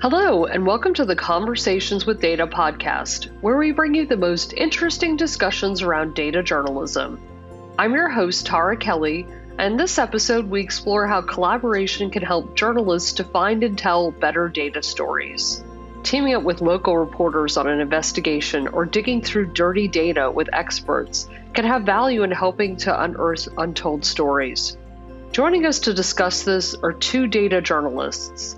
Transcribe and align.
Hello, 0.00 0.44
and 0.44 0.64
welcome 0.64 0.94
to 0.94 1.04
the 1.04 1.16
Conversations 1.16 2.06
with 2.06 2.20
Data 2.20 2.46
podcast, 2.46 3.32
where 3.40 3.56
we 3.56 3.72
bring 3.72 3.96
you 3.96 4.06
the 4.06 4.16
most 4.16 4.52
interesting 4.52 5.16
discussions 5.16 5.82
around 5.82 6.14
data 6.14 6.40
journalism. 6.40 7.20
I'm 7.80 7.94
your 7.94 8.08
host, 8.08 8.46
Tara 8.46 8.76
Kelly, 8.76 9.26
and 9.58 9.78
this 9.78 9.98
episode, 9.98 10.48
we 10.48 10.60
explore 10.60 11.08
how 11.08 11.20
collaboration 11.22 12.10
can 12.10 12.22
help 12.22 12.54
journalists 12.54 13.14
to 13.14 13.24
find 13.24 13.64
and 13.64 13.76
tell 13.76 14.12
better 14.12 14.48
data 14.48 14.84
stories. 14.84 15.64
Teaming 16.04 16.34
up 16.34 16.44
with 16.44 16.60
local 16.60 16.96
reporters 16.96 17.56
on 17.56 17.66
an 17.66 17.80
investigation 17.80 18.68
or 18.68 18.86
digging 18.86 19.20
through 19.20 19.52
dirty 19.52 19.88
data 19.88 20.30
with 20.30 20.48
experts 20.52 21.28
can 21.54 21.64
have 21.64 21.82
value 21.82 22.22
in 22.22 22.30
helping 22.30 22.76
to 22.76 23.02
unearth 23.02 23.48
untold 23.58 24.04
stories. 24.04 24.78
Joining 25.32 25.66
us 25.66 25.80
to 25.80 25.92
discuss 25.92 26.44
this 26.44 26.76
are 26.76 26.92
two 26.92 27.26
data 27.26 27.60
journalists, 27.60 28.57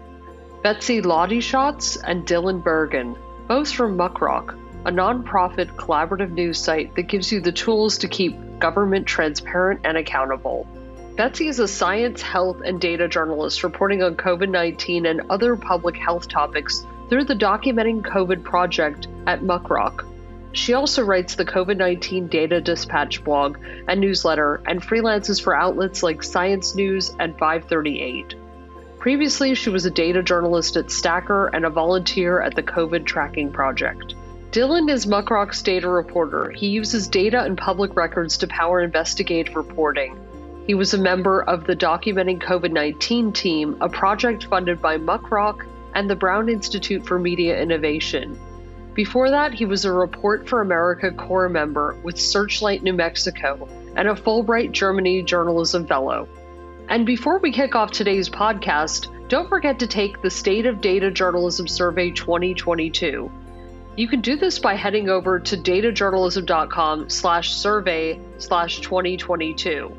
Betsy 0.62 1.00
Ladyzhets 1.00 1.96
and 2.04 2.26
Dillon 2.26 2.60
Bergin, 2.60 3.16
both 3.48 3.72
from 3.72 3.96
Muckrock, 3.96 4.58
a 4.84 4.90
nonprofit 4.90 5.74
collaborative 5.76 6.32
news 6.32 6.58
site 6.58 6.94
that 6.96 7.04
gives 7.04 7.32
you 7.32 7.40
the 7.40 7.50
tools 7.50 7.96
to 7.96 8.08
keep 8.08 8.58
government 8.58 9.06
transparent 9.06 9.80
and 9.84 9.96
accountable. 9.96 10.66
Betsy 11.16 11.48
is 11.48 11.60
a 11.60 11.68
science, 11.68 12.20
health, 12.20 12.60
and 12.62 12.78
data 12.78 13.08
journalist 13.08 13.64
reporting 13.64 14.02
on 14.02 14.16
COVID 14.16 14.50
19 14.50 15.06
and 15.06 15.22
other 15.30 15.56
public 15.56 15.96
health 15.96 16.28
topics 16.28 16.84
through 17.08 17.24
the 17.24 17.34
Documenting 17.34 18.02
COVID 18.02 18.44
project 18.44 19.08
at 19.26 19.40
Muckrock. 19.40 20.06
She 20.52 20.74
also 20.74 21.02
writes 21.02 21.36
the 21.36 21.46
COVID 21.46 21.78
19 21.78 22.28
Data 22.28 22.60
Dispatch 22.60 23.24
blog 23.24 23.56
and 23.88 23.98
newsletter 23.98 24.62
and 24.66 24.82
freelances 24.82 25.42
for 25.42 25.56
outlets 25.56 26.02
like 26.02 26.22
Science 26.22 26.74
News 26.74 27.14
and 27.18 27.32
538. 27.38 28.34
Previously, 29.00 29.54
she 29.54 29.70
was 29.70 29.86
a 29.86 29.90
data 29.90 30.22
journalist 30.22 30.76
at 30.76 30.90
Stacker 30.90 31.46
and 31.54 31.64
a 31.64 31.70
volunteer 31.70 32.42
at 32.42 32.54
the 32.54 32.62
COVID 32.62 33.06
Tracking 33.06 33.50
Project. 33.50 34.14
Dillon 34.50 34.90
is 34.90 35.06
Muckrock's 35.06 35.62
data 35.62 35.88
reporter. 35.88 36.50
He 36.50 36.66
uses 36.66 37.08
data 37.08 37.40
and 37.40 37.56
public 37.56 37.96
records 37.96 38.36
to 38.36 38.46
power 38.46 38.82
investigative 38.82 39.56
reporting. 39.56 40.20
He 40.66 40.74
was 40.74 40.92
a 40.92 40.98
member 40.98 41.42
of 41.42 41.64
the 41.64 41.74
Documenting 41.74 42.42
COVID 42.42 42.72
19 42.72 43.32
team, 43.32 43.78
a 43.80 43.88
project 43.88 44.44
funded 44.44 44.82
by 44.82 44.98
Muckrock 44.98 45.64
and 45.94 46.10
the 46.10 46.14
Brown 46.14 46.50
Institute 46.50 47.06
for 47.06 47.18
Media 47.18 47.58
Innovation. 47.58 48.38
Before 48.92 49.30
that, 49.30 49.54
he 49.54 49.64
was 49.64 49.86
a 49.86 49.92
Report 49.92 50.46
for 50.46 50.60
America 50.60 51.10
Corps 51.10 51.48
member 51.48 51.98
with 52.02 52.20
Searchlight 52.20 52.82
New 52.82 52.92
Mexico 52.92 53.66
and 53.96 54.08
a 54.08 54.14
Fulbright 54.14 54.72
Germany 54.72 55.22
Journalism 55.22 55.86
Fellow. 55.86 56.28
And 56.90 57.06
before 57.06 57.38
we 57.38 57.52
kick 57.52 57.76
off 57.76 57.92
today's 57.92 58.28
podcast, 58.28 59.28
don't 59.28 59.48
forget 59.48 59.78
to 59.78 59.86
take 59.86 60.20
the 60.20 60.28
State 60.28 60.66
of 60.66 60.80
Data 60.80 61.08
Journalism 61.08 61.68
Survey 61.68 62.10
2022. 62.10 63.30
You 63.94 64.08
can 64.08 64.20
do 64.20 64.34
this 64.34 64.58
by 64.58 64.74
heading 64.74 65.08
over 65.08 65.38
to 65.38 65.56
datajournalism.com 65.56 67.08
slash 67.08 67.54
survey 67.54 68.20
slash 68.38 68.80
2022. 68.80 69.96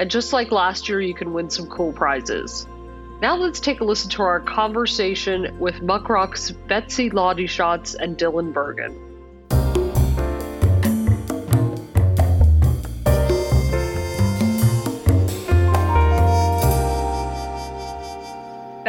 And 0.00 0.10
just 0.10 0.32
like 0.32 0.50
last 0.50 0.88
year, 0.88 1.00
you 1.00 1.14
can 1.14 1.32
win 1.32 1.50
some 1.50 1.68
cool 1.68 1.92
prizes. 1.92 2.66
Now 3.22 3.36
let's 3.36 3.60
take 3.60 3.80
a 3.80 3.84
listen 3.84 4.10
to 4.10 4.22
our 4.22 4.40
conversation 4.40 5.56
with 5.60 5.82
Muckrock's 5.82 6.50
Betsy 6.50 7.10
Ladyzhets 7.10 7.94
and 7.94 8.16
Dillon 8.16 8.52
Bergin. 8.52 9.13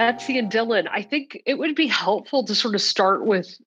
Betsy 0.05 0.37
and 0.37 0.51
Dillon, 0.51 0.87
I 0.87 1.01
think 1.01 1.41
it 1.47 1.57
would 1.57 1.73
be 1.73 1.87
helpful 1.87 2.43
to 2.43 2.53
sort 2.53 2.75
of 2.75 2.81
start 2.81 3.25
with 3.25 3.57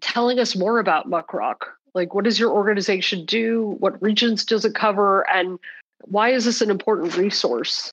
telling 0.00 0.40
us 0.40 0.56
more 0.56 0.80
about 0.80 1.08
Muckrock. 1.08 1.58
Like, 1.94 2.14
what 2.14 2.24
does 2.24 2.36
your 2.36 2.50
organization 2.50 3.24
do? 3.24 3.76
What 3.78 4.02
regions 4.02 4.44
does 4.44 4.64
it 4.64 4.74
cover? 4.74 5.24
And 5.30 5.56
why 6.00 6.30
is 6.30 6.46
this 6.46 6.60
an 6.60 6.68
important 6.68 7.16
resource? 7.16 7.92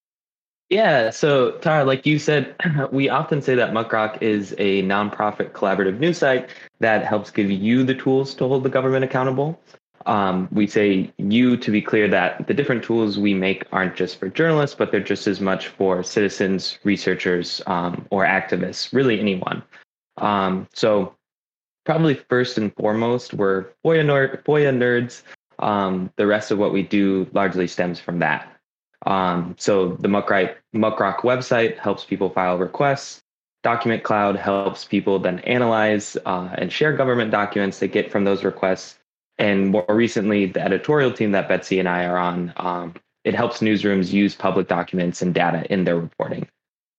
Yeah, 0.70 1.12
so 1.12 1.52
Tara, 1.60 1.86
like 1.86 2.08
you 2.08 2.18
said, 2.18 2.56
we 2.92 3.08
often 3.08 3.40
say 3.40 3.54
that 3.54 3.72
Muckrock 3.72 4.20
is 4.20 4.56
a 4.58 4.82
nonprofit 4.82 5.52
collaborative 5.52 6.00
news 6.00 6.18
site 6.18 6.50
that 6.80 7.06
helps 7.06 7.30
give 7.30 7.52
you 7.52 7.84
the 7.84 7.94
tools 7.94 8.34
to 8.34 8.48
hold 8.48 8.64
the 8.64 8.70
government 8.70 9.06
accountable. 9.06 9.62
Um, 10.06 10.48
we 10.52 10.68
say 10.68 11.12
you 11.18 11.58
to 11.58 11.72
be 11.72 11.82
clear 11.82 12.08
that 12.10 12.48
the 12.48 12.54
different 12.54 12.84
tools 12.84 13.20
we 13.20 13.34
make 13.34 13.66
aren't 13.72 13.96
just 13.96 14.20
for 14.20 14.30
journalists, 14.30 14.76
but 14.76 14.92
they're 14.92 15.00
just 15.00 15.28
as 15.28 15.40
much 15.40 15.68
for 15.68 16.04
citizens, 16.04 16.80
researchers, 16.84 17.62
um, 17.68 18.06
or 18.10 18.26
activists, 18.26 18.94
really 18.94 19.20
anyone. 19.20 19.64
Um, 20.18 20.68
so, 20.74 21.16
probably 21.86 22.16
first 22.16 22.58
and 22.58 22.74
foremost, 22.76 23.34
we're 23.34 23.68
FOIA, 23.86 24.06
ner- 24.06 24.42
FOIA 24.46 24.76
nerds. 24.76 25.24
Um, 25.60 26.12
the 26.16 26.26
rest 26.26 26.52
of 26.52 26.58
what 26.58 26.74
we 26.74 26.84
do 26.84 27.28
largely 27.34 27.68
stems 27.68 28.00
from 28.00 28.20
that. 28.20 28.52
Um, 29.06 29.56
so, 29.58 29.96
the 30.00 30.08
Muckrock, 30.08 30.56
Muckrock 30.76 31.20
website 31.20 31.78
helps 31.78 32.06
people 32.06 32.30
file 32.30 32.58
requests. 32.58 33.22
Document 33.64 34.04
Cloud 34.04 34.38
helps 34.38 34.86
people 34.86 35.20
then 35.20 35.40
analyze 35.40 36.18
uh, 36.26 36.50
and 36.56 36.72
share 36.72 36.94
government 36.94 37.30
documents 37.30 37.78
they 37.78 37.88
get 37.88 38.12
from 38.12 38.24
those 38.24 38.44
requests 38.44 38.98
and 39.38 39.70
more 39.70 39.86
recently, 39.90 40.46
the 40.46 40.62
editorial 40.62 41.12
team 41.12 41.32
that 41.32 41.48
Betsy 41.48 41.80
and 41.80 41.90
I 41.90 42.06
are 42.06 42.18
on, 42.18 42.54
um, 42.58 42.94
it 43.24 43.36
helps 43.36 43.60
newsrooms 43.60 44.12
use 44.12 44.36
public 44.36 44.68
documents 44.68 45.22
and 45.22 45.34
data 45.34 45.66
in 45.72 45.84
their 45.84 45.98
reporting. 45.98 46.48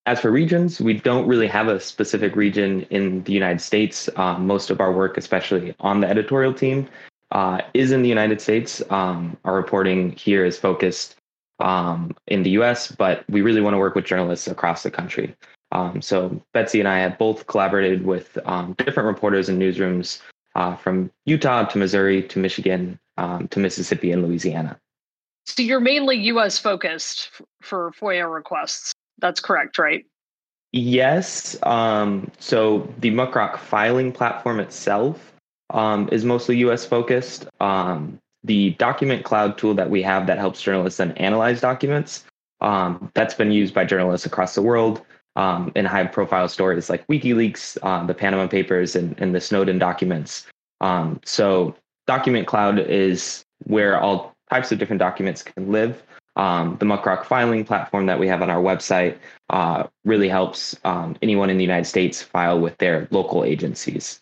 As 0.07 0.21
for 0.21 0.33
regions, 0.33 0.81
we 0.81 0.95
don't 0.95 1.29
really 1.29 1.47
have 1.47 1.69
a 1.69 1.79
specific 1.79 2.35
region 2.35 2.83
in 2.91 3.23
the 3.23 3.33
United 3.33 3.61
States. 3.61 4.09
Um, 4.17 4.47
most 4.47 4.71
of 4.71 4.81
our 4.81 4.93
work, 4.93 5.17
especially 5.17 5.75
on 5.79 6.01
the 6.01 6.09
editorial 6.09 6.53
team, 6.53 6.89
uh, 7.31 7.61
is 7.75 7.93
in 7.93 8.03
the 8.03 8.09
United 8.09 8.41
States. 8.41 8.83
Um, 8.91 9.37
our 9.45 9.55
reporting 9.55 10.13
here 10.13 10.45
is 10.45 10.59
focused 10.59 11.15
um, 11.61 12.17
in 12.27 12.43
the 12.43 12.51
US, 12.51 12.91
but 12.91 13.25
we 13.29 13.43
really 13.43 13.61
want 13.61 13.75
to 13.75 13.79
work 13.79 13.95
with 13.95 14.05
journalists 14.05 14.49
across 14.49 14.83
the 14.83 14.91
country. 14.91 15.35
Um, 15.71 16.03
so 16.03 16.43
Betsy 16.53 16.81
and 16.81 16.89
I 16.89 16.99
have 16.99 17.17
both 17.17 17.47
collaborated 17.47 18.05
with 18.05 18.37
um, 18.45 18.75
different 18.79 19.07
reporters 19.07 19.49
and 19.49 19.61
newsrooms 19.61 20.21
uh, 20.55 20.77
from 20.77 21.11
Utah 21.25 21.65
to 21.65 21.79
Missouri 21.79 22.23
to 22.25 22.39
Michigan 22.39 22.99
um, 23.17 23.49
to 23.49 23.61
Mississippi 23.61 24.13
and 24.13 24.23
Louisiana. 24.23 24.79
So 25.47 25.63
you're 25.63 25.81
mainly 25.81 26.17
US 26.29 26.59
focused 26.59 27.31
for 27.63 27.93
FOIA 27.93 28.33
requests. 28.33 28.93
That's 29.19 29.41
correct, 29.41 29.79
right? 29.79 30.05
Yes. 30.73 31.57
Um, 31.65 32.31
so 32.39 32.93
the 32.99 33.11
Muckrock 33.11 33.59
filing 33.59 34.13
platform 34.13 34.61
itself 34.61 35.33
um, 35.71 36.09
is 36.13 36.25
mostly 36.25 36.57
US 36.59 36.87
focused. 36.87 37.47
Um, 37.61 38.19
the 38.45 38.71
document 38.71 39.25
cloud 39.25 39.59
tool 39.59 39.75
that 39.75 39.91
we 39.91 40.03
have 40.03 40.27
that 40.27 40.39
helps 40.39 40.63
journalists 40.63 40.99
then 40.99 41.13
analyze 41.13 41.61
documents, 41.61 42.25
um, 42.61 43.11
that's 43.15 43.35
been 43.35 43.53
used 43.53 43.75
by 43.75 43.85
journalists 43.85 44.27
across 44.27 44.55
the 44.55 44.63
world 44.63 45.03
um, 45.37 45.73
in 45.75 45.85
high 45.85 46.07
profile 46.07 46.49
stories 46.49 46.91
like 46.91 47.07
WikiLeaks, 47.07 47.79
uh, 47.83 48.05
the 48.07 48.15
Panama 48.15 48.47
Papers, 48.47 48.97
and, 48.97 49.15
and 49.19 49.35
the 49.35 49.41
Snowden 49.41 49.79
documents. 49.79 50.47
Um, 50.81 51.21
so, 51.25 51.75
Document 52.07 52.47
Cloud 52.47 52.79
is 52.81 53.45
where 53.65 54.01
all 54.01 54.35
types 54.51 54.73
of 54.73 54.79
different 54.79 54.99
documents 54.99 55.43
can 55.43 55.71
live. 55.71 56.03
Um, 56.37 56.77
the 56.81 56.87
Muckrock 56.87 57.25
filing 57.25 57.65
platform 57.65 58.07
that 58.07 58.19
we 58.19 58.27
have 58.27 58.43
on 58.43 58.51
our 58.51 58.63
website 58.63 59.19
uh, 59.51 59.85
really 60.05 60.29
helps 60.29 60.77
um, 60.85 61.17
anyone 61.23 61.51
in 61.51 61.59
the 61.59 61.65
United 61.65 61.85
States 61.85 62.23
file 62.23 62.59
with 62.59 62.77
their 62.79 63.07
local 63.11 63.45
agencies. 63.45 64.22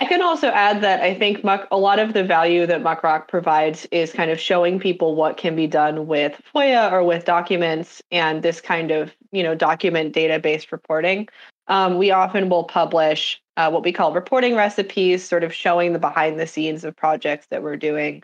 I 0.00 0.06
can 0.06 0.22
also 0.22 0.48
add 0.48 0.82
that 0.82 1.02
I 1.02 1.14
think 1.14 1.44
Muck, 1.44 1.68
a 1.70 1.78
lot 1.78 2.00
of 2.00 2.14
the 2.14 2.24
value 2.24 2.66
that 2.66 2.82
Muckrock 2.82 3.28
provides 3.28 3.86
is 3.92 4.12
kind 4.12 4.30
of 4.30 4.40
showing 4.40 4.80
people 4.80 5.14
what 5.14 5.36
can 5.36 5.54
be 5.54 5.68
done 5.68 6.08
with 6.08 6.40
FOIA 6.54 6.90
or 6.90 7.04
with 7.04 7.24
documents 7.24 8.02
and 8.10 8.42
this 8.42 8.60
kind 8.60 8.90
of 8.90 9.14
you 9.30 9.42
know 9.42 9.54
document 9.54 10.12
data-based 10.12 10.72
reporting. 10.72 11.28
Um, 11.68 11.96
we 11.96 12.10
often 12.10 12.48
will 12.48 12.64
publish 12.64 13.40
uh, 13.56 13.70
what 13.70 13.84
we 13.84 13.92
call 13.92 14.12
reporting 14.12 14.56
recipes, 14.56 15.24
sort 15.24 15.44
of 15.44 15.54
showing 15.54 15.92
the 15.92 15.98
behind 16.00 16.40
the 16.40 16.46
scenes 16.46 16.84
of 16.84 16.96
projects 16.96 17.46
that 17.50 17.62
we're 17.62 17.76
doing, 17.76 18.22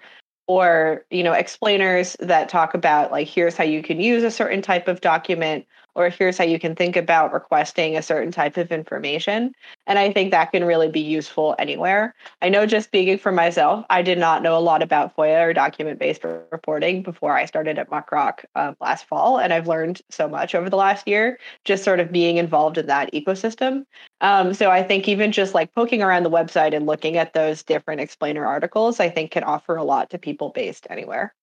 or 0.49 1.06
you 1.11 1.23
know 1.23 1.33
explainers 1.33 2.17
that 2.19 2.49
talk 2.49 2.75
about 2.75 3.12
like 3.12 3.29
here's 3.29 3.56
how 3.56 3.65
you 3.65 3.81
can 3.81 4.00
use 4.00 4.25
a 4.25 4.31
certain 4.31 4.61
type 4.61 4.89
of 4.89 5.00
document 5.00 5.67
or 5.95 6.09
here's 6.09 6.39
how 6.39 6.45
you 6.45 6.59
can 6.59 6.75
think 6.75 6.97
about 6.97 7.33
requesting 7.33 7.97
a 7.97 8.03
certain 8.03 8.33
type 8.33 8.57
of 8.57 8.73
information. 8.73 9.53
And 9.87 9.99
I 9.99 10.13
think 10.13 10.31
that 10.31 10.53
can 10.53 10.65
really 10.65 10.89
be 10.89 11.01
useful 11.01 11.55
anywhere. 11.59 12.15
I 12.43 12.49
know 12.49 12.67
just 12.67 12.87
speaking 12.89 13.19
for 13.19 13.33
myself, 13.33 13.85
I 13.91 14.03
did 14.03 14.19
not 14.19 14.43
know 14.43 14.57
a 14.57 14.61
lot 14.61 14.83
about 14.83 15.17
FOIA 15.17 15.49
or 15.49 15.53
document 15.53 15.99
based 15.99 16.25
reporting 16.25 17.03
before 17.03 17.37
I 17.37 17.45
started 17.45 17.79
at 17.79 17.91
Muckrock 17.91 18.45
um, 18.55 18.77
last 18.81 19.07
fall. 19.07 19.39
And 19.39 19.53
I've 19.53 19.69
learned 19.69 20.01
so 20.11 20.29
much 20.29 20.55
over 20.55 20.71
the 20.71 20.77
last 20.77 21.09
year, 21.09 21.39
just 21.65 21.85
sort 21.85 22.01
of 22.01 22.13
being 22.13 22.37
involved 22.37 22.79
in 22.79 22.87
that 22.87 23.13
ecosystem. 23.13 23.85
Um, 24.21 24.55
so 24.55 24.71
I 24.71 24.83
think 24.83 25.09
even 25.09 25.33
just 25.33 25.55
like 25.55 25.75
poking 25.75 26.03
around 26.03 26.23
the 26.23 26.31
website 26.31 26.75
and 26.75 26.87
looking 26.87 27.17
at 27.17 27.33
those 27.33 27.63
different 27.63 28.01
explainer 28.01 28.47
articles, 28.47 29.01
I 29.01 29.09
think 29.09 29.31
can 29.31 29.45
offer 29.45 29.77
a 29.77 29.85
lot 29.85 30.11
to 30.11 30.19
people 30.19 30.51
based 30.51 30.87
anywhere. 30.91 31.35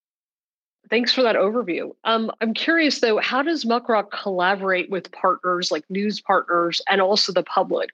Thanks 0.90 1.12
for 1.12 1.22
that 1.22 1.36
overview. 1.36 1.94
Um, 2.04 2.30
I'm 2.40 2.54
curious 2.54 3.00
though, 3.00 3.18
how 3.18 3.42
does 3.42 3.64
Muckrock 3.64 4.10
collaborate 4.10 4.90
with 4.90 5.12
partners 5.12 5.70
like 5.70 5.84
news 5.90 6.20
partners 6.20 6.80
and 6.88 7.00
also 7.00 7.32
the 7.32 7.42
public? 7.42 7.90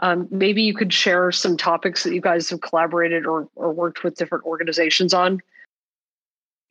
Um, 0.00 0.26
maybe 0.30 0.62
you 0.62 0.74
could 0.74 0.92
share 0.92 1.30
some 1.30 1.56
topics 1.56 2.02
that 2.02 2.12
you 2.12 2.20
guys 2.20 2.50
have 2.50 2.60
collaborated 2.60 3.26
or, 3.26 3.48
or 3.54 3.72
worked 3.72 4.02
with 4.02 4.16
different 4.16 4.44
organizations 4.44 5.14
on. 5.14 5.40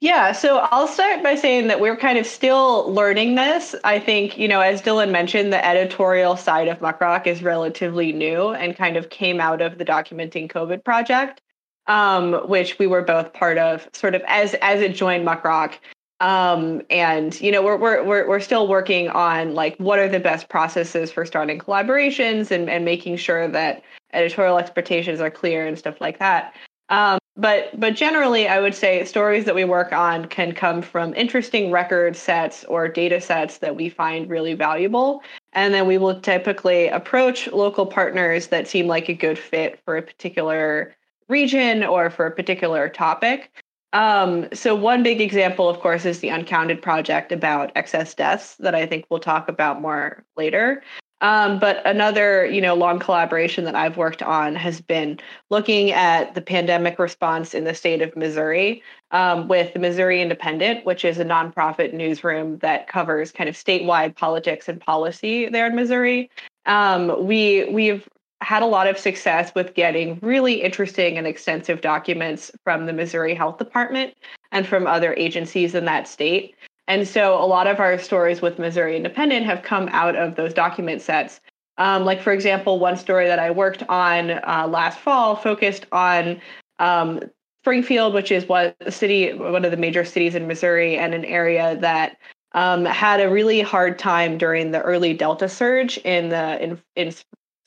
Yeah, 0.01 0.33
so 0.33 0.57
I'll 0.57 0.89
start 0.89 1.23
by 1.23 1.35
saying 1.35 1.67
that 1.69 1.79
we're 1.79 1.95
kind 1.95 2.17
of 2.17 2.25
still 2.25 2.91
learning 2.91 3.35
this. 3.35 3.73
I 3.85 3.99
think, 3.99 4.37
you 4.37 4.49
know, 4.49 4.59
as 4.59 4.81
Dillon 4.81 5.13
mentioned, 5.13 5.53
the 5.53 5.65
editorial 5.65 6.35
side 6.35 6.67
of 6.67 6.79
Muckrock 6.79 7.25
is 7.25 7.41
relatively 7.41 8.11
new 8.11 8.49
and 8.49 8.75
kind 8.75 8.97
of 8.97 9.09
came 9.09 9.39
out 9.39 9.61
of 9.61 9.77
the 9.77 9.85
Documenting 9.85 10.51
COVID 10.51 10.83
project, 10.83 11.39
um, 11.87 12.33
which 12.47 12.79
we 12.79 12.87
were 12.87 13.01
both 13.01 13.33
part 13.33 13.57
of 13.57 13.87
sort 13.93 14.15
of 14.15 14.21
as 14.27 14.53
as 14.55 14.81
it 14.81 14.95
joined 14.95 15.27
Muckrock. 15.27 15.75
Um, 16.19 16.81
and 16.89 17.39
you 17.41 17.51
know, 17.51 17.61
we're, 17.61 17.77
we're 17.77 18.03
we're 18.03 18.27
we're 18.27 18.39
still 18.39 18.67
working 18.67 19.09
on 19.09 19.53
like 19.53 19.75
what 19.77 19.99
are 19.99 20.07
the 20.07 20.19
best 20.19 20.49
processes 20.49 21.11
for 21.11 21.25
starting 21.25 21.59
collaborations 21.59 22.51
and, 22.51 22.69
and 22.69 22.85
making 22.85 23.17
sure 23.17 23.47
that 23.47 23.83
editorial 24.13 24.57
expectations 24.57 25.19
are 25.19 25.31
clear 25.31 25.65
and 25.65 25.77
stuff 25.77 25.99
like 25.99 26.19
that. 26.19 26.55
Um, 26.89 27.19
but 27.35 27.77
but 27.79 27.95
generally 27.95 28.47
i 28.47 28.59
would 28.59 28.75
say 28.75 29.03
stories 29.05 29.45
that 29.45 29.55
we 29.55 29.63
work 29.63 29.91
on 29.91 30.25
can 30.25 30.51
come 30.51 30.81
from 30.81 31.13
interesting 31.15 31.71
record 31.71 32.15
sets 32.15 32.63
or 32.65 32.87
data 32.87 33.19
sets 33.19 33.57
that 33.57 33.75
we 33.75 33.89
find 33.89 34.29
really 34.29 34.53
valuable 34.53 35.23
and 35.53 35.73
then 35.73 35.87
we 35.87 35.97
will 35.97 36.19
typically 36.21 36.87
approach 36.89 37.47
local 37.51 37.85
partners 37.85 38.47
that 38.47 38.67
seem 38.67 38.85
like 38.85 39.09
a 39.09 39.13
good 39.13 39.39
fit 39.39 39.79
for 39.83 39.97
a 39.97 40.01
particular 40.01 40.95
region 41.37 41.83
or 41.83 42.09
for 42.09 42.25
a 42.25 42.31
particular 42.31 42.87
topic 42.89 43.51
um, 43.93 44.47
so 44.53 44.73
one 44.73 45.03
big 45.03 45.19
example 45.19 45.67
of 45.69 45.79
course 45.79 46.05
is 46.05 46.19
the 46.19 46.29
uncounted 46.29 46.81
project 46.81 47.31
about 47.31 47.71
excess 47.75 48.13
deaths 48.13 48.55
that 48.57 48.75
i 48.75 48.85
think 48.85 49.05
we'll 49.09 49.19
talk 49.19 49.49
about 49.49 49.81
more 49.81 50.23
later 50.37 50.83
um, 51.23 51.57
but 51.57 51.81
another, 51.87 52.45
you 52.45 52.59
know, 52.59 52.75
long 52.75 52.99
collaboration 52.99 53.63
that 53.63 53.75
I've 53.75 53.95
worked 53.95 54.21
on 54.21 54.55
has 54.55 54.81
been 54.81 55.21
looking 55.49 55.91
at 55.91 56.35
the 56.35 56.41
pandemic 56.41 56.99
response 56.99 57.53
in 57.53 57.63
the 57.63 57.73
state 57.73 58.01
of 58.01 58.13
Missouri 58.17 58.83
um, 59.11 59.47
with 59.47 59.71
the 59.71 59.79
Missouri 59.79 60.21
Independent, 60.21 60.85
which 60.85 61.05
is 61.05 61.19
a 61.19 61.25
nonprofit 61.25 61.93
newsroom 61.93 62.57
that 62.57 62.87
covers 62.87 63.31
kind 63.31 63.47
of 63.47 63.55
statewide 63.55 64.17
politics 64.17 64.67
and 64.67 64.81
policy 64.81 65.47
there 65.47 65.65
in 65.65 65.75
Missouri. 65.77 66.29
Um, 66.65 67.25
we 67.25 67.69
we've 67.71 68.05
had 68.43 68.61
a 68.61 68.67
lot 68.67 68.87
of 68.87 68.97
success 68.97 69.51
with 69.55 69.73
getting 69.73 70.19
really 70.21 70.61
interesting 70.61 71.17
and 71.17 71.25
extensive 71.25 71.81
documents 71.81 72.51
from 72.63 72.85
the 72.85 72.93
Missouri 72.93 73.33
Health 73.33 73.57
Department 73.57 74.13
and 74.51 74.67
from 74.67 74.85
other 74.85 75.13
agencies 75.15 75.73
in 75.73 75.85
that 75.85 76.07
state. 76.07 76.55
And 76.87 77.07
so 77.07 77.41
a 77.41 77.47
lot 77.47 77.67
of 77.67 77.79
our 77.79 77.97
stories 77.97 78.41
with 78.41 78.59
Missouri 78.59 78.97
Independent 78.97 79.45
have 79.45 79.63
come 79.63 79.87
out 79.91 80.15
of 80.15 80.35
those 80.35 80.53
document 80.53 81.01
sets. 81.01 81.39
Um, 81.77 82.03
like, 82.03 82.21
for 82.21 82.33
example, 82.33 82.77
one 82.77 82.97
story 82.97 83.25
that 83.25 83.39
I 83.39 83.49
worked 83.49 83.83
on 83.89 84.31
uh, 84.31 84.67
last 84.69 84.99
fall 84.99 85.35
focused 85.35 85.85
on 85.91 86.39
um, 86.79 87.21
Springfield, 87.63 88.13
which 88.13 88.31
is 88.31 88.47
what 88.47 88.75
the 88.79 88.91
city, 88.91 89.33
one 89.33 89.63
of 89.63 89.71
the 89.71 89.77
major 89.77 90.03
cities 90.03 90.35
in 90.35 90.47
Missouri, 90.47 90.97
and 90.97 91.13
an 91.13 91.23
area 91.23 91.77
that 91.77 92.17
um, 92.51 92.83
had 92.85 93.21
a 93.21 93.29
really 93.29 93.61
hard 93.61 93.97
time 93.97 94.37
during 94.37 94.71
the 94.71 94.81
early 94.81 95.13
Delta 95.13 95.47
surge 95.47 95.97
in 95.99 96.29
the 96.29 96.61
in, 96.61 96.81
in 96.95 97.13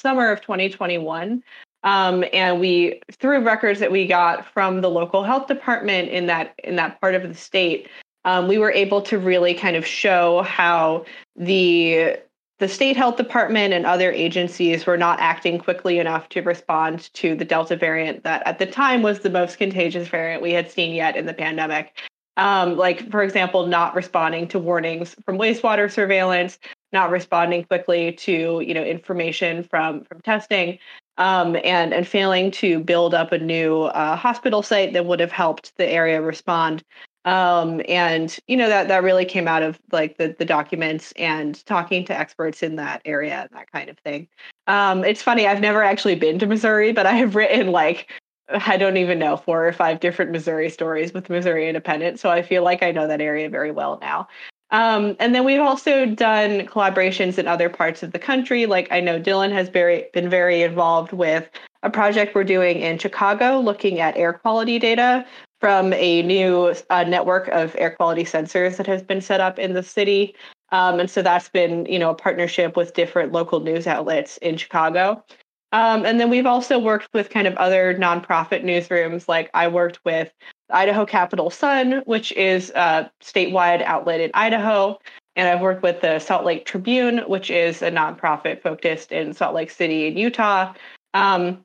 summer 0.01 0.31
of 0.31 0.41
2021. 0.41 1.43
Um, 1.83 2.25
and 2.33 2.59
we, 2.59 3.01
through 3.13 3.41
records 3.41 3.79
that 3.81 3.93
we 3.93 4.07
got 4.07 4.45
from 4.53 4.81
the 4.81 4.91
local 4.91 5.23
health 5.23 5.47
department 5.47 6.09
in 6.09 6.27
that 6.27 6.55
in 6.65 6.77
that 6.77 7.01
part 7.01 7.15
of 7.15 7.23
the 7.23 7.35
state, 7.35 7.89
um, 8.25 8.49
we 8.49 8.59
were 8.59 8.73
able 8.73 9.01
to 9.03 9.19
really 9.19 9.55
kind 9.55 9.77
of 9.77 9.87
show 9.87 10.43
how 10.43 11.05
the 11.37 12.17
the 12.59 12.69
state 12.69 12.97
health 12.97 13.17
department 13.17 13.75
and 13.75 13.85
other 13.85 14.11
agencies 14.11 14.87
were 14.87 14.97
not 14.97 15.21
acting 15.21 15.59
quickly 15.59 15.99
enough 15.99 16.29
to 16.31 16.41
respond 16.41 17.13
to 17.13 17.35
the 17.37 17.45
delta 17.45 17.77
variant 17.77 18.25
that 18.25 18.43
at 18.47 18.59
the 18.59 18.67
time 18.67 19.03
was 19.03 19.21
the 19.21 19.31
most 19.31 19.59
contagious 19.59 20.09
variant 20.09 20.43
we 20.43 20.53
had 20.53 20.71
seen 20.71 20.95
yet 20.95 21.17
in 21.17 21.27
the 21.27 21.35
pandemic 21.35 21.93
um, 22.37 22.77
like 22.77 23.11
for 23.11 23.23
example 23.23 23.67
not 23.67 23.95
responding 23.95 24.49
to 24.49 24.59
warnings 24.59 25.15
from 25.25 25.39
wastewater 25.39 25.91
surveillance 25.91 26.59
not 26.97 27.11
responding 27.11 27.63
quickly 27.65 28.13
to 28.13 28.63
you 28.67 28.73
know 28.73 28.83
information 28.83 29.63
from 29.63 30.03
from 30.05 30.19
testing 30.23 30.79
um, 31.19 31.57
and 31.63 31.93
and 31.93 32.09
failing 32.09 32.51
to 32.53 32.81
build 32.81 33.13
up 33.13 33.33
a 33.33 33.39
new 33.39 33.83
uh, 33.83 34.17
hospital 34.17 34.63
site 34.63 34.95
that 34.95 35.05
would 35.05 35.21
have 35.21 35.33
helped 35.33 35.77
the 35.77 35.87
area 35.87 36.23
respond. 36.23 36.83
Um, 37.27 37.83
and 37.87 38.39
you 38.47 38.57
know 38.57 38.69
that 38.69 38.89
that 38.89 39.03
really 39.03 39.27
came 39.27 39.47
out 39.47 39.63
of 39.63 39.79
like 39.93 40.17
the 40.17 40.35
the 40.39 40.45
documents 40.45 41.13
and 41.17 41.65
talking 41.67 42.05
to 42.07 42.19
experts 42.19 42.63
in 42.63 42.77
that 42.77 43.03
area 43.05 43.43
and 43.43 43.51
that 43.53 43.71
kind 43.71 43.91
of 43.91 43.99
thing. 43.99 44.29
Um, 44.69 45.05
it's 45.05 45.23
funny 45.23 45.47
i've 45.47 45.61
never 45.61 45.83
actually 45.83 46.17
been 46.17 46.39
to 46.41 46.47
missouri 46.47 46.93
but 46.93 47.07
i 47.13 47.13
have 47.13 47.37
written 47.37 47.71
like 47.73 48.11
i 48.51 48.77
don't 48.77 48.97
even 48.97 49.19
know 49.19 49.37
four 49.37 49.67
or 49.67 49.73
five 49.73 50.01
different 50.01 50.31
missouri 50.33 50.71
stories 50.71 51.13
with 51.13 51.31
missouri 51.31 51.69
independent 51.69 52.19
so 52.19 52.31
i 52.31 52.43
feel 52.43 52.65
like 52.65 52.83
i 52.83 52.91
know 52.91 53.07
that 53.07 53.21
area 53.21 53.49
very 53.49 53.71
well 53.71 53.99
now 54.01 54.27
um, 54.71 55.17
and 55.21 55.35
then 55.35 55.45
we've 55.45 55.61
also 55.61 56.07
done 56.07 56.67
collaborations 56.67 57.39
in 57.39 57.47
other 57.47 57.69
parts 57.69 58.03
of 58.03 58.13
the 58.13 58.19
country 58.19 58.67
like 58.67 58.91
i 58.91 59.01
know 59.01 59.19
dillon 59.19 59.51
has 59.51 59.69
very 59.69 60.07
been 60.13 60.29
very 60.29 60.63
involved 60.63 61.13
with 61.13 61.49
a 61.87 61.91
project 61.91 62.35
we're 62.35 62.45
doing 62.45 62.81
in 62.81 62.99
Chicago 62.99 63.61
looking 63.61 64.01
at 64.01 64.17
air 64.17 64.33
quality 64.33 64.79
data 64.79 65.25
from 65.61 65.93
a 65.93 66.23
new 66.23 66.75
uh, 66.91 67.05
network 67.05 67.49
of 67.49 67.75
air 67.79 67.93
quality 67.93 68.25
sensors 68.25 68.77
that 68.77 68.87
has 68.87 69.03
been 69.03 69.21
set 69.21 69.41
up 69.41 69.59
in 69.59 69.73
the 69.73 69.83
city. 69.83 70.35
Um, 70.73 70.99
and 70.99 71.09
so 71.09 71.23
that's 71.23 71.49
been, 71.49 71.87
you 71.87 71.99
know, 71.99 72.11
a 72.11 72.15
partnership 72.15 72.77
with 72.77 72.95
different 72.95 73.33
local 73.33 73.61
news 73.61 73.87
outlets 73.87 74.37
in 74.39 74.57
Chicago. 74.57 75.25
Um, 75.73 76.05
and 76.05 76.19
then 76.21 76.29
we've 76.29 76.47
also 76.47 76.79
worked 76.79 77.09
with 77.15 77.31
kind 77.31 77.47
of 77.47 77.55
other 77.55 77.95
nonprofit 77.95 78.65
newsrooms. 78.65 79.29
Like 79.29 79.51
I 79.55 79.69
worked 79.69 80.01
with 80.05 80.33
Idaho 80.71 81.07
Capital 81.07 81.51
Sun, 81.51 82.03
which 82.07 82.33
is 82.33 82.71
a 82.75 83.11
statewide 83.23 83.83
outlet 83.83 84.21
in 84.21 84.31
Idaho. 84.35 84.99
And 85.37 85.49
I've 85.49 85.61
worked 85.61 85.83
with 85.83 86.01
the 86.01 86.19
Salt 86.19 86.45
Lake 86.45 86.65
Tribune, 86.65 87.19
which 87.27 87.51
is 87.51 87.83
a 87.83 87.91
nonprofit 87.91 88.63
focused 88.63 89.13
in 89.13 89.35
Salt 89.35 89.55
Lake 89.55 89.71
City 89.71 90.07
in 90.07 90.17
Utah. 90.17 90.73
Um, 91.15 91.65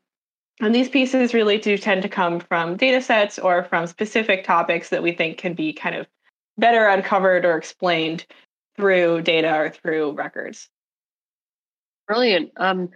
and 0.59 0.75
these 0.75 0.89
pieces 0.89 1.33
really 1.33 1.57
do 1.57 1.77
tend 1.77 2.03
to 2.03 2.09
come 2.09 2.39
from 2.39 2.77
data 2.77 3.01
sets 3.01 3.39
or 3.39 3.63
from 3.63 3.88
specific 3.88 4.44
topics 4.44 4.89
that 4.89 5.01
we 5.01 5.12
think 5.13 5.38
can 5.38 5.54
be 5.54 5.74
kind 5.74 5.95
of 5.95 6.07
better 6.57 6.86
uncovered 6.88 7.45
or 7.45 7.57
explained 7.57 8.25
through 8.75 9.21
data 9.21 9.56
or 9.56 9.69
through 9.69 10.12
records. 10.12 10.69
Brilliant. 12.07 12.51
Um, 12.57 12.89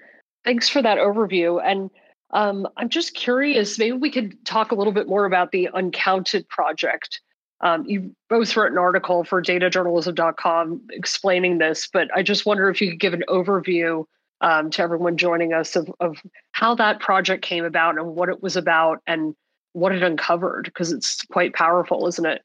thanks 0.44 0.70
for 0.70 0.82
that 0.82 0.98
overview. 0.98 1.62
And 1.64 1.90
um, 2.36 2.68
I'm 2.76 2.90
just 2.90 3.14
curious, 3.14 3.80
maybe 3.80 3.94
we 3.94 4.12
could 4.12 4.44
talk 4.46 4.74
a 4.74 4.76
little 4.76 4.92
bit 4.92 5.08
more 5.08 5.24
about 5.24 5.52
the 5.54 5.70
Uncounted 5.74 6.50
project. 6.50 7.22
Um, 7.62 7.86
you 7.86 8.14
both 8.30 8.58
wrote 8.58 8.74
an 8.74 8.78
article 8.78 9.24
for 9.24 9.42
datajournalism.com 9.42 10.82
explaining 10.92 11.60
this, 11.60 11.88
but 11.92 12.10
I 12.14 12.24
just 12.24 12.46
wonder 12.46 12.70
if 12.70 12.82
you 12.82 12.90
could 12.90 13.00
give 13.00 13.14
an 13.14 13.24
overview 13.30 14.04
um, 14.42 14.70
to 14.72 14.82
everyone 14.82 15.16
joining 15.16 15.54
us 15.54 15.78
of, 15.78 15.90
of 16.02 16.18
how 16.52 16.76
that 16.76 17.00
project 17.00 17.42
came 17.42 17.64
about 17.64 17.98
and 17.98 18.16
what 18.16 18.28
it 18.28 18.44
was 18.44 18.58
about 18.58 19.02
and 19.08 19.34
what 19.72 19.94
it 19.94 20.04
uncovered 20.04 20.66
because 20.66 20.92
it's 20.92 21.22
quite 21.32 21.54
powerful, 21.54 22.06
isn't 22.06 22.26
it? 22.26 22.42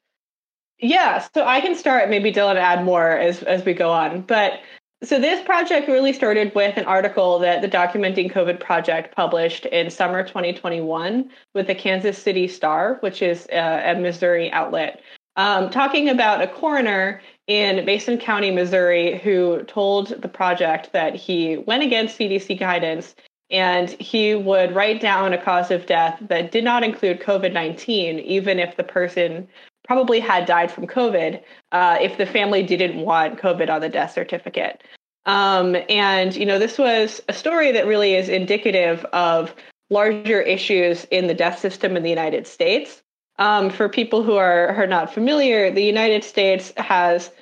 Yeah, 0.78 1.26
so 1.35 1.44
I 1.44 1.61
can 1.61 1.75
start. 1.75 2.09
Maybe 2.09 2.30
Dillon 2.30 2.56
add 2.56 2.85
more 2.85 3.11
as 3.11 3.42
as 3.42 3.64
we 3.64 3.75
go 3.75 3.90
on. 3.90 4.23
But 4.23 4.61
so 5.02 5.19
this 5.19 5.42
project 5.45 5.88
really 5.88 6.12
started 6.12 6.54
with 6.54 6.76
an 6.76 6.85
article 6.85 7.38
that 7.38 7.62
the 7.62 7.69
Documenting 7.69 8.30
COVID 8.30 8.61
project 8.61 9.14
published 9.16 9.64
in 9.66 9.90
summer 9.90 10.23
2021 10.23 11.30
with 11.54 11.66
the 11.66 11.75
Kansas 11.75 12.19
City 12.19 12.47
Star, 12.47 12.99
which 13.00 13.23
is 13.23 13.47
a, 13.50 13.92
a 13.92 14.00
Missouri 14.00 14.52
outlet, 14.52 15.00
um, 15.37 15.71
talking 15.71 16.09
about 16.11 16.42
a 16.42 16.47
coroner 16.47 17.23
in 17.47 17.85
Mason 17.87 18.19
County, 18.19 18.50
Missouri, 18.50 19.19
who 19.19 19.62
told 19.62 20.09
the 20.21 20.28
project 20.28 20.92
that 20.92 21.14
he 21.14 21.57
went 21.57 21.83
against 21.83 22.19
CDC 22.19 22.59
guidance 22.59 23.14
and 23.50 23.90
he 23.90 24.35
would 24.35 24.75
write 24.75 25.00
down 25.00 25.33
a 25.33 25.42
cause 25.42 25.71
of 25.71 25.87
death 25.87 26.19
that 26.28 26.52
did 26.52 26.62
not 26.62 26.85
include 26.85 27.21
COVID 27.21 27.52
19, 27.52 28.19
even 28.21 28.59
if 28.59 28.76
the 28.76 28.85
person 28.85 29.49
probably 29.90 30.20
had 30.20 30.47
died 30.47 30.70
from 30.70 30.87
COVID, 30.87 31.42
uh, 31.73 31.99
if 32.00 32.16
the 32.16 32.25
family 32.25 32.62
didn't 32.62 33.04
want 33.04 33.40
COVID 33.40 33.68
on 33.68 33.80
the 33.80 33.88
death 33.88 34.12
certificate. 34.12 34.85
Um, 35.26 35.76
and, 35.88 36.32
you 36.37 36.47
know, 36.47 36.61
this 36.61 36.78
was 36.78 37.20
a 37.28 37.32
story 37.32 37.73
that 37.73 37.88
really 37.88 38.14
is 38.14 38.28
indicative 38.28 39.04
of 39.06 39.52
larger 39.90 40.40
issues 40.42 41.06
in 41.11 41.26
the 41.26 41.35
death 41.35 41.59
system 41.59 41.97
in 41.97 42.04
the 42.04 42.09
United 42.09 42.47
States. 42.47 43.02
Um, 43.40 43.68
for 43.68 43.88
people 43.88 44.23
who 44.23 44.37
are, 44.37 44.68
are 44.68 44.87
not 44.87 45.12
familiar, 45.12 45.73
the 45.73 45.82
United 45.82 46.23
States 46.23 46.73
has, 46.76 47.32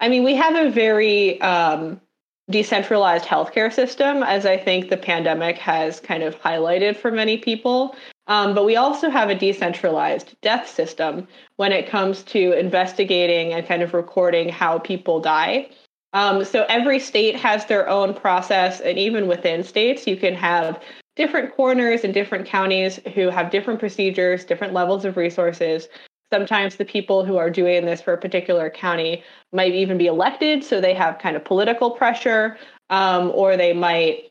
I 0.00 0.08
mean, 0.08 0.24
we 0.24 0.34
have 0.34 0.56
a 0.56 0.70
very 0.70 1.38
um, 1.42 2.00
decentralized 2.48 3.26
healthcare 3.26 3.70
system, 3.70 4.22
as 4.22 4.46
I 4.46 4.56
think 4.56 4.88
the 4.88 4.96
pandemic 4.96 5.58
has 5.58 6.00
kind 6.00 6.22
of 6.22 6.40
highlighted 6.40 6.96
for 6.96 7.10
many 7.10 7.36
people. 7.36 7.94
Um, 8.28 8.54
but 8.54 8.66
we 8.66 8.76
also 8.76 9.08
have 9.08 9.30
a 9.30 9.34
decentralized 9.34 10.36
death 10.42 10.68
system 10.68 11.26
when 11.56 11.72
it 11.72 11.88
comes 11.88 12.22
to 12.24 12.52
investigating 12.52 13.54
and 13.54 13.66
kind 13.66 13.82
of 13.82 13.94
recording 13.94 14.50
how 14.50 14.78
people 14.78 15.18
die. 15.18 15.70
Um, 16.12 16.44
so 16.44 16.64
every 16.68 16.98
state 16.98 17.36
has 17.36 17.66
their 17.66 17.88
own 17.88 18.14
process, 18.14 18.80
and 18.80 18.98
even 18.98 19.28
within 19.28 19.62
states, 19.62 20.06
you 20.06 20.16
can 20.16 20.34
have 20.34 20.80
different 21.16 21.54
coroners 21.54 22.04
in 22.04 22.12
different 22.12 22.46
counties 22.46 23.00
who 23.14 23.28
have 23.28 23.50
different 23.50 23.80
procedures, 23.80 24.44
different 24.44 24.72
levels 24.72 25.04
of 25.04 25.16
resources. 25.16 25.88
Sometimes 26.32 26.76
the 26.76 26.84
people 26.84 27.24
who 27.24 27.38
are 27.38 27.50
doing 27.50 27.86
this 27.86 28.02
for 28.02 28.12
a 28.12 28.18
particular 28.18 28.68
county 28.68 29.24
might 29.52 29.74
even 29.74 29.96
be 29.96 30.06
elected, 30.06 30.62
so 30.62 30.80
they 30.80 30.94
have 30.94 31.18
kind 31.18 31.36
of 31.36 31.44
political 31.44 31.90
pressure, 31.90 32.58
um, 32.90 33.32
or 33.34 33.56
they 33.56 33.72
might 33.72 34.30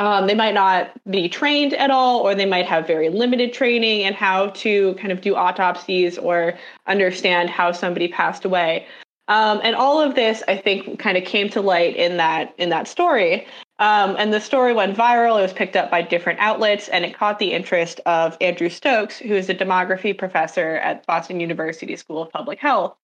um, 0.00 0.26
they 0.26 0.34
might 0.34 0.54
not 0.54 0.92
be 1.10 1.28
trained 1.28 1.74
at 1.74 1.90
all, 1.90 2.20
or 2.20 2.34
they 2.34 2.46
might 2.46 2.64
have 2.64 2.86
very 2.86 3.10
limited 3.10 3.52
training 3.52 4.00
in 4.00 4.14
how 4.14 4.46
to 4.48 4.94
kind 4.94 5.12
of 5.12 5.20
do 5.20 5.36
autopsies 5.36 6.16
or 6.16 6.54
understand 6.86 7.50
how 7.50 7.70
somebody 7.70 8.08
passed 8.08 8.46
away. 8.46 8.86
Um, 9.28 9.60
and 9.62 9.76
all 9.76 10.00
of 10.00 10.14
this, 10.14 10.42
I 10.48 10.56
think, 10.56 10.98
kind 10.98 11.18
of 11.18 11.24
came 11.24 11.50
to 11.50 11.60
light 11.60 11.96
in 11.96 12.16
that 12.16 12.54
in 12.56 12.70
that 12.70 12.88
story. 12.88 13.46
Um, 13.78 14.16
and 14.18 14.32
the 14.32 14.40
story 14.40 14.72
went 14.72 14.96
viral. 14.96 15.38
It 15.38 15.42
was 15.42 15.52
picked 15.52 15.76
up 15.76 15.90
by 15.90 16.00
different 16.00 16.40
outlets, 16.40 16.88
and 16.88 17.04
it 17.04 17.14
caught 17.14 17.38
the 17.38 17.52
interest 17.52 18.00
of 18.06 18.38
Andrew 18.40 18.70
Stokes, 18.70 19.18
who 19.18 19.34
is 19.34 19.50
a 19.50 19.54
demography 19.54 20.16
professor 20.16 20.76
at 20.76 21.06
Boston 21.06 21.40
University 21.40 21.94
School 21.94 22.22
of 22.22 22.32
Public 22.32 22.58
Health. 22.58 22.96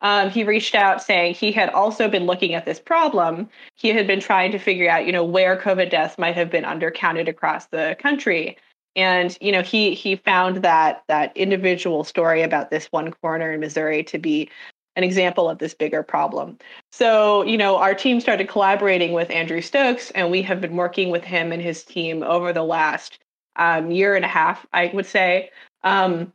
Um, 0.00 0.28
he 0.28 0.44
reached 0.44 0.74
out 0.74 1.02
saying 1.02 1.34
he 1.34 1.50
had 1.50 1.70
also 1.70 2.08
been 2.08 2.26
looking 2.26 2.54
at 2.54 2.66
this 2.66 2.78
problem. 2.78 3.48
He 3.76 3.88
had 3.88 4.06
been 4.06 4.20
trying 4.20 4.52
to 4.52 4.58
figure 4.58 4.90
out, 4.90 5.06
you 5.06 5.12
know, 5.12 5.24
where 5.24 5.56
COVID 5.56 5.90
deaths 5.90 6.18
might 6.18 6.34
have 6.34 6.50
been 6.50 6.64
undercounted 6.64 7.28
across 7.28 7.66
the 7.66 7.96
country. 7.98 8.58
And 8.96 9.36
you 9.40 9.50
know, 9.50 9.62
he 9.62 9.94
he 9.94 10.16
found 10.16 10.58
that 10.58 11.02
that 11.08 11.36
individual 11.36 12.04
story 12.04 12.42
about 12.42 12.70
this 12.70 12.86
one 12.86 13.12
coroner 13.12 13.52
in 13.52 13.60
Missouri 13.60 14.04
to 14.04 14.18
be 14.18 14.50
an 14.96 15.02
example 15.04 15.50
of 15.50 15.58
this 15.58 15.74
bigger 15.74 16.02
problem. 16.02 16.58
So, 16.92 17.42
you 17.42 17.56
know, 17.56 17.76
our 17.76 17.94
team 17.94 18.20
started 18.20 18.48
collaborating 18.48 19.12
with 19.12 19.30
Andrew 19.30 19.60
Stokes, 19.60 20.10
and 20.12 20.30
we 20.30 20.42
have 20.42 20.60
been 20.60 20.76
working 20.76 21.10
with 21.10 21.24
him 21.24 21.50
and 21.50 21.60
his 21.60 21.82
team 21.82 22.22
over 22.22 22.52
the 22.52 22.62
last 22.62 23.18
um, 23.56 23.90
year 23.90 24.14
and 24.14 24.24
a 24.24 24.28
half, 24.28 24.66
I 24.72 24.90
would 24.94 25.06
say. 25.06 25.50
Um, 25.82 26.32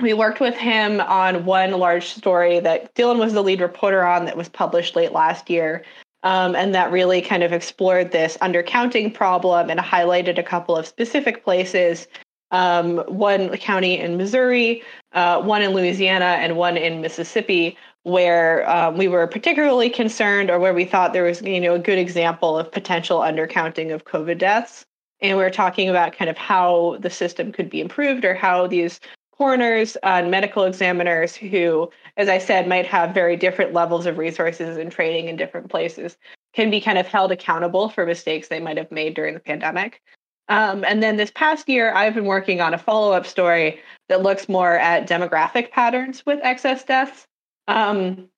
we 0.00 0.12
worked 0.12 0.40
with 0.40 0.54
him 0.54 1.00
on 1.00 1.44
one 1.44 1.72
large 1.72 2.08
story 2.08 2.60
that 2.60 2.94
Dylan 2.94 3.18
was 3.18 3.32
the 3.32 3.42
lead 3.42 3.60
reporter 3.60 4.04
on 4.04 4.24
that 4.26 4.36
was 4.36 4.48
published 4.48 4.94
late 4.94 5.12
last 5.12 5.50
year. 5.50 5.84
Um, 6.22 6.56
and 6.56 6.74
that 6.74 6.90
really 6.90 7.20
kind 7.20 7.42
of 7.42 7.52
explored 7.52 8.10
this 8.10 8.36
undercounting 8.38 9.14
problem 9.14 9.70
and 9.70 9.78
highlighted 9.78 10.38
a 10.38 10.42
couple 10.42 10.76
of 10.76 10.86
specific 10.86 11.44
places 11.44 12.08
um, 12.50 12.98
one 13.08 13.54
county 13.58 13.98
in 13.98 14.16
Missouri, 14.16 14.82
uh, 15.12 15.42
one 15.42 15.62
in 15.62 15.72
Louisiana, 15.72 16.38
and 16.40 16.56
one 16.56 16.76
in 16.76 17.00
Mississippi, 17.00 17.76
where 18.04 18.68
um, 18.68 18.96
we 18.96 19.08
were 19.08 19.26
particularly 19.26 19.90
concerned 19.90 20.50
or 20.50 20.58
where 20.58 20.72
we 20.72 20.84
thought 20.84 21.12
there 21.12 21.24
was 21.24 21.42
you 21.42 21.60
know 21.60 21.74
a 21.74 21.78
good 21.78 21.98
example 21.98 22.58
of 22.58 22.72
potential 22.72 23.20
undercounting 23.20 23.92
of 23.92 24.04
COVID 24.04 24.38
deaths. 24.38 24.86
And 25.20 25.36
we 25.36 25.44
are 25.44 25.50
talking 25.50 25.88
about 25.88 26.12
kind 26.12 26.30
of 26.30 26.38
how 26.38 26.96
the 27.00 27.10
system 27.10 27.52
could 27.52 27.68
be 27.68 27.80
improved 27.80 28.24
or 28.24 28.34
how 28.34 28.66
these 28.66 29.00
coroners 29.38 29.96
and 30.02 30.30
medical 30.30 30.64
examiners 30.64 31.36
who, 31.36 31.90
as 32.16 32.28
I 32.28 32.38
said, 32.38 32.66
might 32.66 32.86
have 32.86 33.14
very 33.14 33.36
different 33.36 33.72
levels 33.72 34.04
of 34.04 34.18
resources 34.18 34.76
and 34.76 34.90
training 34.90 35.28
in 35.28 35.36
different 35.36 35.70
places 35.70 36.16
can 36.54 36.70
be 36.70 36.80
kind 36.80 36.98
of 36.98 37.06
held 37.06 37.30
accountable 37.30 37.88
for 37.88 38.04
mistakes 38.04 38.48
they 38.48 38.60
might 38.60 38.76
have 38.76 38.90
made 38.90 39.14
during 39.14 39.34
the 39.34 39.40
pandemic. 39.40 40.02
Um, 40.48 40.84
and 40.84 41.02
then 41.02 41.16
this 41.16 41.30
past 41.30 41.68
year, 41.68 41.92
I've 41.92 42.14
been 42.14 42.24
working 42.24 42.60
on 42.60 42.74
a 42.74 42.78
follow 42.78 43.12
up 43.12 43.26
story 43.26 43.80
that 44.08 44.22
looks 44.22 44.48
more 44.48 44.74
at 44.74 45.08
demographic 45.08 45.70
patterns 45.70 46.24
with 46.26 46.40
excess 46.42 46.84
deaths. 46.84 47.26
Um, 47.68 48.28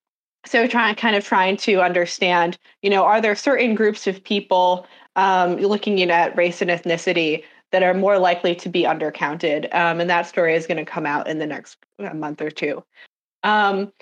so 0.44 0.66
trying 0.66 0.96
kind 0.96 1.16
of 1.16 1.24
trying 1.24 1.56
to 1.58 1.80
understand, 1.80 2.58
you 2.82 2.90
know, 2.90 3.04
are 3.04 3.20
there 3.20 3.36
certain 3.36 3.74
groups 3.74 4.06
of 4.06 4.22
people 4.24 4.86
um, 5.16 5.56
looking 5.56 6.00
at 6.10 6.36
race 6.36 6.60
and 6.60 6.70
ethnicity 6.70 7.44
that 7.72 7.82
are 7.82 7.94
more 7.94 8.18
likely 8.18 8.54
to 8.56 8.68
be 8.68 8.82
undercounted? 8.82 9.72
Um, 9.74 10.00
and 10.00 10.10
that 10.10 10.26
story 10.26 10.54
is 10.54 10.66
going 10.66 10.84
to 10.84 10.90
come 10.90 11.06
out 11.06 11.28
in 11.28 11.38
the 11.38 11.46
next 11.46 11.78
uh, 11.98 12.14
month 12.14 12.40
or 12.40 12.50
two. 12.50 12.82
Um, 13.42 13.92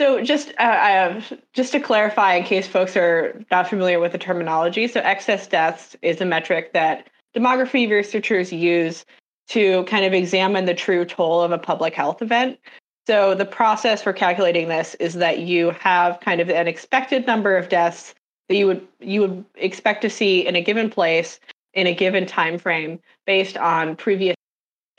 so 0.00 0.22
just 0.22 0.54
uh, 0.58 1.20
just 1.52 1.72
to 1.72 1.80
clarify, 1.80 2.34
in 2.34 2.44
case 2.44 2.66
folks 2.66 2.96
are 2.96 3.44
not 3.50 3.68
familiar 3.68 4.00
with 4.00 4.12
the 4.12 4.18
terminology, 4.18 4.88
so 4.88 5.00
excess 5.00 5.46
deaths 5.46 5.94
is 6.00 6.20
a 6.22 6.24
metric 6.24 6.72
that 6.72 7.10
demography 7.36 7.90
researchers 7.90 8.50
use 8.50 9.04
to 9.48 9.84
kind 9.84 10.04
of 10.04 10.14
examine 10.14 10.64
the 10.64 10.74
true 10.74 11.04
toll 11.04 11.42
of 11.42 11.52
a 11.52 11.58
public 11.58 11.92
health 11.92 12.22
event. 12.22 12.58
So 13.06 13.34
the 13.34 13.44
process 13.44 14.02
for 14.02 14.12
calculating 14.12 14.68
this 14.68 14.94
is 14.96 15.14
that 15.14 15.40
you 15.40 15.70
have 15.72 16.20
kind 16.20 16.40
of 16.40 16.48
an 16.48 16.68
expected 16.68 17.26
number 17.26 17.56
of 17.56 17.68
deaths 17.68 18.14
that 18.48 18.56
you 18.56 18.66
would 18.66 18.86
you 19.00 19.20
would 19.20 19.44
expect 19.56 20.02
to 20.02 20.10
see 20.10 20.46
in 20.46 20.56
a 20.56 20.62
given 20.62 20.88
place 20.88 21.40
in 21.74 21.86
a 21.86 21.94
given 21.94 22.26
time 22.26 22.58
frame 22.58 23.00
based 23.26 23.56
on 23.56 23.96
previous 23.96 24.36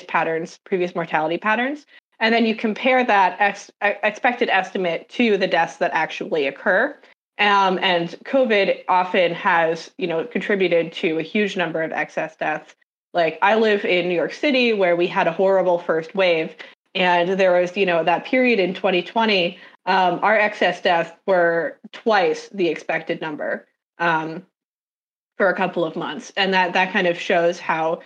patterns, 0.08 0.60
previous 0.66 0.96
mortality 0.96 1.38
patterns, 1.38 1.86
and 2.20 2.34
then 2.34 2.46
you 2.46 2.56
compare 2.56 3.04
that 3.04 3.36
ex- 3.40 3.72
expected 3.82 4.50
estimate 4.50 5.10
to 5.10 5.38
the 5.38 5.48
deaths 5.48 5.78
that 5.78 5.92
actually 5.94 6.48
occur. 6.48 6.98
Um, 7.40 7.80
and 7.82 8.10
COVID 8.26 8.84
often 8.88 9.34
has, 9.34 9.90
you 9.98 10.06
know, 10.06 10.26
contributed 10.26 10.94
to 10.94 11.18
a 11.18 11.24
huge 11.24 11.58
number 11.58 11.82
of 11.82 11.92
excess 11.92 12.36
deaths. 12.36 12.76
Like 13.14 13.40
I 13.42 13.56
live 13.56 13.84
in 13.84 14.08
New 14.08 14.14
York 14.14 14.34
City 14.34 14.74
where 14.74 14.96
we 14.96 15.08
had 15.08 15.28
a 15.28 15.32
horrible 15.32 15.80
first 15.80 16.14
wave. 16.14 16.56
And 16.94 17.40
there 17.40 17.60
was, 17.60 17.76
you 17.76 17.86
know, 17.86 18.04
that 18.04 18.26
period 18.26 18.60
in 18.60 18.76
2020, 18.76 19.58
um, 19.88 20.20
our 20.22 20.38
excess 20.38 20.82
deaths 20.82 21.12
were 21.26 21.80
twice 21.92 22.50
the 22.50 22.68
expected 22.68 23.20
number 23.22 23.66
um, 23.98 24.46
for 25.42 25.50
a 25.50 25.56
couple 25.56 25.84
of 25.84 25.96
months. 25.96 26.32
And 26.38 26.54
that 26.54 26.74
that 26.74 26.94
kind 26.94 27.08
of 27.08 27.20
shows 27.20 27.60
how 27.60 28.00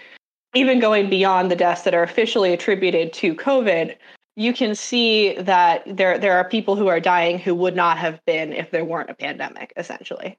even 0.53 0.79
going 0.79 1.09
beyond 1.09 1.51
the 1.51 1.55
deaths 1.57 1.81
that 1.81 1.93
are 1.93 2.01
officially 2.01 2.53
attributed 2.53 3.11
to 3.11 3.35
COVID, 3.35 3.93
you 4.37 4.53
can 4.53 4.73
see 4.73 5.35
that 5.39 5.83
there 5.85 6.17
there 6.17 6.37
are 6.37 6.47
people 6.47 6.77
who 6.77 6.87
are 6.87 7.01
dying 7.01 7.37
who 7.37 7.53
would 7.53 7.75
not 7.75 7.97
have 7.97 8.23
been 8.25 8.53
if 8.53 8.71
there 8.71 8.85
weren't 8.85 9.09
a 9.09 9.13
pandemic 9.13 9.73
essentially 9.75 10.37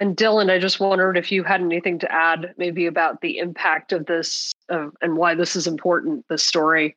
and 0.00 0.16
dillon 0.16 0.50
i 0.50 0.58
just 0.58 0.80
wondered 0.80 1.16
if 1.16 1.30
you 1.30 1.44
had 1.44 1.60
anything 1.60 1.96
to 1.96 2.10
add 2.10 2.54
maybe 2.58 2.86
about 2.86 3.20
the 3.20 3.38
impact 3.38 3.92
of 3.92 4.06
this 4.06 4.52
uh, 4.68 4.88
and 5.00 5.16
why 5.16 5.32
this 5.32 5.54
is 5.54 5.68
important 5.68 6.24
this 6.28 6.44
story 6.44 6.96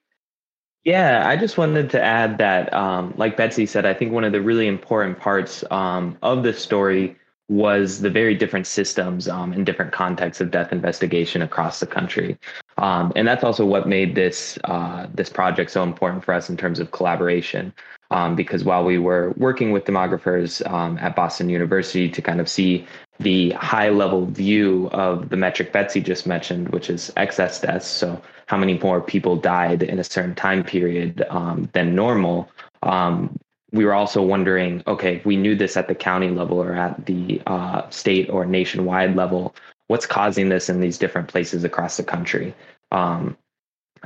yeah 0.85 1.27
i 1.27 1.35
just 1.35 1.55
wanted 1.55 1.87
to 1.87 2.01
add 2.01 2.39
that 2.39 2.73
um, 2.73 3.13
like 3.15 3.37
betsy 3.37 3.67
said 3.67 3.85
i 3.85 3.93
think 3.93 4.11
one 4.11 4.23
of 4.23 4.31
the 4.31 4.41
really 4.41 4.67
important 4.67 5.19
parts 5.19 5.63
um, 5.69 6.17
of 6.23 6.41
this 6.41 6.59
story 6.59 7.15
was 7.47 8.01
the 8.01 8.09
very 8.09 8.33
different 8.33 8.65
systems 8.65 9.27
um, 9.27 9.53
and 9.53 9.65
different 9.65 9.91
contexts 9.91 10.41
of 10.41 10.49
death 10.49 10.71
investigation 10.71 11.41
across 11.41 11.79
the 11.79 11.85
country. 11.85 12.37
Um, 12.77 13.13
and 13.15 13.27
that's 13.27 13.43
also 13.43 13.65
what 13.65 13.87
made 13.87 14.15
this 14.15 14.57
uh, 14.63 15.07
this 15.13 15.29
project 15.29 15.71
so 15.71 15.83
important 15.83 16.23
for 16.23 16.33
us 16.33 16.49
in 16.49 16.57
terms 16.57 16.79
of 16.79 16.91
collaboration. 16.91 17.73
Um, 18.11 18.35
because 18.35 18.63
while 18.63 18.85
we 18.85 18.99
were 18.99 19.33
working 19.35 19.71
with 19.71 19.85
demographers 19.85 20.65
um, 20.71 20.97
at 20.99 21.15
Boston 21.15 21.49
University 21.49 22.07
to 22.09 22.21
kind 22.21 22.39
of 22.39 22.47
see 22.47 22.85
the 23.19 23.49
high 23.51 23.89
level 23.89 24.27
view 24.27 24.89
of 24.91 25.29
the 25.29 25.37
metric 25.37 25.71
Betsy 25.71 26.01
just 26.01 26.27
mentioned, 26.27 26.69
which 26.69 26.89
is 26.89 27.11
excess 27.17 27.59
deaths, 27.61 27.87
so 27.87 28.21
how 28.45 28.57
many 28.57 28.77
more 28.77 29.01
people 29.01 29.35
died 29.35 29.81
in 29.81 29.97
a 29.97 30.03
certain 30.03 30.35
time 30.35 30.63
period 30.63 31.25
um, 31.29 31.67
than 31.73 31.95
normal, 31.95 32.49
um, 32.83 33.35
we 33.71 33.85
were 33.85 33.93
also 33.93 34.21
wondering 34.21 34.83
okay 34.87 35.15
if 35.15 35.25
we 35.25 35.35
knew 35.35 35.55
this 35.55 35.77
at 35.77 35.87
the 35.87 35.95
county 35.95 36.29
level 36.29 36.61
or 36.61 36.73
at 36.73 37.05
the 37.05 37.41
uh, 37.47 37.87
state 37.89 38.29
or 38.29 38.45
nationwide 38.45 39.15
level 39.15 39.55
what's 39.87 40.05
causing 40.05 40.49
this 40.49 40.69
in 40.69 40.81
these 40.81 40.97
different 40.97 41.27
places 41.27 41.63
across 41.63 41.97
the 41.97 42.03
country? 42.03 42.55
Um, 42.91 43.37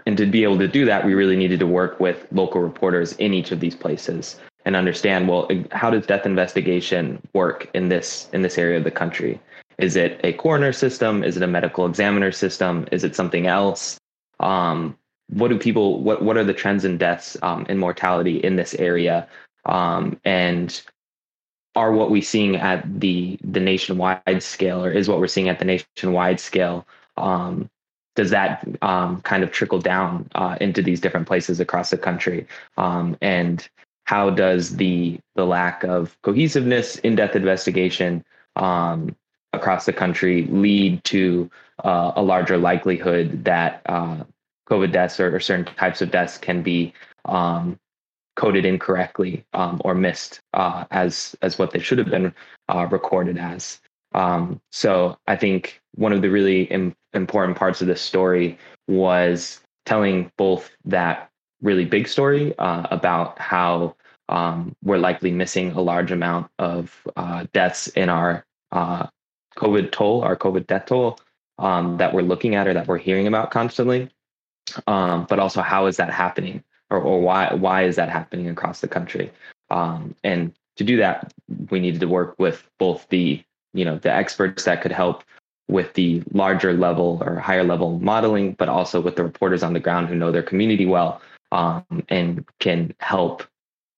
and 0.06 0.18
to 0.18 0.26
be 0.26 0.44
able 0.44 0.60
to 0.60 0.68
do 0.68 0.86
that 0.86 1.06
we 1.06 1.14
really 1.14 1.36
needed 1.36 1.60
to 1.60 1.68
work 1.68 2.00
with 2.00 2.26
local 2.32 2.62
reporters 2.62 3.14
in 3.14 3.34
each 3.34 3.52
of 3.52 3.60
these 3.60 3.76
places 3.76 4.40
and 4.66 4.76
understand 4.76 5.28
well 5.28 5.50
how 5.72 5.90
does 5.90 6.06
death 6.06 6.26
investigation 6.26 7.22
work 7.34 7.70
in 7.74 7.90
this 7.90 8.30
in 8.34 8.42
this 8.42 8.58
area 8.58 8.78
of 8.78 8.84
the 8.84 8.92
country? 8.92 9.40
Is 9.78 9.96
it 9.96 10.20
a 10.24 10.34
coroner 10.34 10.74
system? 10.74 11.24
Is 11.24 11.38
it 11.38 11.44
a 11.44 11.48
medical 11.48 11.86
examiner 11.86 12.32
system? 12.32 12.86
Is 12.92 13.04
it 13.04 13.16
something 13.16 13.48
else? 13.48 13.98
Um, 14.42 14.98
what 15.30 15.50
do 15.50 15.58
people 15.58 16.02
what 16.02 16.24
what 16.24 16.38
are 16.38 16.44
the 16.44 16.54
trends 16.54 16.86
in 16.86 16.98
deaths 16.98 17.38
um, 17.44 17.66
and 17.70 17.80
mortality 17.80 18.38
in 18.38 18.56
this 18.56 18.74
area 18.76 19.28
um, 19.70 20.20
and 20.26 20.82
are 21.76 21.94
what 21.94 22.12
we're 22.12 22.22
seeing 22.22 22.58
at 22.58 23.00
the 23.00 23.38
the 23.44 23.60
nationwide 23.60 24.44
scale 24.44 24.84
or 24.84 24.92
is 24.92 25.08
what 25.08 25.20
we're 25.20 25.28
seeing 25.28 25.48
at 25.48 25.60
the 25.60 25.66
nationwide 25.66 26.40
scale 26.40 26.86
um, 27.16 27.70
does 28.20 28.32
that 28.32 28.68
um, 28.82 29.22
kind 29.22 29.44
of 29.44 29.52
trickle 29.52 29.80
down 29.80 30.30
uh, 30.36 30.58
into 30.60 30.82
these 30.82 31.00
different 31.00 31.26
places 31.26 31.62
across 31.62 31.90
the 31.90 31.98
country? 31.98 32.46
Um, 32.78 33.18
and 33.22 33.68
how 34.04 34.30
does 34.30 34.76
the 34.76 35.20
the 35.36 35.46
lack 35.46 35.84
of 35.86 36.18
cohesiveness 36.22 36.98
in 36.98 37.16
death 37.16 37.36
investigation 37.36 38.26
um, 38.58 39.16
across 39.54 39.86
the 39.86 39.94
country 39.94 40.48
lead 40.48 41.02
to 41.06 41.50
uh, 41.86 42.12
a 42.16 42.22
larger 42.22 42.58
likelihood 42.58 43.46
that 43.46 43.82
uh, 43.86 44.24
COVID 44.70 44.92
deaths 44.92 45.18
or, 45.20 45.34
or, 45.34 45.40
certain 45.40 45.66
types 45.76 46.02
of 46.02 46.12
deaths 46.12 46.38
can 46.38 46.62
be 46.62 46.94
um, 47.26 47.80
coded 48.40 48.64
incorrectly 48.64 49.44
um, 49.52 49.82
or 49.84 49.94
missed 49.94 50.40
uh, 50.54 50.86
as 50.92 51.36
as 51.42 51.60
what 51.60 51.72
they 51.72 51.80
should 51.80 51.98
have 51.98 52.10
been 52.10 52.34
uh, 52.70 52.88
recorded 52.90 53.38
as. 53.38 53.82
Um, 54.16 54.62
so 54.72 55.18
I 55.28 55.36
think 55.36 55.82
one 55.96 56.14
of 56.14 56.22
the 56.22 56.30
really 56.30 56.64
Im- 56.64 56.96
important 57.14 57.58
parts 57.58 57.82
of 57.82 57.88
this 57.88 58.02
story 58.02 58.58
was 58.88 59.60
telling 59.86 60.32
both 60.38 60.72
that 60.86 61.30
really 61.62 61.84
big 61.84 62.08
story 62.08 62.58
uh, 62.60 62.88
about 62.90 63.38
how 63.38 63.96
um, 64.30 64.74
we're 64.84 64.98
likely 64.98 65.32
missing 65.32 65.74
a 65.74 65.82
large 65.82 66.12
amount 66.12 66.50
of 66.60 66.96
uh, 67.18 67.46
deaths 67.52 67.88
in 67.90 68.08
our 68.08 68.46
uh, 68.72 69.06
COVID 69.58 69.92
toll, 69.92 70.22
our 70.22 70.38
COVID 70.38 70.66
death 70.66 70.86
toll 70.86 71.20
um, 71.58 71.98
that 71.98 72.14
we're 72.14 72.22
looking 72.22 72.56
at 72.56 72.68
or 72.68 72.74
that 72.74 72.88
we're 72.88 72.98
hearing 72.98 73.28
about 73.28 73.52
constantly. 73.52 74.10
Um, 74.88 75.26
but 75.28 75.40
also, 75.40 75.62
how 75.62 75.88
is 75.88 75.98
that 75.98 76.10
happening, 76.14 76.64
or, 76.90 77.00
or 77.00 77.22
why 77.22 77.54
why 77.54 77.84
is 77.84 77.96
that 77.96 78.10
happening 78.10 78.50
across 78.50 78.82
the 78.82 78.88
country? 78.88 79.32
Um, 79.70 80.16
and 80.24 80.54
to 80.78 80.84
do 80.84 80.98
that, 80.98 81.34
we 81.70 81.80
needed 81.80 82.00
to 82.02 82.08
work 82.08 82.36
with 82.38 82.64
both 82.78 83.08
the 83.10 83.44
you 83.74 83.86
know 83.86 83.98
the 83.98 84.12
experts 84.12 84.64
that 84.64 84.82
could 84.82 84.92
help 84.92 85.24
with 85.68 85.94
the 85.94 86.24
larger 86.34 86.74
level 86.74 87.22
or 87.24 87.36
higher 87.36 87.64
level 87.64 88.00
modeling, 88.00 88.54
but 88.54 88.70
also 88.70 89.00
with 89.00 89.16
the 89.16 89.24
reporters 89.24 89.62
on 89.62 89.74
the 89.74 89.80
ground 89.80 90.10
who 90.10 90.16
know 90.16 90.32
their 90.32 90.44
community 90.44 90.86
well 90.86 91.22
um, 91.52 91.86
and 92.10 92.46
can 92.60 92.94
help 93.00 93.44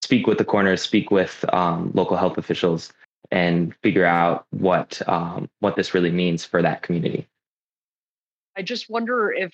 speak 0.01 0.27
with 0.27 0.37
the 0.37 0.45
coroners, 0.45 0.81
speak 0.81 1.11
with 1.11 1.45
um, 1.53 1.91
local 1.93 2.17
health 2.17 2.37
officials, 2.37 2.91
and 3.31 3.73
figure 3.81 4.05
out 4.05 4.45
what 4.49 5.01
um, 5.07 5.49
what 5.59 5.75
this 5.75 5.93
really 5.93 6.11
means 6.11 6.43
for 6.45 6.61
that 6.61 6.81
community. 6.81 7.27
I 8.57 8.61
just 8.61 8.89
wonder 8.89 9.31
if 9.31 9.53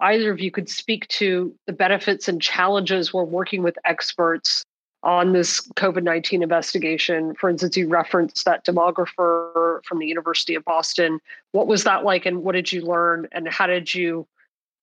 either 0.00 0.30
of 0.30 0.40
you 0.40 0.50
could 0.50 0.68
speak 0.68 1.06
to 1.08 1.54
the 1.66 1.72
benefits 1.72 2.28
and 2.28 2.40
challenges 2.40 3.12
we're 3.12 3.24
working 3.24 3.62
with 3.62 3.76
experts 3.84 4.64
on 5.02 5.32
this 5.32 5.66
COVID 5.76 6.02
19 6.02 6.42
investigation. 6.42 7.34
For 7.34 7.48
instance, 7.48 7.76
you 7.76 7.88
referenced 7.88 8.44
that 8.44 8.64
demographer 8.64 9.80
from 9.84 9.98
the 9.98 10.06
University 10.06 10.54
of 10.54 10.64
Boston. 10.64 11.20
What 11.52 11.66
was 11.66 11.84
that 11.84 12.04
like, 12.04 12.26
and 12.26 12.42
what 12.42 12.52
did 12.52 12.72
you 12.72 12.82
learn, 12.82 13.28
and 13.32 13.48
how 13.48 13.66
did 13.66 13.94
you 13.94 14.26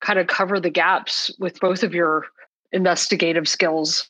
kind 0.01 0.19
of 0.19 0.27
cover 0.27 0.59
the 0.59 0.69
gaps 0.69 1.31
with 1.39 1.59
both 1.59 1.83
of 1.83 1.93
your 1.93 2.27
investigative 2.71 3.47
skills? 3.47 4.09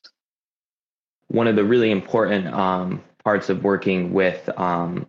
One 1.27 1.47
of 1.47 1.55
the 1.55 1.63
really 1.63 1.91
important 1.91 2.47
um, 2.47 3.03
parts 3.24 3.50
of 3.50 3.63
working 3.63 4.13
with 4.13 4.47
um, 4.59 5.07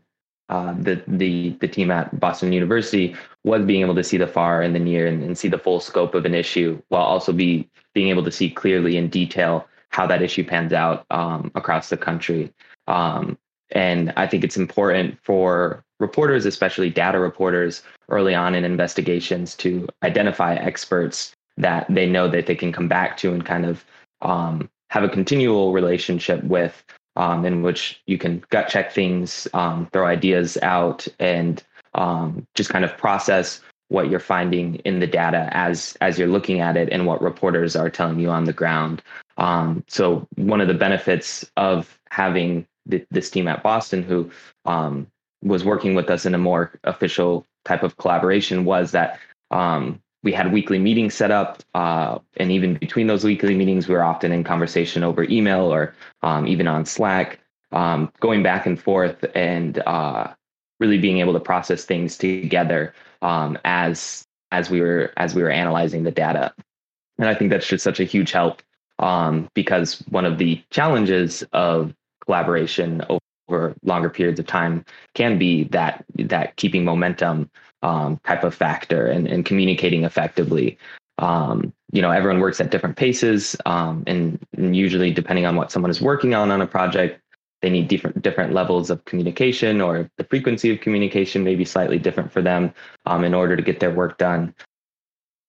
uh, 0.49 0.75
the 0.79 1.03
the 1.07 1.57
the 1.61 1.69
team 1.69 1.91
at 1.91 2.19
Boston 2.21 2.53
University 2.53 3.15
was 3.45 3.65
being 3.65 3.81
able 3.81 3.95
to 3.95 4.05
see 4.05 4.17
the 4.17 4.27
far 4.27 4.63
and 4.63 4.75
the 4.75 4.79
near 4.79 5.07
and, 5.07 5.23
and 5.23 5.37
see 5.37 5.49
the 5.49 5.59
full 5.59 5.81
scope 5.81 6.15
of 6.15 6.25
an 6.25 6.35
issue, 6.35 6.81
while 6.89 7.03
also 7.03 7.33
be 7.33 7.69
being 7.95 8.09
able 8.09 8.25
to 8.25 8.31
see 8.33 8.51
clearly 8.51 8.97
in 8.97 9.09
detail 9.09 9.67
how 9.91 10.07
that 10.07 10.23
issue 10.23 10.45
pans 10.45 10.73
out 10.73 11.07
um, 11.11 11.51
across 11.55 11.89
the 11.89 11.97
country. 11.97 12.53
Um, 12.87 13.39
and 13.71 14.13
I 14.17 14.27
think 14.27 14.45
it's 14.45 14.57
important 14.57 15.19
for 15.23 15.83
reporters, 15.99 16.47
especially 16.47 16.91
data 16.91 17.19
reporters, 17.19 17.83
early 18.09 18.35
on 18.35 18.55
in 18.55 18.65
investigations 18.65 19.55
to 19.57 19.89
identify 20.03 20.55
experts 20.55 21.35
that 21.57 21.87
they 21.89 22.07
know 22.07 22.29
that 22.29 22.47
they 22.47 22.55
can 22.55 22.73
come 22.73 22.89
back 22.89 23.17
to 23.19 23.33
and 23.33 23.45
kind 23.45 23.65
of 23.65 23.85
um, 24.23 24.69
have 24.91 25.03
a 25.03 25.09
continual 25.09 25.73
relationship 25.73 26.45
with, 26.45 26.85
um, 27.17 27.45
in 27.45 27.63
which 27.63 28.01
you 28.07 28.19
can 28.19 28.43
gut 28.51 28.69
check 28.69 28.93
things, 28.93 29.49
um, 29.55 29.89
throw 29.93 30.07
ideas 30.07 30.57
out, 30.63 31.07
and 31.19 31.63
um, 31.95 32.47
just 32.55 32.71
kind 32.71 32.85
of 32.85 32.97
process 32.97 33.61
what 33.89 34.11
you're 34.11 34.21
finding 34.21 34.77
in 34.77 34.99
the 34.99 35.07
data 35.07 35.49
as 35.53 35.97
as 36.01 36.19
you're 36.19 36.29
looking 36.29 36.61
at 36.61 36.77
it 36.77 36.89
and 36.91 37.07
what 37.07 37.23
reporters 37.23 37.77
are 37.77 37.91
telling 37.91 38.19
you 38.19 38.31
on 38.31 38.45
the 38.45 38.53
ground. 38.53 39.03
Um, 39.37 39.85
so 39.87 40.27
one 40.37 40.61
of 40.61 40.69
the 40.69 40.75
benefits 40.75 41.49
of 41.57 41.99
having 42.11 42.67
the, 42.87 43.05
this 43.11 43.31
team 43.31 43.49
at 43.49 43.63
Boston, 43.63 44.03
who 44.03 44.31
um, 44.65 45.07
was 45.43 45.65
working 45.65 45.95
with 45.95 46.11
us 46.11 46.27
in 46.27 46.35
a 46.35 46.39
more 46.39 46.73
official 46.85 47.47
type 47.65 47.83
of 47.83 47.97
collaboration, 47.97 48.65
was 48.65 48.93
that 48.93 49.19
um, 49.51 50.01
we 50.23 50.33
had 50.33 50.53
weekly 50.53 50.79
meetings 50.79 51.15
set 51.15 51.31
up, 51.31 51.63
uh, 51.75 52.19
and 52.37 52.51
even 52.51 52.75
between 52.75 53.07
those 53.07 53.25
weekly 53.25 53.55
meetings, 53.55 53.89
we 53.89 53.95
were 53.95 54.03
often 54.05 54.33
in 54.33 54.45
conversation 54.45 55.03
over 55.03 55.25
email 55.25 55.73
or 55.73 55.95
um, 56.23 56.47
even 56.47 56.67
on 56.67 56.85
Slack, 56.85 57.41
um, 57.73 58.13
going 58.21 58.43
back 58.43 58.67
and 58.67 58.81
forth 58.81 59.25
and 59.35 59.79
uh, 59.87 60.29
really 60.81 60.99
being 60.99 61.19
able 61.19 61.33
to 61.33 61.41
process 61.41 61.85
things 61.85 62.17
together 62.17 62.95
um, 63.23 63.59
as 63.65 64.27
as 64.53 64.71
we 64.71 64.81
were 64.81 65.13
as 65.17 65.35
we 65.35 65.43
were 65.43 65.51
analyzing 65.51 66.03
the 66.03 66.11
data. 66.11 66.53
And 67.19 67.29
I 67.29 67.35
think 67.35 67.51
that's 67.51 67.67
just 67.67 67.85
such 67.85 68.01
a 68.01 68.05
huge 68.05 68.33
help 68.33 68.63
um, 68.99 69.49
because 69.55 70.01
one 70.09 70.25
of 70.25 70.39
the 70.39 70.63
challenges 70.71 71.43
of 71.53 71.95
collaboration 72.25 73.03
over 73.09 73.75
longer 73.83 74.11
periods 74.11 74.41
of 74.41 74.47
time 74.47 74.85
can 75.15 75.39
be 75.39 75.65
that 75.65 76.05
that 76.17 76.57
keeping 76.57 76.85
momentum 76.85 77.51
um, 77.87 78.21
type 78.25 78.43
of 78.43 78.55
factor 78.55 79.07
and, 79.07 79.29
and 79.29 79.45
communicating 79.45 80.05
effectively. 80.05 80.77
Um, 81.19 81.73
you 81.93 82.03
know, 82.03 82.11
everyone 82.11 82.41
works 82.41 82.61
at 82.61 82.71
different 82.71 82.97
paces, 82.97 83.57
um, 83.65 84.03
and, 84.07 84.45
and, 84.57 84.77
usually, 84.77 85.13
depending 85.13 85.47
on 85.47 85.57
what 85.57 85.71
someone 85.71 85.91
is 85.91 86.01
working 86.01 86.35
on 86.35 86.51
on 86.51 86.61
a 86.61 86.67
project, 86.67 87.23
they 87.63 87.71
need 87.71 87.89
different 87.89 88.21
different 88.21 88.53
levels 88.53 88.91
of 88.91 89.05
communication 89.07 89.81
or 89.81 90.11
the 90.19 90.25
frequency 90.25 90.71
of 90.73 90.81
communication 90.81 91.45
may 91.45 91.55
be 91.55 91.65
slightly 91.65 91.99
different 91.99 92.31
for 92.31 92.43
them 92.43 92.75
um, 93.07 93.25
in 93.25 93.33
order 93.33 93.57
to 93.57 93.63
get 93.63 93.81
their 93.81 93.91
work 93.91 94.19
done 94.19 94.55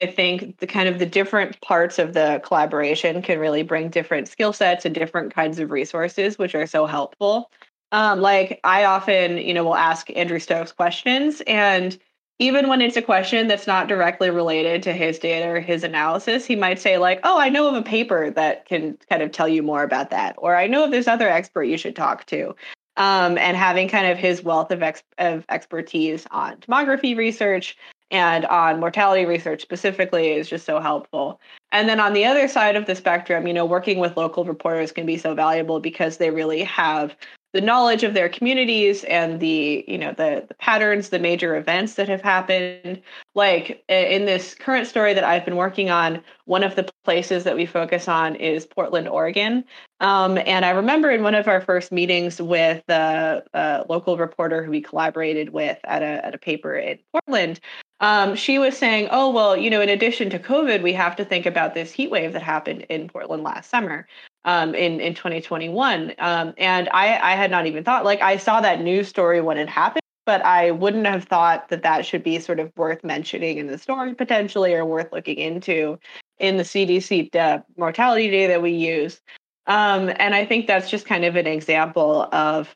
i 0.02 0.06
think 0.06 0.58
the 0.60 0.68
kind 0.68 0.88
of 0.88 1.00
the 1.00 1.06
different 1.06 1.60
parts 1.62 2.00
of 2.00 2.14
the 2.14 2.42
collaboration 2.46 3.22
can 3.22 3.40
really 3.40 3.62
bring 3.62 3.90
different 3.90 4.28
skill 4.28 4.54
sets 4.54 4.86
and 4.86 4.96
different 4.96 5.34
kinds 5.34 5.60
of 5.60 5.70
resources 5.70 6.38
which 6.38 6.56
are 6.56 6.66
so 6.66 6.86
helpful 6.86 7.52
um, 7.92 8.22
like 8.22 8.60
i 8.64 8.86
often 8.86 9.38
you 9.38 9.54
know 9.54 9.66
will 9.66 9.76
ask 9.76 10.10
andrew 10.16 10.40
stokes 10.40 10.72
questions 10.72 11.42
and 11.46 12.00
even 12.40 12.68
when 12.68 12.82
it's 12.82 12.98
a 12.98 13.02
question 13.02 13.48
that's 13.48 13.66
not 13.66 13.88
directly 13.88 14.30
related 14.30 14.84
to 14.84 14.94
his 14.94 15.18
data 15.18 15.48
or 15.50 15.60
his 15.60 15.84
analysis, 15.84 16.46
he 16.46 16.56
might 16.56 16.80
say, 16.80 16.98
like, 16.98 17.20
oh, 17.24 17.40
I 17.40 17.50
know 17.50 17.68
of 17.68 17.76
a 17.76 17.82
paper 17.82 18.30
that 18.32 18.66
can 18.66 18.98
kind 19.10 19.24
of 19.24 19.32
tell 19.32 19.48
you 19.48 19.64
more 19.64 19.84
about 19.84 20.12
that. 20.12 20.36
Or 20.38 20.56
I 20.56 20.68
know 20.68 20.84
of 20.84 20.92
this 20.92 21.08
other 21.08 21.28
expert 21.28 21.64
you 21.64 21.78
should 21.78 21.96
talk 21.96 22.26
to. 22.28 22.56
Um, 22.96 23.38
and 23.38 23.56
having 23.56 23.88
kind 23.90 24.08
of 24.08 24.18
his 24.18 24.44
wealth 24.44 24.72
of, 24.72 24.82
ex- 24.82 25.04
of 25.20 25.46
expertise 25.50 26.26
on 26.32 26.58
demography 26.58 27.16
research 27.16 27.78
and 28.10 28.46
on 28.46 28.80
mortality 28.80 29.26
research 29.26 29.62
specifically 29.62 30.32
is 30.32 30.50
just 30.50 30.66
so 30.66 30.80
helpful. 30.80 31.40
And 31.72 31.90
then 31.90 32.00
on 32.00 32.14
the 32.14 32.26
other 32.26 32.48
side 32.48 32.76
of 32.76 32.86
the 32.86 32.96
spectrum, 32.96 33.46
you 33.46 33.54
know, 33.54 33.66
working 33.66 34.00
with 34.00 34.18
local 34.18 34.46
reporters 34.46 34.92
can 34.92 35.06
be 35.06 35.18
so 35.18 35.36
valuable 35.36 35.80
because 35.80 36.18
they 36.18 36.32
really 36.32 36.64
have 36.64 37.16
the 37.58 37.62
knowledge 37.62 38.04
of 38.04 38.14
their 38.14 38.30
communities 38.30 39.04
and 39.06 39.40
the 39.40 39.84
you 39.88 39.98
know 39.98 40.12
the, 40.12 40.46
the 40.48 40.54
patterns 40.54 41.10
the 41.10 41.18
major 41.18 41.56
events 41.56 41.96
that 41.96 42.08
have 42.08 42.22
happened. 42.22 43.02
Like 43.34 43.84
in 43.90 44.26
this 44.26 44.54
current 44.54 44.86
story 44.86 45.16
that 45.16 45.24
i've 45.24 45.44
been 45.44 45.56
working 45.56 45.90
on 45.90 46.22
one 46.46 46.64
of 46.64 46.76
the 46.76 46.88
places 47.04 47.44
that 47.46 47.56
we 47.56 47.66
focus 47.66 48.08
on 48.08 48.36
is 48.36 48.68
portland 48.68 49.08
oregon. 49.08 49.64
Um, 50.02 50.38
and 50.46 50.66
i 50.66 50.70
remember 50.70 51.10
in 51.10 51.24
one 51.24 51.34
of 51.34 51.48
our 51.48 51.62
first 51.62 51.92
meetings 51.92 52.40
with 52.40 52.84
a, 52.90 53.42
a 53.56 53.86
local 53.90 54.18
reporter 54.18 54.64
who 54.64 54.70
we 54.70 54.82
collaborated 54.82 55.50
with 55.50 55.80
at 55.84 56.04
a, 56.04 56.26
at 56.26 56.36
a 56.36 56.38
paper 56.38 56.76
in 56.76 57.00
portland 57.12 57.60
um, 58.00 58.36
she 58.36 58.60
was 58.60 58.78
saying, 58.78 59.08
oh, 59.10 59.32
well, 59.32 59.58
you 59.58 59.72
know, 59.72 59.82
in 59.82 59.90
addition 59.90 60.30
to 60.30 60.38
COVID, 60.38 60.84
we 60.84 60.94
have 60.94 61.16
to 61.16 61.26
think 61.26 61.48
about 61.48 61.74
this 61.74 61.92
heat 61.92 62.12
wave 62.12 62.34
that 62.34 62.44
happened 62.44 62.86
in 62.90 63.10
Portland 63.10 63.42
last 63.42 63.72
summer 63.72 64.08
um, 64.48 64.74
in 64.74 65.00
in 65.00 65.14
2021. 65.14 66.16
Um, 66.18 66.54
and 66.58 66.90
I 66.90 67.20
I 67.20 67.36
had 67.36 67.52
not 67.52 67.68
even 67.68 67.84
thought 67.84 68.04
like 68.04 68.22
I 68.22 68.38
saw 68.38 68.60
that 68.62 68.82
news 68.82 69.08
story 69.08 69.42
when 69.42 69.58
it 69.58 69.70
happened, 69.70 70.02
but 70.26 70.44
I 70.44 70.72
wouldn't 70.72 71.06
have 71.06 71.26
thought 71.26 71.70
that 71.70 71.84
that 71.84 72.06
should 72.06 72.24
be 72.24 72.40
sort 72.40 72.60
of 72.60 72.72
worth 72.76 73.04
mentioning 73.04 73.60
in 73.60 73.68
the 73.68 73.78
story 73.78 74.16
potentially 74.16 74.74
or 74.74 74.86
worth 74.86 75.12
looking 75.12 75.38
into 75.38 76.00
in 76.40 76.58
the 76.58 76.64
CDC 76.64 77.36
uh, 77.36 77.60
mortality 77.78 78.32
data 78.32 78.54
that 78.54 78.62
we 78.64 78.72
use. 78.72 79.22
Um, 79.68 80.12
and 80.18 80.34
I 80.34 80.46
think 80.46 80.66
that's 80.66 80.90
just 80.90 81.06
kind 81.06 81.26
of 81.26 81.36
an 81.36 81.46
example 81.46 82.28
of 82.32 82.74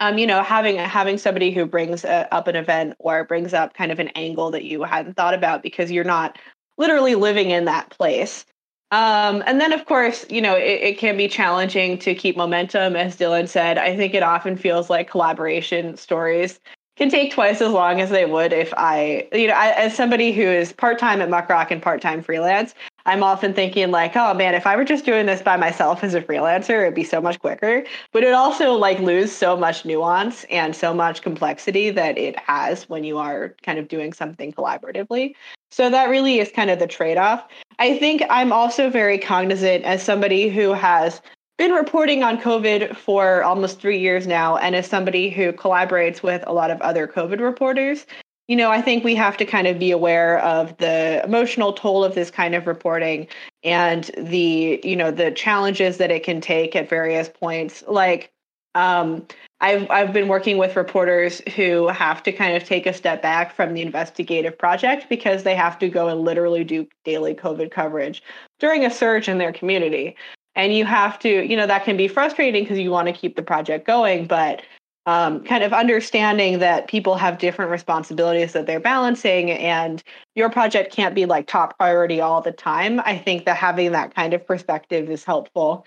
um, 0.00 0.18
you 0.18 0.26
know, 0.26 0.42
having 0.42 0.76
having 0.76 1.16
somebody 1.16 1.50
who 1.52 1.64
brings 1.64 2.04
a, 2.04 2.32
up 2.34 2.48
an 2.48 2.56
event 2.56 2.94
or 2.98 3.24
brings 3.24 3.54
up 3.54 3.72
kind 3.72 3.90
of 3.90 3.98
an 3.98 4.08
angle 4.08 4.50
that 4.50 4.64
you 4.64 4.82
hadn't 4.82 5.14
thought 5.14 5.32
about 5.32 5.62
because 5.62 5.90
you're 5.90 6.04
not 6.04 6.38
literally 6.76 7.14
living 7.14 7.50
in 7.50 7.64
that 7.64 7.88
place. 7.88 8.44
Um, 8.92 9.42
and 9.46 9.60
then, 9.60 9.72
of 9.72 9.84
course, 9.84 10.24
you 10.30 10.40
know, 10.40 10.54
it, 10.54 10.80
it, 10.82 10.98
can 10.98 11.16
be 11.16 11.26
challenging 11.26 11.98
to 11.98 12.14
keep 12.14 12.36
momentum. 12.36 12.94
As 12.94 13.16
Dillon 13.16 13.48
said, 13.48 13.78
I 13.78 13.96
think 13.96 14.14
it 14.14 14.22
often 14.22 14.56
feels 14.56 14.88
like 14.88 15.10
collaboration 15.10 15.96
stories 15.96 16.60
can 16.96 17.10
take 17.10 17.32
twice 17.32 17.60
as 17.60 17.72
long 17.72 18.00
as 18.00 18.10
they 18.10 18.24
would 18.24 18.52
if 18.52 18.72
I, 18.76 19.28
you 19.32 19.48
know, 19.48 19.54
I, 19.54 19.72
as 19.72 19.94
somebody 19.94 20.32
who 20.32 20.42
is 20.42 20.72
part 20.72 20.98
time 20.98 21.20
at 21.20 21.28
Muckrock 21.28 21.70
and 21.70 21.82
part 21.82 22.00
time 22.00 22.22
freelance, 22.22 22.74
I'm 23.04 23.22
often 23.22 23.52
thinking 23.52 23.90
like, 23.90 24.16
oh 24.16 24.32
man, 24.34 24.54
if 24.54 24.66
I 24.66 24.76
were 24.76 24.84
just 24.84 25.04
doing 25.04 25.26
this 25.26 25.42
by 25.42 25.56
myself 25.56 26.02
as 26.02 26.14
a 26.14 26.22
freelancer, 26.22 26.82
it'd 26.82 26.94
be 26.94 27.04
so 27.04 27.20
much 27.20 27.38
quicker. 27.38 27.84
But 28.12 28.24
it 28.24 28.32
also 28.32 28.72
like 28.72 28.98
lose 28.98 29.30
so 29.30 29.56
much 29.56 29.84
nuance 29.84 30.44
and 30.44 30.74
so 30.74 30.94
much 30.94 31.22
complexity 31.22 31.90
that 31.90 32.16
it 32.16 32.38
has 32.38 32.88
when 32.88 33.04
you 33.04 33.18
are 33.18 33.54
kind 33.62 33.78
of 33.78 33.88
doing 33.88 34.12
something 34.12 34.52
collaboratively. 34.52 35.34
So 35.70 35.90
that 35.90 36.08
really 36.08 36.38
is 36.38 36.50
kind 36.50 36.70
of 36.70 36.78
the 36.78 36.86
trade 36.86 37.18
off. 37.18 37.46
I 37.78 37.98
think 37.98 38.22
I'm 38.30 38.52
also 38.52 38.88
very 38.88 39.18
cognizant 39.18 39.84
as 39.84 40.02
somebody 40.02 40.48
who 40.48 40.72
has 40.72 41.20
been 41.58 41.72
reporting 41.72 42.22
on 42.22 42.38
COVID 42.38 42.96
for 42.96 43.42
almost 43.42 43.80
three 43.80 43.98
years 43.98 44.26
now, 44.26 44.56
and 44.56 44.74
as 44.76 44.86
somebody 44.86 45.30
who 45.30 45.52
collaborates 45.52 46.22
with 46.22 46.44
a 46.46 46.52
lot 46.52 46.70
of 46.70 46.80
other 46.82 47.06
COVID 47.06 47.40
reporters, 47.40 48.06
you 48.48 48.56
know, 48.56 48.70
I 48.70 48.80
think 48.80 49.02
we 49.02 49.14
have 49.16 49.36
to 49.38 49.44
kind 49.44 49.66
of 49.66 49.78
be 49.78 49.90
aware 49.90 50.38
of 50.40 50.76
the 50.76 51.22
emotional 51.24 51.72
toll 51.72 52.04
of 52.04 52.14
this 52.14 52.30
kind 52.30 52.54
of 52.54 52.66
reporting 52.66 53.26
and 53.64 54.10
the, 54.16 54.80
you 54.84 54.94
know, 54.94 55.10
the 55.10 55.32
challenges 55.32 55.96
that 55.96 56.10
it 56.10 56.22
can 56.22 56.40
take 56.40 56.76
at 56.76 56.88
various 56.88 57.28
points. 57.28 57.82
Like, 57.88 58.30
um, 58.76 59.26
I've 59.60 59.90
I've 59.90 60.12
been 60.12 60.28
working 60.28 60.58
with 60.58 60.76
reporters 60.76 61.40
who 61.56 61.88
have 61.88 62.22
to 62.24 62.32
kind 62.32 62.56
of 62.56 62.64
take 62.64 62.86
a 62.86 62.92
step 62.92 63.22
back 63.22 63.54
from 63.54 63.72
the 63.72 63.80
investigative 63.80 64.56
project 64.58 65.08
because 65.08 65.42
they 65.42 65.54
have 65.54 65.78
to 65.78 65.88
go 65.88 66.08
and 66.08 66.20
literally 66.20 66.62
do 66.62 66.86
daily 67.04 67.34
COVID 67.34 67.70
coverage 67.70 68.22
during 68.60 68.84
a 68.84 68.90
surge 68.90 69.28
in 69.28 69.38
their 69.38 69.52
community. 69.52 70.14
And 70.54 70.74
you 70.74 70.84
have 70.84 71.18
to, 71.20 71.46
you 71.46 71.56
know, 71.56 71.66
that 71.66 71.84
can 71.84 71.96
be 71.96 72.06
frustrating 72.06 72.64
because 72.64 72.78
you 72.78 72.90
want 72.90 73.08
to 73.08 73.12
keep 73.12 73.36
the 73.36 73.42
project 73.42 73.86
going, 73.86 74.26
but 74.26 74.62
um, 75.06 75.42
kind 75.44 75.62
of 75.62 75.72
understanding 75.72 76.58
that 76.58 76.88
people 76.88 77.14
have 77.16 77.38
different 77.38 77.70
responsibilities 77.70 78.52
that 78.52 78.66
they're 78.66 78.80
balancing 78.80 79.52
and 79.52 80.02
your 80.34 80.50
project 80.50 80.92
can't 80.92 81.14
be 81.14 81.26
like 81.26 81.46
top 81.46 81.78
priority 81.78 82.20
all 82.20 82.42
the 82.42 82.52
time. 82.52 83.00
I 83.00 83.16
think 83.16 83.44
that 83.44 83.56
having 83.56 83.92
that 83.92 84.14
kind 84.14 84.34
of 84.34 84.46
perspective 84.46 85.08
is 85.08 85.24
helpful. 85.24 85.86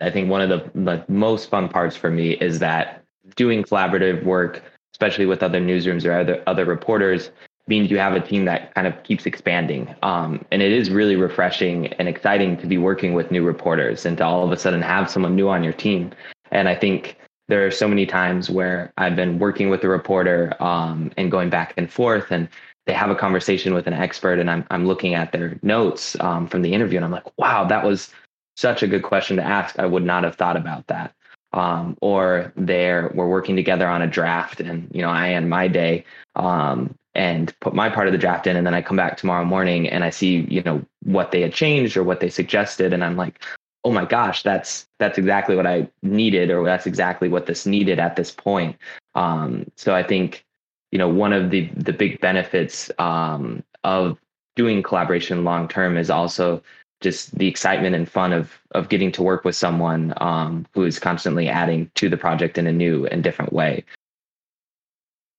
I 0.00 0.10
think 0.10 0.30
one 0.30 0.40
of 0.40 0.48
the, 0.48 0.70
the 0.74 1.04
most 1.08 1.50
fun 1.50 1.68
parts 1.68 1.96
for 1.96 2.10
me 2.10 2.32
is 2.32 2.58
that 2.60 3.02
doing 3.36 3.62
collaborative 3.64 4.24
work, 4.24 4.62
especially 4.94 5.26
with 5.26 5.42
other 5.42 5.60
newsrooms 5.60 6.04
or 6.04 6.12
other 6.12 6.42
other 6.46 6.64
reporters, 6.64 7.30
means 7.66 7.90
you 7.90 7.98
have 7.98 8.14
a 8.14 8.20
team 8.20 8.44
that 8.46 8.74
kind 8.74 8.86
of 8.86 9.02
keeps 9.02 9.26
expanding. 9.26 9.94
Um, 10.02 10.44
and 10.50 10.62
it 10.62 10.72
is 10.72 10.90
really 10.90 11.16
refreshing 11.16 11.88
and 11.94 12.08
exciting 12.08 12.56
to 12.58 12.66
be 12.66 12.78
working 12.78 13.12
with 13.14 13.30
new 13.30 13.44
reporters 13.44 14.06
and 14.06 14.16
to 14.18 14.24
all 14.24 14.44
of 14.44 14.52
a 14.52 14.56
sudden 14.56 14.82
have 14.82 15.10
someone 15.10 15.36
new 15.36 15.48
on 15.48 15.62
your 15.62 15.74
team. 15.74 16.12
And 16.50 16.68
I 16.68 16.74
think 16.74 17.16
there 17.48 17.66
are 17.66 17.70
so 17.70 17.88
many 17.88 18.06
times 18.06 18.50
where 18.50 18.92
I've 18.96 19.16
been 19.16 19.38
working 19.38 19.68
with 19.70 19.84
a 19.84 19.88
reporter 19.88 20.54
um, 20.62 21.10
and 21.16 21.30
going 21.30 21.50
back 21.50 21.74
and 21.76 21.90
forth, 21.90 22.30
and 22.30 22.48
they 22.86 22.92
have 22.92 23.10
a 23.10 23.14
conversation 23.14 23.74
with 23.74 23.86
an 23.86 23.92
expert, 23.92 24.38
and 24.38 24.50
I'm 24.50 24.64
I'm 24.70 24.86
looking 24.86 25.14
at 25.14 25.32
their 25.32 25.58
notes 25.62 26.16
um, 26.20 26.46
from 26.46 26.62
the 26.62 26.72
interview, 26.72 26.96
and 26.96 27.04
I'm 27.04 27.10
like, 27.10 27.38
wow, 27.38 27.64
that 27.64 27.84
was 27.84 28.10
such 28.58 28.82
a 28.82 28.88
good 28.88 29.04
question 29.04 29.36
to 29.36 29.44
ask. 29.44 29.78
I 29.78 29.86
would 29.86 30.02
not 30.02 30.24
have 30.24 30.34
thought 30.34 30.56
about 30.56 30.88
that. 30.88 31.14
Um, 31.52 31.96
or 32.02 32.52
they're 32.56 33.10
we're 33.14 33.28
working 33.28 33.56
together 33.56 33.88
on 33.88 34.02
a 34.02 34.06
draft, 34.06 34.60
and 34.60 34.90
you 34.92 35.00
know 35.00 35.08
I 35.08 35.30
end 35.30 35.48
my 35.48 35.68
day 35.68 36.04
um, 36.36 36.94
and 37.14 37.54
put 37.60 37.72
my 37.72 37.88
part 37.88 38.08
of 38.08 38.12
the 38.12 38.18
draft 38.18 38.46
in, 38.46 38.56
and 38.56 38.66
then 38.66 38.74
I 38.74 38.82
come 38.82 38.98
back 38.98 39.16
tomorrow 39.16 39.44
morning 39.44 39.88
and 39.88 40.04
I 40.04 40.10
see 40.10 40.46
you 40.50 40.62
know 40.62 40.84
what 41.04 41.30
they 41.30 41.40
had 41.40 41.54
changed 41.54 41.96
or 41.96 42.02
what 42.02 42.20
they 42.20 42.28
suggested, 42.28 42.92
and 42.92 43.02
I'm 43.02 43.16
like, 43.16 43.42
oh 43.84 43.92
my 43.92 44.04
gosh, 44.04 44.42
that's 44.42 44.86
that's 44.98 45.16
exactly 45.16 45.56
what 45.56 45.66
I 45.66 45.88
needed, 46.02 46.50
or 46.50 46.64
that's 46.64 46.86
exactly 46.86 47.28
what 47.28 47.46
this 47.46 47.64
needed 47.64 47.98
at 47.98 48.16
this 48.16 48.30
point. 48.30 48.76
Um, 49.14 49.70
so 49.76 49.94
I 49.94 50.02
think 50.02 50.44
you 50.90 50.98
know 50.98 51.08
one 51.08 51.32
of 51.32 51.50
the 51.50 51.70
the 51.76 51.94
big 51.94 52.20
benefits 52.20 52.90
um, 52.98 53.62
of 53.84 54.18
doing 54.54 54.82
collaboration 54.82 55.44
long 55.44 55.68
term 55.68 55.96
is 55.96 56.10
also 56.10 56.62
just 57.00 57.36
the 57.38 57.46
excitement 57.46 57.94
and 57.94 58.08
fun 58.08 58.32
of 58.32 58.58
of 58.72 58.88
getting 58.88 59.12
to 59.12 59.22
work 59.22 59.44
with 59.44 59.54
someone 59.54 60.14
um, 60.18 60.66
who 60.74 60.84
is 60.84 60.98
constantly 60.98 61.48
adding 61.48 61.90
to 61.94 62.08
the 62.08 62.16
project 62.16 62.58
in 62.58 62.66
a 62.66 62.72
new 62.72 63.06
and 63.06 63.22
different 63.22 63.52
way. 63.52 63.84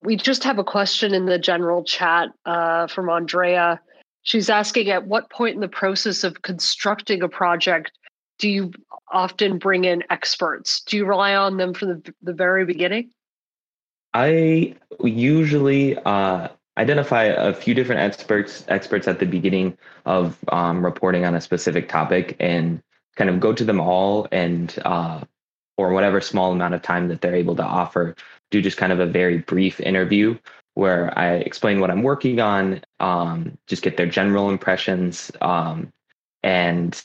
We 0.01 0.15
just 0.15 0.43
have 0.45 0.59
a 0.59 0.63
question 0.63 1.13
in 1.13 1.25
the 1.25 1.37
general 1.37 1.83
chat 1.83 2.29
uh, 2.45 2.87
from 2.87 3.09
Andrea. 3.09 3.81
She's 4.21 4.49
asking 4.49 4.89
at 4.89 5.07
what 5.07 5.29
point 5.29 5.55
in 5.55 5.61
the 5.61 5.67
process 5.67 6.23
of 6.23 6.41
constructing 6.41 7.21
a 7.21 7.29
project 7.29 7.91
do 8.37 8.49
you 8.49 8.71
often 9.11 9.57
bring 9.57 9.83
in 9.83 10.03
experts? 10.09 10.81
Do 10.81 10.97
you 10.97 11.05
rely 11.05 11.35
on 11.35 11.57
them 11.57 11.73
from 11.73 11.89
the, 11.89 12.13
the 12.21 12.33
very 12.33 12.65
beginning? 12.65 13.11
I 14.13 14.75
usually 15.03 15.97
uh, 15.97 16.47
identify 16.79 17.25
a 17.25 17.53
few 17.53 17.73
different 17.73 18.01
experts 18.01 18.63
experts 18.69 19.07
at 19.07 19.19
the 19.19 19.25
beginning 19.25 19.77
of 20.05 20.37
um, 20.47 20.83
reporting 20.83 21.25
on 21.25 21.35
a 21.35 21.41
specific 21.41 21.89
topic 21.89 22.35
and 22.39 22.81
kind 23.15 23.29
of 23.29 23.39
go 23.39 23.53
to 23.53 23.65
them 23.65 23.79
all 23.79 24.27
and 24.31 24.79
uh, 24.85 25.21
or 25.77 25.91
whatever 25.91 26.21
small 26.21 26.51
amount 26.51 26.73
of 26.73 26.81
time 26.81 27.09
that 27.09 27.21
they're 27.21 27.35
able 27.35 27.55
to 27.55 27.63
offer 27.63 28.15
do 28.51 28.61
just 28.61 28.77
kind 28.77 28.91
of 28.91 28.99
a 28.99 29.05
very 29.05 29.37
brief 29.39 29.79
interview 29.79 30.37
where 30.73 31.17
I 31.19 31.33
explain 31.33 31.81
what 31.81 31.91
I'm 31.91 32.03
working 32.03 32.39
on, 32.39 32.81
um, 32.99 33.57
just 33.67 33.81
get 33.81 33.97
their 33.97 34.07
general 34.07 34.49
impressions, 34.49 35.31
um, 35.41 35.91
and 36.41 37.03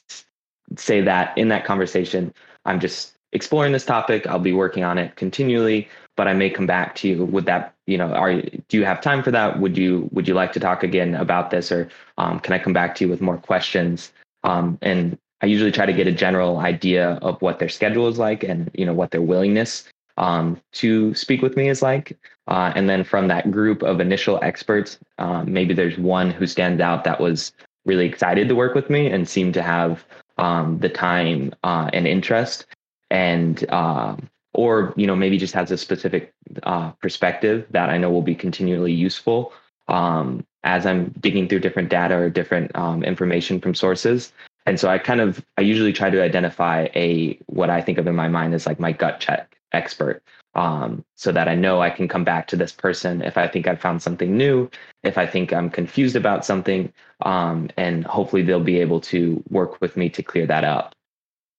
say 0.77 1.01
that 1.01 1.37
in 1.37 1.49
that 1.49 1.65
conversation, 1.65 2.33
I'm 2.65 2.79
just 2.79 3.17
exploring 3.33 3.73
this 3.73 3.85
topic. 3.85 4.27
I'll 4.27 4.39
be 4.39 4.53
working 4.53 4.85
on 4.85 4.97
it 4.97 5.17
continually, 5.17 5.89
but 6.17 6.29
I 6.29 6.35
may 6.35 6.51
come 6.51 6.67
back 6.67 6.95
to 6.97 7.09
you. 7.09 7.25
Would 7.25 7.47
that, 7.47 7.75
you 7.87 7.99
know, 7.99 8.13
are 8.13 8.41
do 8.41 8.77
you 8.79 8.85
have 8.85 9.01
time 9.01 9.23
for 9.23 9.31
that? 9.31 9.61
Would 9.61 9.77
you 9.77 10.09
would 10.13 10.29
you 10.29 10.35
like 10.35 10.53
to 10.53 10.61
talk 10.61 10.83
again 10.83 11.15
about 11.15 11.51
this, 11.51 11.73
or 11.73 11.89
um, 12.19 12.41
can 12.41 12.53
I 12.53 12.59
come 12.59 12.73
back 12.73 12.95
to 12.97 13.05
you 13.05 13.11
with 13.11 13.21
more 13.21 13.39
questions? 13.39 14.13
Um, 14.43 14.79
and 14.83 15.19
I 15.43 15.47
usually 15.47 15.73
try 15.73 15.87
to 15.87 15.93
get 15.93 16.07
a 16.07 16.13
general 16.13 16.59
idea 16.59 17.19
of 17.23 17.41
what 17.43 17.59
their 17.59 17.69
schedule 17.69 18.09
is 18.09 18.19
like, 18.19 18.45
and 18.45 18.71
you 18.75 18.87
know 18.87 18.95
what 18.95 19.11
their 19.11 19.23
willingness 19.23 19.85
um, 20.17 20.61
to 20.73 21.15
speak 21.15 21.43
with 21.43 21.57
me 21.57 21.69
is 21.69 21.83
like. 21.83 22.17
Uh, 22.47 22.73
and 22.75 22.89
then 22.89 23.05
from 23.05 23.29
that 23.29 23.51
group 23.51 23.83
of 23.83 24.01
initial 24.01 24.39
experts, 24.43 24.99
um, 25.19 25.53
maybe 25.53 25.75
there's 25.75 25.99
one 25.99 26.31
who 26.31 26.47
stands 26.47 26.81
out 26.81 27.05
that 27.05 27.21
was 27.21 27.53
really 27.87 28.07
excited 28.07 28.49
to 28.49 28.55
work 28.55 28.75
with 28.75 28.91
me 28.91 29.09
and 29.09 29.29
seemed 29.29 29.55
to 29.55 29.63
have 29.63 30.05
um, 30.39 30.79
the 30.79 30.89
time 30.89 31.53
uh, 31.65 31.89
and 31.93 32.07
interest 32.07 32.67
and 33.11 33.65
uh, 33.71 34.17
or 34.55 34.95
you 34.97 35.07
know 35.07 35.17
maybe 35.17 35.39
just 35.39 35.55
has 35.55 35.71
a 35.71 35.77
specific 35.77 36.33
uh, 36.63 36.91
perspective 36.93 37.67
that 37.71 37.91
i 37.91 37.99
know 37.99 38.11
will 38.11 38.23
be 38.23 38.35
continually 38.35 38.93
useful 38.93 39.53
um, 39.89 40.45
as 40.63 40.87
i'm 40.87 41.11
digging 41.21 41.49
through 41.49 41.61
different 41.61 41.89
data 41.89 42.17
or 42.17 42.31
different 42.31 42.75
um, 42.77 43.03
information 43.03 43.61
from 43.61 43.75
sources 43.75 44.33
and 44.67 44.79
so 44.79 44.89
i 44.89 44.99
kind 44.99 45.21
of 45.21 45.45
i 45.59 45.61
usually 45.61 45.93
try 45.93 46.11
to 46.11 46.23
identify 46.23 46.89
a 46.95 47.39
what 47.47 47.71
i 47.71 47.81
think 47.81 47.99
of 47.99 48.07
in 48.07 48.15
my 48.15 48.29
mind 48.29 48.55
as 48.55 48.67
like 48.67 48.81
my 48.81 48.93
gut 48.93 49.21
check 49.21 49.57
expert 49.73 50.23
um, 50.55 51.05
so 51.17 51.33
that 51.33 51.49
I 51.49 51.55
know 51.55 51.83
I 51.83 51.91
can 51.91 52.09
come 52.09 52.25
back 52.25 52.47
to 52.49 52.57
this 52.57 52.73
person 52.73 53.23
if 53.23 53.37
I 53.37 53.49
think 53.49 53.67
I've 53.67 53.81
found 53.81 54.03
something 54.03 54.37
new, 54.37 54.71
if 55.03 55.19
I 55.19 55.27
think 55.27 55.53
I'm 55.53 55.69
confused 55.69 56.17
about 56.17 56.45
something, 56.45 56.93
um, 57.23 57.71
and 57.77 58.05
hopefully 58.05 58.43
they'll 58.43 58.61
be 58.61 58.81
able 58.81 59.01
to 59.03 59.43
work 59.51 59.81
with 59.81 59.97
me 59.97 60.09
to 60.11 60.23
clear 60.23 60.47
that 60.47 60.65
up. 60.65 60.94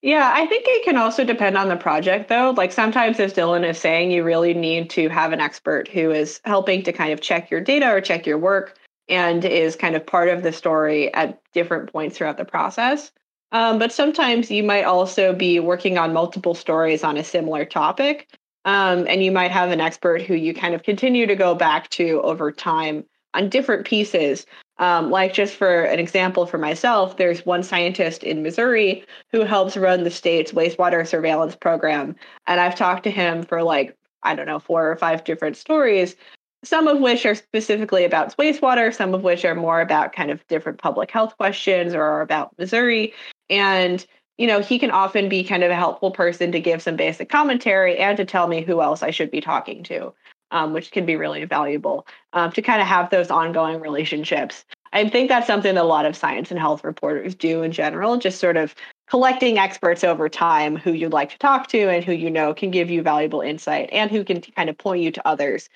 Yeah, 0.06 0.32
I 0.36 0.46
think 0.46 0.66
it 0.68 0.84
can 0.84 0.98
also 0.98 1.24
depend 1.24 1.58
on 1.58 1.68
the 1.68 1.76
project 1.76 2.30
though. 2.30 2.54
Like 2.56 2.72
sometimes, 2.72 3.20
as 3.20 3.34
Dillon 3.34 3.64
is 3.64 3.80
saying, 3.80 4.12
you 4.12 4.24
really 4.24 4.54
need 4.54 4.88
to 4.92 5.10
have 5.10 5.34
an 5.34 5.42
expert 5.42 5.88
who 5.88 6.12
is 6.12 6.40
helping 6.46 6.84
to 6.84 6.94
kind 6.94 7.12
of 7.12 7.22
check 7.22 7.50
your 7.50 7.60
data 7.60 7.90
or 7.90 8.02
check 8.02 8.28
your 8.28 8.38
work 8.38 8.78
and 9.10 9.44
is 9.44 9.76
kind 9.76 9.96
of 9.96 10.06
part 10.06 10.30
of 10.30 10.44
the 10.44 10.52
story 10.52 11.12
at 11.16 11.42
different 11.54 11.92
points 11.92 12.16
throughout 12.16 12.38
the 12.38 12.46
process. 12.46 13.12
Um, 13.52 13.80
but 13.80 13.92
sometimes 13.92 14.52
you 14.52 14.62
might 14.62 14.84
also 14.84 15.34
be 15.34 15.60
working 15.60 15.98
on 15.98 16.14
multiple 16.14 16.54
stories 16.54 17.04
on 17.04 17.18
a 17.18 17.24
similar 17.24 17.66
topic. 17.66 18.28
Um, 18.64 19.08
and 19.08 19.24
you 19.24 19.32
might 19.32 19.50
have 19.50 19.72
an 19.72 19.82
expert 19.82 20.22
who 20.22 20.36
you 20.36 20.54
kind 20.54 20.76
of 20.76 20.84
continue 20.84 21.26
to 21.26 21.36
go 21.36 21.56
back 21.56 21.90
to 21.92 22.22
over 22.22 22.52
time 22.52 23.06
on 23.36 23.50
different 23.50 23.86
pieces. 23.86 24.46
Um, 24.78 25.10
like, 25.10 25.34
just 25.34 25.56
for 25.56 25.84
an 25.84 26.00
example 26.00 26.46
for 26.46 26.58
myself, 26.58 27.18
there's 27.18 27.46
one 27.46 27.64
scientist 27.64 28.24
in 28.24 28.44
Missouri 28.44 29.06
who 29.32 29.42
helps 29.42 29.78
run 29.78 30.04
the 30.04 30.12
state's 30.12 30.52
wastewater 30.52 31.08
surveillance 31.08 31.56
program. 31.56 32.16
And 32.48 32.60
I've 32.60 32.76
talked 32.76 33.04
to 33.04 33.12
him 33.12 33.44
for 33.44 33.64
like, 33.64 33.96
I 34.24 34.36
don't 34.36 34.48
know, 34.48 34.60
four 34.60 34.92
or 34.92 34.96
five 34.98 35.24
different 35.24 35.56
stories, 35.56 36.16
some 36.64 36.88
of 36.88 37.00
which 37.00 37.26
are 37.26 37.36
specifically 37.36 38.04
about 38.04 38.36
wastewater, 38.38 38.94
some 38.94 39.14
of 39.14 39.24
which 39.24 39.46
are 39.46 39.56
more 39.56 39.80
about 39.80 40.14
kind 40.14 40.32
of 40.32 40.46
different 40.48 40.80
public 40.80 41.10
health 41.10 41.38
questions 41.38 41.94
or 41.94 42.22
about 42.22 42.58
Missouri. 42.58 43.14
And 43.50 44.06
you 44.38 44.48
know, 44.48 44.60
he 44.60 44.80
can 44.80 44.92
often 44.92 45.30
be 45.30 45.44
kind 45.44 45.64
of 45.64 45.72
a 45.72 45.76
helpful 45.76 46.12
person 46.12 46.52
to 46.52 46.60
give 46.60 46.82
some 46.82 46.96
basic 46.96 47.30
commentary 47.30 47.98
and 47.98 48.18
to 48.18 48.26
tell 48.26 48.48
me 48.48 48.62
who 48.62 48.82
else 48.82 49.02
I 49.02 49.12
should 49.12 49.32
be 49.32 49.40
talking 49.40 49.84
to, 49.84 50.14
um, 50.56 50.72
which 50.72 50.92
can 50.92 51.06
be 51.06 51.18
really 51.18 51.44
valuable 51.44 52.08
um, 52.32 52.50
to 52.54 52.62
kind 52.62 52.82
of 52.82 52.88
have 52.88 53.10
those 53.10 53.30
ongoing 53.30 53.82
relationships. 53.82 54.64
I 54.94 55.10
think 55.10 55.28
that's 55.28 55.48
something 55.48 55.76
that 55.76 55.82
a 55.82 55.84
lot 55.84 56.06
of 56.06 56.16
science 56.16 56.50
and 56.50 56.58
health 56.58 56.86
reporters 56.86 57.36
do 57.36 57.62
in 57.62 57.74
general, 57.74 58.16
just 58.16 58.40
sort 58.40 58.56
of 58.56 58.74
collecting 59.10 59.58
experts 59.58 60.06
over 60.06 60.30
time 60.30 60.78
who 60.78 60.94
you'd 60.94 61.12
like 61.12 61.30
to 61.32 61.38
talk 61.40 61.68
to 61.68 61.90
and 61.90 62.06
who 62.06 62.14
you 62.14 62.32
know 62.32 62.54
can 62.54 62.72
give 62.72 62.90
you 62.90 63.02
valuable 63.02 63.42
insight 63.42 63.90
and 63.92 64.10
who 64.10 64.24
can 64.24 64.40
kind 64.40 64.70
of 64.70 64.78
point 64.78 65.02
you 65.02 65.12
to 65.12 65.28
others. 65.28 65.68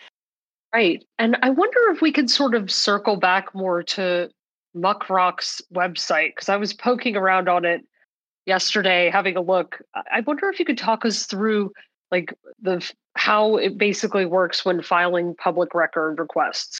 Right. 0.73 1.03
And 1.17 1.35
I 1.41 1.49
wonder 1.49 1.79
if 1.89 1.99
we 1.99 2.13
could 2.13 2.29
sort 2.29 2.55
of 2.55 2.71
circle 2.71 3.17
back 3.17 3.53
more 3.53 3.83
to 3.83 4.29
Muckrock's 4.77 5.61
website 5.73 6.35
because 6.35 6.47
I 6.47 6.55
was 6.55 6.73
poking 6.73 7.17
around 7.17 7.49
on 7.49 7.65
it 7.65 7.81
yesterday 8.45 9.09
having 9.09 9.35
a 9.35 9.41
look. 9.41 9.81
I 9.93 10.21
wonder 10.21 10.47
if 10.47 10.57
you 10.57 10.65
could 10.65 10.77
talk 10.77 11.03
us 11.03 11.25
through 11.25 11.73
like 12.11 12.33
the 12.61 12.89
how 13.15 13.57
it 13.57 13.77
basically 13.77 14.25
works 14.25 14.63
when 14.63 14.81
filing 14.81 15.35
public 15.35 15.73
record 15.73 16.19
requests. 16.19 16.79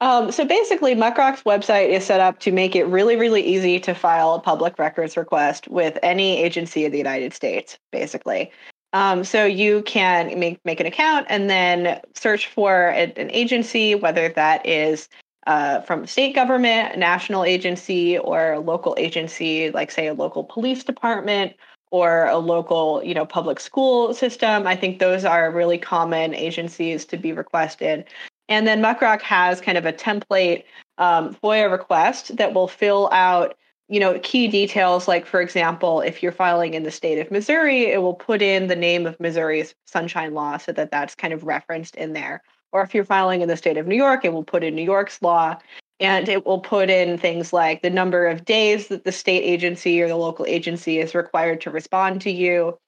Um, 0.00 0.30
so 0.32 0.44
basically, 0.44 0.94
Muckrock's 0.94 1.44
website 1.44 1.88
is 1.88 2.04
set 2.04 2.20
up 2.20 2.40
to 2.40 2.52
make 2.52 2.76
it 2.76 2.84
really, 2.84 3.16
really 3.16 3.42
easy 3.42 3.80
to 3.80 3.94
file 3.94 4.34
a 4.34 4.40
public 4.40 4.78
records 4.78 5.16
request 5.16 5.68
with 5.68 5.98
any 6.02 6.42
agency 6.42 6.84
in 6.84 6.92
the 6.92 6.98
United 6.98 7.32
States, 7.32 7.78
basically. 7.92 8.50
Um, 8.92 9.24
so 9.24 9.44
you 9.44 9.82
can 9.82 10.38
make, 10.38 10.60
make 10.64 10.78
an 10.78 10.86
account 10.86 11.26
and 11.28 11.48
then 11.48 12.00
search 12.14 12.48
for 12.48 12.90
a, 12.90 13.12
an 13.16 13.30
agency, 13.30 13.94
whether 13.94 14.28
that 14.28 14.64
is 14.66 15.08
uh, 15.46 15.80
from 15.80 16.06
state 16.06 16.34
government, 16.34 16.98
national 16.98 17.44
agency, 17.44 18.18
or 18.18 18.58
local 18.58 18.94
agency, 18.98 19.70
like 19.70 19.90
say 19.90 20.06
a 20.06 20.14
local 20.14 20.44
police 20.44 20.84
department 20.84 21.54
or 21.94 22.26
a 22.26 22.38
local, 22.38 23.00
you 23.04 23.14
know, 23.14 23.24
public 23.24 23.60
school 23.60 24.12
system. 24.12 24.66
I 24.66 24.74
think 24.74 24.98
those 24.98 25.24
are 25.24 25.52
really 25.52 25.78
common 25.78 26.34
agencies 26.34 27.04
to 27.04 27.16
be 27.16 27.32
requested. 27.32 28.04
And 28.48 28.66
then 28.66 28.82
Muckrock 28.82 29.22
has 29.22 29.60
kind 29.60 29.78
of 29.78 29.86
a 29.86 29.92
template 29.92 30.64
um, 30.98 31.36
FOIA 31.36 31.70
request 31.70 32.36
that 32.36 32.52
will 32.52 32.66
fill 32.66 33.08
out, 33.12 33.56
you 33.88 34.00
know, 34.00 34.18
key 34.24 34.48
details. 34.48 35.06
Like, 35.06 35.24
for 35.24 35.40
example, 35.40 36.00
if 36.00 36.20
you're 36.20 36.32
filing 36.32 36.74
in 36.74 36.82
the 36.82 36.90
state 36.90 37.20
of 37.20 37.30
Missouri, 37.30 37.84
it 37.84 38.02
will 38.02 38.14
put 38.14 38.42
in 38.42 38.66
the 38.66 38.74
name 38.74 39.06
of 39.06 39.20
Missouri's 39.20 39.72
Sunshine 39.86 40.34
Law 40.34 40.56
so 40.56 40.72
that 40.72 40.90
that's 40.90 41.14
kind 41.14 41.32
of 41.32 41.44
referenced 41.44 41.94
in 41.94 42.12
there. 42.12 42.42
Or 42.72 42.82
if 42.82 42.92
you're 42.92 43.04
filing 43.04 43.40
in 43.40 43.48
the 43.48 43.56
state 43.56 43.76
of 43.76 43.86
New 43.86 43.94
York, 43.94 44.24
it 44.24 44.32
will 44.32 44.42
put 44.42 44.64
in 44.64 44.74
New 44.74 44.82
York's 44.82 45.22
law 45.22 45.56
and 46.00 46.28
it 46.28 46.44
will 46.44 46.60
put 46.60 46.90
in 46.90 47.18
things 47.18 47.52
like 47.52 47.82
the 47.82 47.90
number 47.90 48.26
of 48.26 48.44
days 48.44 48.88
that 48.88 49.04
the 49.04 49.12
state 49.12 49.42
agency 49.42 50.00
or 50.02 50.08
the 50.08 50.16
local 50.16 50.46
agency 50.46 50.98
is 50.98 51.14
required 51.14 51.60
to 51.62 51.70
respond 51.70 52.20
to 52.22 52.30
you. 52.30 52.78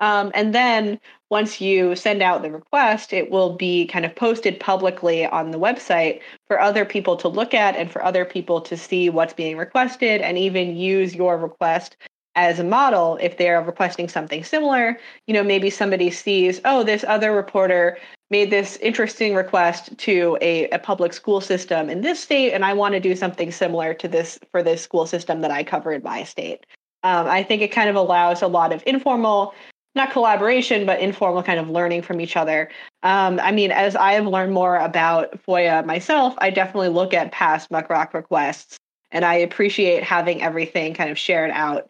Um, 0.00 0.32
and 0.34 0.54
then 0.54 0.98
once 1.30 1.60
you 1.60 1.94
send 1.94 2.20
out 2.20 2.42
the 2.42 2.50
request, 2.50 3.12
it 3.12 3.30
will 3.30 3.56
be 3.56 3.86
kind 3.86 4.04
of 4.04 4.14
posted 4.14 4.58
publicly 4.58 5.24
on 5.24 5.50
the 5.50 5.58
website 5.58 6.20
for 6.46 6.60
other 6.60 6.84
people 6.84 7.16
to 7.18 7.28
look 7.28 7.54
at 7.54 7.76
and 7.76 7.90
for 7.90 8.04
other 8.04 8.24
people 8.24 8.60
to 8.62 8.76
see 8.76 9.08
what's 9.08 9.34
being 9.34 9.56
requested 9.56 10.20
and 10.20 10.36
even 10.36 10.76
use 10.76 11.14
your 11.14 11.38
request 11.38 11.96
as 12.36 12.58
a 12.58 12.64
model 12.64 13.18
if 13.20 13.36
they're 13.36 13.62
requesting 13.62 14.08
something 14.08 14.42
similar 14.42 14.98
you 15.26 15.34
know 15.34 15.42
maybe 15.42 15.70
somebody 15.70 16.10
sees 16.10 16.60
oh 16.64 16.82
this 16.82 17.04
other 17.06 17.32
reporter 17.32 17.96
made 18.30 18.50
this 18.50 18.76
interesting 18.78 19.34
request 19.34 19.96
to 19.98 20.36
a, 20.40 20.68
a 20.70 20.78
public 20.78 21.12
school 21.12 21.40
system 21.40 21.88
in 21.88 22.00
this 22.00 22.20
state 22.20 22.52
and 22.52 22.64
i 22.64 22.72
want 22.72 22.94
to 22.94 23.00
do 23.00 23.14
something 23.14 23.52
similar 23.52 23.94
to 23.94 24.08
this 24.08 24.38
for 24.50 24.62
this 24.62 24.82
school 24.82 25.06
system 25.06 25.40
that 25.40 25.50
i 25.50 25.62
cover 25.62 25.92
in 25.92 26.02
my 26.02 26.24
state. 26.24 26.66
Um, 27.02 27.26
i 27.26 27.42
think 27.42 27.62
it 27.62 27.68
kind 27.68 27.88
of 27.88 27.96
allows 27.96 28.42
a 28.42 28.48
lot 28.48 28.72
of 28.72 28.82
informal 28.86 29.54
not 29.94 30.10
collaboration 30.10 30.86
but 30.86 30.98
informal 30.98 31.42
kind 31.42 31.60
of 31.60 31.70
learning 31.70 32.02
from 32.02 32.20
each 32.20 32.36
other. 32.36 32.68
Um, 33.02 33.38
i 33.40 33.52
mean 33.52 33.70
as 33.70 33.94
i 33.94 34.12
have 34.12 34.26
learned 34.26 34.52
more 34.52 34.76
about 34.76 35.40
foia 35.46 35.84
myself 35.84 36.34
i 36.38 36.50
definitely 36.50 36.88
look 36.88 37.14
at 37.14 37.30
past 37.30 37.70
muckrock 37.70 38.14
requests 38.14 38.76
and 39.12 39.24
i 39.24 39.34
appreciate 39.34 40.02
having 40.02 40.42
everything 40.42 40.94
kind 40.94 41.10
of 41.10 41.18
shared 41.18 41.50
out 41.52 41.88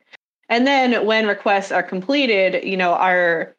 and 0.48 0.66
then 0.66 1.06
when 1.06 1.26
requests 1.26 1.72
are 1.72 1.82
completed, 1.82 2.64
you 2.64 2.76
know, 2.76 2.94
our 2.94 3.54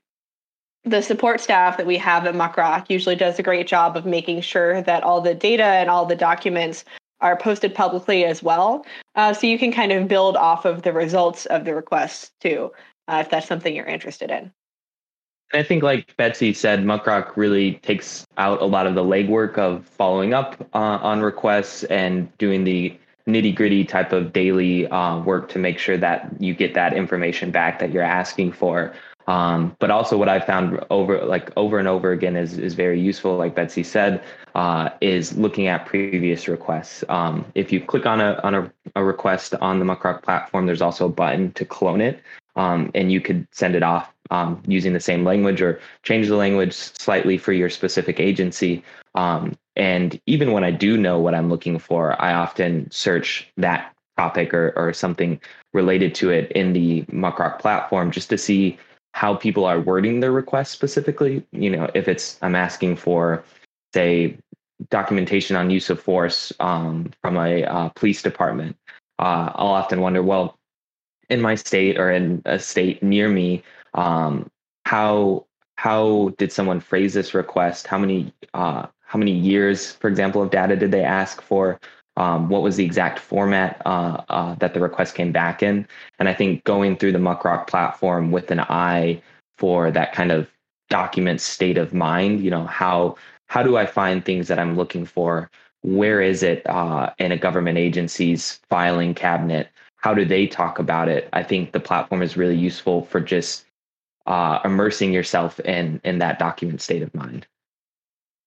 the 0.85 1.01
support 1.01 1.41
staff 1.41 1.77
that 1.77 1.87
we 1.87 1.97
have 1.97 2.27
at 2.27 2.35
Muckrock 2.35 2.89
usually 2.89 3.15
does 3.15 3.39
a 3.39 3.43
great 3.43 3.65
job 3.65 3.97
of 3.97 4.05
making 4.05 4.41
sure 4.41 4.83
that 4.83 5.03
all 5.03 5.19
the 5.19 5.33
data 5.33 5.63
and 5.63 5.89
all 5.89 6.05
the 6.05 6.15
documents 6.15 6.85
are 7.21 7.35
posted 7.35 7.73
publicly 7.73 8.23
as 8.23 8.43
well. 8.43 8.85
Uh, 9.15 9.33
so 9.33 9.47
you 9.47 9.57
can 9.57 9.71
kind 9.71 9.91
of 9.91 10.07
build 10.07 10.37
off 10.37 10.63
of 10.63 10.83
the 10.83 10.93
results 10.93 11.47
of 11.47 11.65
the 11.65 11.73
requests 11.73 12.31
too, 12.39 12.71
uh, 13.07 13.17
if 13.25 13.31
that's 13.31 13.47
something 13.47 13.75
you're 13.75 13.85
interested 13.85 14.29
in. 14.29 14.51
I 15.53 15.63
think, 15.63 15.83
like 15.83 16.15
Betsy 16.17 16.53
said, 16.53 16.83
Muckrock 16.83 17.35
really 17.35 17.75
takes 17.75 18.25
out 18.37 18.61
a 18.61 18.65
lot 18.65 18.87
of 18.87 18.95
the 18.95 19.03
legwork 19.03 19.57
of 19.57 19.85
following 19.85 20.33
up 20.33 20.55
uh, 20.73 20.77
on 21.01 21.21
requests 21.21 21.83
and 21.85 22.35
doing 22.37 22.63
the 22.63 22.97
nitty 23.27 23.55
gritty 23.55 23.83
type 23.83 24.11
of 24.11 24.33
daily 24.33 24.87
uh, 24.87 25.19
work 25.19 25.49
to 25.49 25.59
make 25.59 25.79
sure 25.79 25.97
that 25.97 26.29
you 26.39 26.53
get 26.53 26.73
that 26.75 26.93
information 26.93 27.51
back 27.51 27.79
that 27.79 27.91
you're 27.91 28.03
asking 28.03 28.51
for. 28.51 28.93
Um, 29.27 29.75
but 29.79 29.89
also 29.89 30.17
what 30.17 30.29
I 30.29 30.39
found 30.39 30.79
over 30.91 31.25
like 31.25 31.51
over 31.57 31.79
and 31.79 31.87
over 31.87 32.11
again 32.11 32.35
is 32.35 32.59
is 32.59 32.75
very 32.75 32.99
useful. 32.99 33.37
Like 33.37 33.55
Betsy 33.55 33.81
said, 33.81 34.23
uh, 34.53 34.89
is 35.01 35.35
looking 35.35 35.67
at 35.67 35.85
previous 35.87 36.47
requests. 36.47 37.03
Um, 37.09 37.45
if 37.55 37.71
you 37.71 37.81
click 37.81 38.05
on 38.05 38.21
a 38.21 38.39
on 38.43 38.53
a, 38.53 38.71
a 38.95 39.03
request 39.03 39.55
on 39.55 39.79
the 39.79 39.85
Muckrock 39.85 40.21
platform, 40.21 40.67
there's 40.67 40.81
also 40.81 41.07
a 41.07 41.09
button 41.09 41.51
to 41.53 41.65
clone 41.65 42.01
it, 42.01 42.21
um, 42.55 42.91
and 42.93 43.11
you 43.11 43.19
could 43.19 43.47
send 43.51 43.75
it 43.75 43.81
off 43.81 44.13
um, 44.29 44.61
using 44.67 44.93
the 44.93 44.99
same 44.99 45.23
language 45.23 45.61
or 45.61 45.79
change 46.03 46.27
the 46.27 46.35
language 46.35 46.73
slightly 46.73 47.37
for 47.37 47.51
your 47.51 47.69
specific 47.69 48.19
agency. 48.19 48.83
Um, 49.15 49.57
and 49.75 50.19
even 50.25 50.51
when 50.51 50.63
I 50.63 50.71
do 50.71 50.97
know 50.97 51.19
what 51.19 51.35
I'm 51.35 51.49
looking 51.49 51.79
for, 51.79 52.19
I 52.21 52.33
often 52.33 52.89
search 52.91 53.47
that 53.57 53.93
topic 54.17 54.53
or, 54.53 54.73
or 54.75 54.93
something 54.93 55.39
related 55.73 56.15
to 56.15 56.29
it 56.29 56.51
in 56.53 56.73
the 56.73 57.03
Muckrock 57.03 57.59
platform 57.59 58.11
just 58.11 58.29
to 58.29 58.37
see 58.37 58.77
how 59.13 59.35
people 59.35 59.65
are 59.65 59.79
wording 59.79 60.19
their 60.19 60.31
requests 60.31 60.71
specifically. 60.71 61.45
You 61.51 61.69
know, 61.69 61.89
if 61.93 62.07
it's 62.07 62.37
I'm 62.41 62.55
asking 62.55 62.97
for, 62.97 63.43
say, 63.93 64.37
documentation 64.89 65.55
on 65.55 65.69
use 65.69 65.89
of 65.89 66.01
force 66.01 66.53
um, 66.59 67.11
from 67.21 67.37
a 67.37 67.63
uh, 67.63 67.89
police 67.89 68.21
department, 68.21 68.77
uh, 69.19 69.51
I'll 69.55 69.67
often 69.67 70.01
wonder, 70.01 70.21
well, 70.21 70.57
in 71.29 71.41
my 71.41 71.55
state 71.55 71.97
or 71.97 72.11
in 72.11 72.41
a 72.45 72.59
state 72.59 73.01
near 73.01 73.29
me, 73.29 73.63
um, 73.93 74.49
how 74.85 75.45
how 75.77 76.33
did 76.37 76.51
someone 76.51 76.79
phrase 76.79 77.13
this 77.13 77.33
request? 77.33 77.87
How 77.87 77.97
many 77.97 78.33
uh, 78.53 78.87
how 79.05 79.19
many 79.19 79.31
years, 79.31 79.91
for 79.91 80.07
example, 80.09 80.41
of 80.41 80.49
data 80.49 80.75
did 80.75 80.91
they 80.91 81.03
ask 81.03 81.41
for? 81.41 81.79
Um, 82.17 82.49
what 82.49 82.61
was 82.61 82.77
the 82.77 82.85
exact 82.85 83.19
format 83.19 83.81
uh, 83.85 84.21
uh, 84.29 84.55
that 84.55 84.73
the 84.73 84.79
request 84.79 85.15
came 85.15 85.31
back 85.31 85.61
in? 85.61 85.87
And 86.17 86.29
I 86.29 86.33
think 86.33 86.63
going 86.63 86.97
through 86.97 87.11
the 87.11 87.19
Muckrock 87.19 87.67
platform 87.67 88.31
with 88.31 88.51
an 88.51 88.61
eye 88.61 89.21
for 89.57 89.91
that 89.91 90.13
kind 90.13 90.31
of 90.31 90.49
document 90.89 91.41
state 91.41 91.77
of 91.77 91.93
mind, 91.93 92.41
you 92.41 92.49
know, 92.49 92.65
how 92.65 93.15
how 93.47 93.61
do 93.61 93.77
I 93.77 93.85
find 93.85 94.25
things 94.25 94.47
that 94.47 94.59
I'm 94.59 94.75
looking 94.75 95.05
for? 95.05 95.51
Where 95.81 96.21
is 96.21 96.41
it 96.41 96.67
uh, 96.67 97.11
in 97.19 97.31
a 97.31 97.37
government 97.37 97.77
agency's 97.77 98.59
filing 98.69 99.13
cabinet? 99.13 99.69
How 99.97 100.13
do 100.13 100.25
they 100.25 100.47
talk 100.47 100.79
about 100.79 101.09
it? 101.09 101.29
I 101.33 101.43
think 101.43 101.71
the 101.71 101.79
platform 101.79 102.21
is 102.21 102.37
really 102.37 102.55
useful 102.55 103.03
for 103.05 103.19
just 103.19 103.65
uh, 104.25 104.59
immersing 104.65 105.13
yourself 105.13 105.59
in 105.59 106.01
in 106.03 106.19
that 106.19 106.39
document 106.39 106.81
state 106.81 107.03
of 107.03 107.13
mind. 107.13 107.45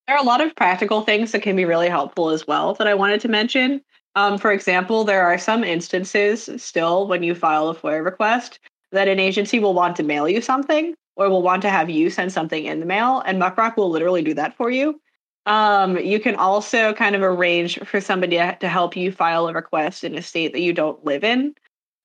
There 0.08 0.16
are 0.16 0.22
a 0.22 0.26
lot 0.26 0.40
of 0.40 0.56
practical 0.56 1.02
things 1.02 1.32
that 1.32 1.42
can 1.42 1.54
be 1.54 1.66
really 1.66 1.90
helpful 1.90 2.30
as 2.30 2.46
well 2.46 2.72
that 2.74 2.86
I 2.86 2.94
wanted 2.94 3.20
to 3.20 3.28
mention. 3.28 3.82
Um, 4.14 4.38
for 4.38 4.50
example, 4.50 5.04
there 5.04 5.22
are 5.22 5.36
some 5.36 5.62
instances 5.62 6.48
still 6.56 7.06
when 7.06 7.22
you 7.22 7.34
file 7.34 7.68
a 7.68 7.74
FOIA 7.74 8.02
request 8.02 8.58
that 8.90 9.06
an 9.06 9.20
agency 9.20 9.58
will 9.58 9.74
want 9.74 9.96
to 9.96 10.02
mail 10.02 10.26
you 10.26 10.40
something 10.40 10.94
or 11.16 11.28
will 11.28 11.42
want 11.42 11.60
to 11.60 11.68
have 11.68 11.90
you 11.90 12.08
send 12.08 12.32
something 12.32 12.64
in 12.64 12.80
the 12.80 12.86
mail, 12.86 13.20
and 13.26 13.38
Muckrock 13.38 13.76
will 13.76 13.90
literally 13.90 14.22
do 14.22 14.32
that 14.32 14.56
for 14.56 14.70
you. 14.70 14.98
Um, 15.44 15.98
you 15.98 16.20
can 16.20 16.36
also 16.36 16.94
kind 16.94 17.14
of 17.14 17.22
arrange 17.22 17.78
for 17.80 18.00
somebody 18.00 18.36
to 18.36 18.68
help 18.68 18.96
you 18.96 19.12
file 19.12 19.46
a 19.46 19.52
request 19.52 20.04
in 20.04 20.16
a 20.16 20.22
state 20.22 20.54
that 20.54 20.60
you 20.60 20.72
don't 20.72 21.04
live 21.04 21.22
in. 21.22 21.54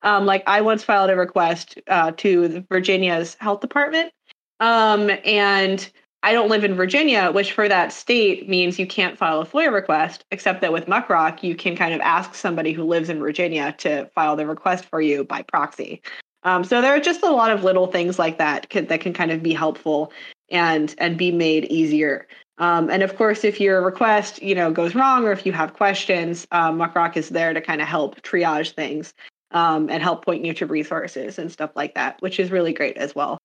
Um, 0.01 0.25
like 0.25 0.43
I 0.45 0.59
once 0.59 0.83
filed 0.83 1.09
a 1.09 1.15
request 1.15 1.79
uh, 1.87 2.11
to 2.17 2.65
Virginia's 2.69 3.37
health 3.39 3.61
department, 3.61 4.11
um, 4.59 5.09
and 5.23 5.89
I 6.23 6.31
don't 6.31 6.49
live 6.49 6.63
in 6.63 6.73
Virginia, 6.73 7.31
which 7.31 7.51
for 7.51 7.67
that 7.67 7.91
state 7.91 8.47
means 8.47 8.79
you 8.79 8.87
can't 8.87 9.17
file 9.17 9.41
a 9.41 9.45
FOIA 9.45 9.73
request, 9.73 10.23
except 10.31 10.61
that 10.61 10.71
with 10.71 10.85
Muckrock, 10.85 11.43
you 11.43 11.53
can 11.53 11.75
kind 11.75 11.93
of 11.93 11.99
ask 11.99 12.33
somebody 12.33 12.71
who 12.71 12.85
lives 12.85 13.09
in 13.09 13.19
Virginia 13.19 13.75
to 13.79 14.05
file 14.15 14.37
the 14.37 14.47
request 14.47 14.85
for 14.85 15.01
you 15.01 15.25
by 15.25 15.41
proxy. 15.41 16.01
Um, 16.43 16.63
so 16.63 16.81
there 16.81 16.95
are 16.95 16.99
just 16.99 17.23
a 17.23 17.29
lot 17.29 17.51
of 17.51 17.65
little 17.65 17.87
things 17.87 18.17
like 18.17 18.37
that 18.37 18.69
can, 18.69 18.87
that 18.87 19.01
can 19.01 19.13
kind 19.13 19.31
of 19.31 19.43
be 19.43 19.53
helpful 19.53 20.13
and 20.49 20.95
and 20.97 21.17
be 21.17 21.31
made 21.31 21.65
easier. 21.65 22.27
Um, 22.57 22.89
and 22.89 23.03
of 23.03 23.17
course, 23.17 23.43
if 23.43 23.59
your 23.59 23.81
request 23.81 24.41
you 24.41 24.55
know 24.55 24.71
goes 24.71 24.95
wrong 24.95 25.25
or 25.25 25.33
if 25.33 25.45
you 25.45 25.51
have 25.51 25.73
questions, 25.73 26.47
um, 26.51 26.77
Muckrock 26.77 27.17
is 27.17 27.29
there 27.29 27.53
to 27.53 27.59
kind 27.59 27.81
of 27.81 27.87
help 27.87 28.21
triage 28.21 28.75
things 28.75 29.13
um, 29.51 29.89
and 29.89 30.01
help 30.01 30.23
point 30.23 30.45
you 30.45 30.53
to 30.53 30.65
resources 30.65 31.37
and 31.37 31.51
stuff 31.51 31.71
like 31.75 31.95
that, 31.95 32.21
which 32.21 32.39
is 32.39 32.51
really 32.51 32.73
great 32.73 32.97
as 32.97 33.13
well. 33.13 33.37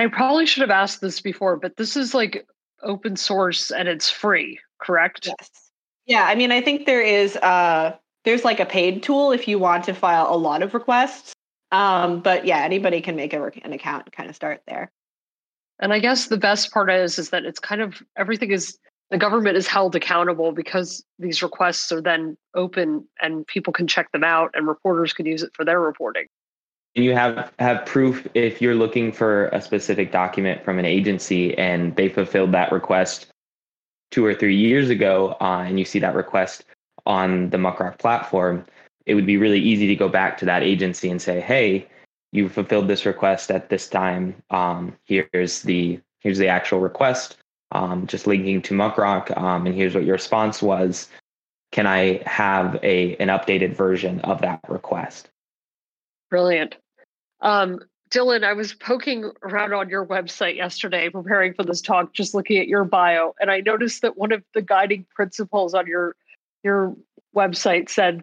I 0.00 0.06
probably 0.08 0.46
should 0.46 0.62
have 0.62 0.70
asked 0.70 1.00
this 1.00 1.20
before, 1.20 1.56
but 1.56 1.76
this 1.76 1.96
is 1.96 2.14
like 2.14 2.46
open 2.82 3.16
source 3.16 3.70
and 3.70 3.88
it's 3.88 4.10
free, 4.10 4.58
correct? 4.80 5.26
Yes. 5.26 5.50
Yeah, 6.06 6.24
I 6.24 6.34
mean, 6.34 6.50
I 6.50 6.60
think 6.60 6.86
there 6.86 7.02
is 7.02 7.36
uh 7.36 7.96
there's 8.24 8.44
like 8.44 8.60
a 8.60 8.66
paid 8.66 9.02
tool 9.02 9.32
if 9.32 9.48
you 9.48 9.58
want 9.58 9.84
to 9.84 9.94
file 9.94 10.34
a 10.34 10.36
lot 10.36 10.62
of 10.62 10.74
requests. 10.74 11.32
Um, 11.72 12.20
but 12.20 12.44
yeah, 12.44 12.58
anybody 12.58 13.00
can 13.00 13.16
make 13.16 13.32
a, 13.32 13.42
an 13.62 13.72
account 13.72 14.06
and 14.06 14.12
kind 14.12 14.28
of 14.28 14.34
start 14.34 14.62
there. 14.66 14.90
And 15.78 15.92
I 15.92 15.98
guess 15.98 16.26
the 16.26 16.36
best 16.36 16.72
part 16.72 16.90
is 16.90 17.18
is 17.18 17.30
that 17.30 17.44
it's 17.44 17.60
kind 17.60 17.80
of 17.80 18.02
everything 18.16 18.50
is 18.50 18.78
the 19.10 19.18
government 19.18 19.56
is 19.56 19.66
held 19.66 19.96
accountable 19.96 20.52
because 20.52 21.04
these 21.18 21.42
requests 21.42 21.90
are 21.90 22.00
then 22.00 22.36
open 22.54 23.06
and 23.20 23.46
people 23.46 23.72
can 23.72 23.86
check 23.86 24.10
them 24.12 24.24
out 24.24 24.50
and 24.54 24.66
reporters 24.66 25.12
can 25.12 25.26
use 25.26 25.42
it 25.42 25.50
for 25.54 25.64
their 25.64 25.80
reporting 25.80 26.26
you 26.94 27.14
have 27.14 27.52
have 27.58 27.86
proof 27.86 28.26
if 28.34 28.60
you're 28.60 28.74
looking 28.74 29.12
for 29.12 29.46
a 29.48 29.60
specific 29.60 30.10
document 30.10 30.64
from 30.64 30.78
an 30.78 30.84
agency 30.84 31.56
and 31.56 31.94
they 31.96 32.08
fulfilled 32.08 32.52
that 32.52 32.72
request 32.72 33.26
two 34.10 34.24
or 34.24 34.34
three 34.34 34.56
years 34.56 34.90
ago 34.90 35.36
uh, 35.40 35.62
and 35.66 35.78
you 35.78 35.84
see 35.84 36.00
that 36.00 36.14
request 36.14 36.64
on 37.06 37.50
the 37.50 37.56
Muckrock 37.56 37.98
platform, 37.98 38.64
it 39.06 39.14
would 39.14 39.26
be 39.26 39.36
really 39.36 39.60
easy 39.60 39.86
to 39.86 39.96
go 39.96 40.08
back 40.08 40.36
to 40.38 40.44
that 40.44 40.62
agency 40.62 41.10
and 41.10 41.22
say, 41.22 41.40
"Hey, 41.40 41.86
you 42.32 42.48
fulfilled 42.48 42.88
this 42.88 43.06
request 43.06 43.50
at 43.50 43.68
this 43.68 43.88
time. 43.88 44.34
Um, 44.50 44.96
here's 45.04 45.62
the 45.62 46.00
here's 46.20 46.38
the 46.38 46.48
actual 46.48 46.80
request. 46.80 47.36
Um, 47.72 48.06
just 48.06 48.26
linking 48.26 48.62
to 48.62 48.74
Muckrock, 48.74 49.36
um, 49.38 49.66
and 49.66 49.74
here's 49.74 49.94
what 49.94 50.04
your 50.04 50.14
response 50.14 50.60
was. 50.60 51.08
Can 51.72 51.86
I 51.86 52.22
have 52.26 52.78
a 52.82 53.16
an 53.16 53.28
updated 53.28 53.74
version 53.74 54.20
of 54.20 54.40
that 54.42 54.60
request?" 54.68 55.30
Brilliant. 56.30 56.76
Um, 57.40 57.80
Dillon, 58.10 58.42
I 58.42 58.54
was 58.54 58.74
poking 58.74 59.30
around 59.42 59.72
on 59.72 59.88
your 59.88 60.04
website 60.04 60.56
yesterday, 60.56 61.08
preparing 61.10 61.54
for 61.54 61.62
this 61.62 61.80
talk, 61.80 62.12
just 62.12 62.34
looking 62.34 62.58
at 62.58 62.66
your 62.66 62.84
bio, 62.84 63.34
and 63.40 63.50
I 63.50 63.60
noticed 63.60 64.02
that 64.02 64.16
one 64.16 64.32
of 64.32 64.42
the 64.52 64.62
guiding 64.62 65.06
principles 65.14 65.74
on 65.74 65.86
your 65.86 66.16
your 66.64 66.96
website 67.34 67.88
said 67.88 68.22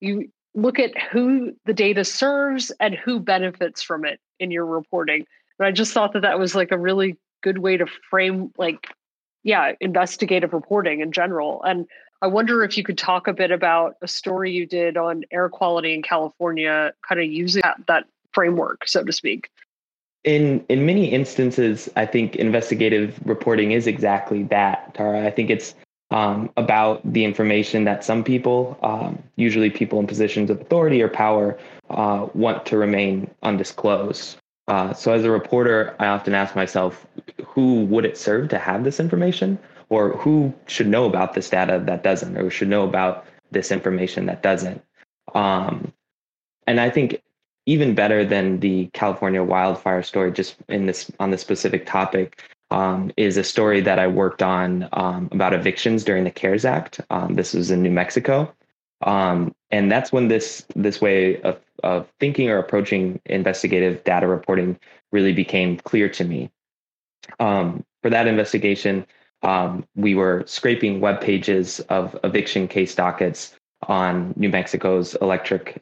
you 0.00 0.30
look 0.54 0.78
at 0.78 0.98
who 0.98 1.52
the 1.66 1.74
data 1.74 2.04
serves 2.04 2.72
and 2.80 2.94
who 2.94 3.20
benefits 3.20 3.82
from 3.82 4.04
it 4.04 4.18
in 4.40 4.50
your 4.50 4.66
reporting. 4.66 5.24
And 5.58 5.66
I 5.66 5.72
just 5.72 5.92
thought 5.92 6.12
that 6.14 6.22
that 6.22 6.38
was 6.38 6.54
like 6.54 6.72
a 6.72 6.78
really 6.78 7.16
good 7.42 7.58
way 7.58 7.76
to 7.76 7.86
frame, 8.10 8.52
like, 8.56 8.88
yeah, 9.44 9.72
investigative 9.80 10.52
reporting 10.52 11.00
in 11.00 11.12
general. 11.12 11.62
And 11.62 11.86
I 12.20 12.26
wonder 12.26 12.64
if 12.64 12.76
you 12.76 12.82
could 12.82 12.98
talk 12.98 13.28
a 13.28 13.32
bit 13.32 13.50
about 13.50 13.96
a 14.02 14.08
story 14.08 14.50
you 14.52 14.66
did 14.66 14.96
on 14.96 15.24
air 15.30 15.48
quality 15.48 15.94
in 15.94 16.02
California, 16.02 16.92
kind 17.06 17.20
of 17.20 17.26
using 17.26 17.62
that, 17.62 17.78
that 17.86 18.06
framework, 18.32 18.88
so 18.88 19.04
to 19.04 19.12
speak. 19.12 19.50
In 20.24 20.64
in 20.68 20.84
many 20.84 21.06
instances, 21.06 21.88
I 21.94 22.04
think 22.04 22.36
investigative 22.36 23.20
reporting 23.24 23.70
is 23.70 23.86
exactly 23.86 24.42
that, 24.44 24.94
Tara. 24.94 25.24
I 25.24 25.30
think 25.30 25.48
it's 25.48 25.74
um, 26.10 26.50
about 26.56 27.00
the 27.12 27.24
information 27.24 27.84
that 27.84 28.02
some 28.02 28.24
people, 28.24 28.76
um, 28.82 29.22
usually 29.36 29.70
people 29.70 30.00
in 30.00 30.06
positions 30.06 30.50
of 30.50 30.60
authority 30.60 31.02
or 31.02 31.08
power, 31.08 31.56
uh, 31.90 32.26
want 32.34 32.66
to 32.66 32.78
remain 32.78 33.30
undisclosed. 33.42 34.38
Uh, 34.66 34.92
so, 34.92 35.12
as 35.12 35.24
a 35.24 35.30
reporter, 35.30 35.94
I 35.98 36.08
often 36.08 36.34
ask 36.34 36.56
myself, 36.56 37.06
who 37.46 37.84
would 37.84 38.04
it 38.04 38.18
serve 38.18 38.48
to 38.50 38.58
have 38.58 38.84
this 38.84 38.98
information? 38.98 39.58
Or 39.90 40.16
who 40.18 40.54
should 40.66 40.88
know 40.88 41.06
about 41.06 41.34
this 41.34 41.48
data 41.48 41.82
that 41.86 42.02
doesn't, 42.02 42.36
or 42.36 42.50
should 42.50 42.68
know 42.68 42.84
about 42.84 43.24
this 43.50 43.72
information 43.72 44.26
that 44.26 44.42
doesn't? 44.42 44.82
Um, 45.34 45.92
and 46.66 46.80
I 46.80 46.90
think 46.90 47.22
even 47.66 47.94
better 47.94 48.24
than 48.24 48.60
the 48.60 48.86
California 48.92 49.42
wildfire 49.42 50.02
story, 50.02 50.32
just 50.32 50.56
in 50.68 50.86
this 50.86 51.10
on 51.20 51.30
the 51.30 51.38
specific 51.38 51.86
topic, 51.86 52.42
um, 52.70 53.10
is 53.16 53.36
a 53.36 53.44
story 53.44 53.80
that 53.80 53.98
I 53.98 54.06
worked 54.06 54.42
on 54.42 54.88
um, 54.92 55.28
about 55.32 55.54
evictions 55.54 56.04
during 56.04 56.24
the 56.24 56.30
CARES 56.30 56.64
Act. 56.64 57.00
Um, 57.10 57.34
this 57.34 57.54
was 57.54 57.70
in 57.70 57.82
New 57.82 57.90
Mexico, 57.90 58.52
um, 59.02 59.54
and 59.70 59.90
that's 59.90 60.12
when 60.12 60.28
this 60.28 60.64
this 60.76 61.00
way 61.00 61.40
of 61.42 61.58
of 61.84 62.08
thinking 62.20 62.48
or 62.48 62.58
approaching 62.58 63.20
investigative 63.26 64.02
data 64.04 64.26
reporting 64.26 64.78
really 65.12 65.32
became 65.32 65.76
clear 65.78 66.08
to 66.08 66.24
me. 66.24 66.50
Um, 67.40 67.84
for 68.02 68.10
that 68.10 68.26
investigation, 68.26 69.06
um, 69.42 69.84
we 69.94 70.14
were 70.14 70.44
scraping 70.46 71.00
web 71.00 71.20
pages 71.20 71.80
of 71.88 72.18
eviction 72.24 72.68
case 72.68 72.94
dockets 72.94 73.54
on 73.86 74.34
New 74.36 74.48
Mexico's 74.48 75.14
electric 75.16 75.80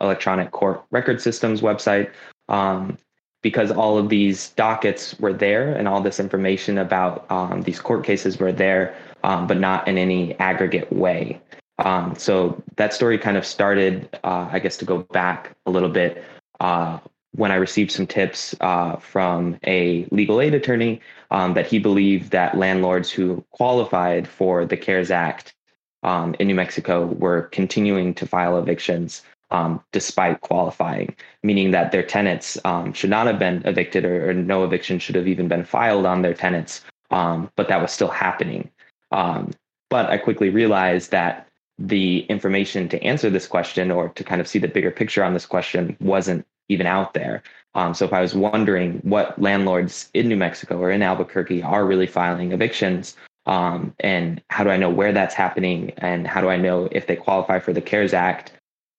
electronic 0.00 0.50
court 0.50 0.84
record 0.90 1.20
systems 1.20 1.60
website. 1.60 2.10
Um, 2.48 2.98
because 3.46 3.70
all 3.70 3.96
of 3.96 4.08
these 4.08 4.50
dockets 4.50 5.16
were 5.20 5.32
there 5.32 5.72
and 5.72 5.86
all 5.86 6.00
this 6.00 6.18
information 6.18 6.78
about 6.78 7.30
um, 7.30 7.62
these 7.62 7.78
court 7.78 8.02
cases 8.04 8.38
were 8.38 8.50
there, 8.50 8.92
um, 9.22 9.46
but 9.46 9.56
not 9.56 9.86
in 9.86 9.96
any 9.98 10.34
aggregate 10.40 10.92
way. 10.92 11.40
Um, 11.78 12.16
so 12.16 12.60
that 12.74 12.92
story 12.92 13.18
kind 13.18 13.36
of 13.36 13.46
started, 13.46 14.08
uh, 14.24 14.48
I 14.50 14.58
guess, 14.58 14.76
to 14.78 14.84
go 14.84 14.98
back 14.98 15.54
a 15.66 15.70
little 15.70 15.88
bit 15.88 16.24
uh, 16.58 16.98
when 17.32 17.52
I 17.52 17.56
received 17.56 17.90
some 17.90 18.06
tips 18.06 18.54
uh, 18.60 18.96
from 18.96 19.58
a 19.64 20.06
legal 20.10 20.40
aid 20.40 20.54
attorney 20.54 21.00
um, 21.30 21.54
that 21.54 21.66
he 21.66 21.78
believed 21.78 22.30
that 22.30 22.56
landlords 22.56 23.10
who 23.10 23.44
qualified 23.50 24.26
for 24.26 24.64
the 24.64 24.76
CARES 24.76 25.10
Act 25.10 25.54
um, 26.02 26.34
in 26.38 26.46
New 26.46 26.54
Mexico 26.54 27.06
were 27.06 27.42
continuing 27.42 28.14
to 28.14 28.26
file 28.26 28.58
evictions 28.58 29.22
um, 29.50 29.82
despite 29.92 30.40
qualifying, 30.40 31.14
meaning 31.42 31.70
that 31.70 31.92
their 31.92 32.02
tenants 32.02 32.58
um, 32.64 32.92
should 32.92 33.10
not 33.10 33.26
have 33.26 33.38
been 33.38 33.62
evicted 33.64 34.04
or, 34.04 34.30
or, 34.30 34.34
no 34.34 34.64
eviction 34.64 34.98
should 34.98 35.14
have 35.14 35.28
even 35.28 35.46
been 35.46 35.64
filed 35.64 36.04
on 36.04 36.22
their 36.22 36.34
tenants, 36.34 36.84
um, 37.10 37.50
but 37.54 37.68
that 37.68 37.80
was 37.80 37.92
still 37.92 38.08
happening. 38.08 38.68
Um, 39.12 39.52
but 39.88 40.10
I 40.10 40.18
quickly 40.18 40.50
realized 40.50 41.12
that 41.12 41.48
the 41.78 42.20
information 42.20 42.88
to 42.88 43.02
answer 43.02 43.30
this 43.30 43.46
question 43.46 43.90
or 43.90 44.08
to 44.10 44.24
kind 44.24 44.40
of 44.40 44.48
see 44.48 44.58
the 44.58 44.68
bigger 44.68 44.90
picture 44.90 45.22
on 45.22 45.34
this 45.34 45.46
question 45.46 45.96
wasn't 46.00 46.46
even 46.68 46.86
out 46.86 47.14
there. 47.14 47.42
Um, 47.74 47.94
so 47.94 48.04
if 48.04 48.12
I 48.12 48.20
was 48.20 48.34
wondering 48.34 49.00
what 49.02 49.40
landlords 49.40 50.08
in 50.14 50.28
New 50.28 50.36
Mexico 50.36 50.78
or 50.78 50.90
in 50.90 51.02
Albuquerque 51.02 51.62
are 51.62 51.84
really 51.84 52.06
filing 52.06 52.52
evictions, 52.52 53.16
um, 53.44 53.94
and 54.00 54.42
how 54.50 54.64
do 54.64 54.70
I 54.70 54.76
know 54.76 54.90
where 54.90 55.12
that's 55.12 55.34
happening, 55.34 55.92
and 55.98 56.26
how 56.26 56.40
do 56.40 56.48
I 56.48 56.56
know 56.56 56.88
if 56.90 57.06
they 57.06 57.16
qualify 57.16 57.58
for 57.60 57.72
the 57.72 57.80
CARES 57.80 58.14
Act 58.14 58.52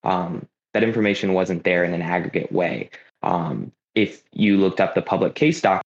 um, 0.04 0.48
that 0.74 0.84
information 0.84 1.34
wasn't 1.34 1.64
there 1.64 1.84
in 1.84 1.94
an 1.94 2.02
aggregate 2.02 2.52
way. 2.52 2.90
Um, 3.24 3.72
if 3.96 4.24
you 4.32 4.58
looked 4.58 4.80
up 4.80 4.94
the 4.94 5.02
public 5.02 5.34
case 5.36 5.60
dockets, 5.62 5.84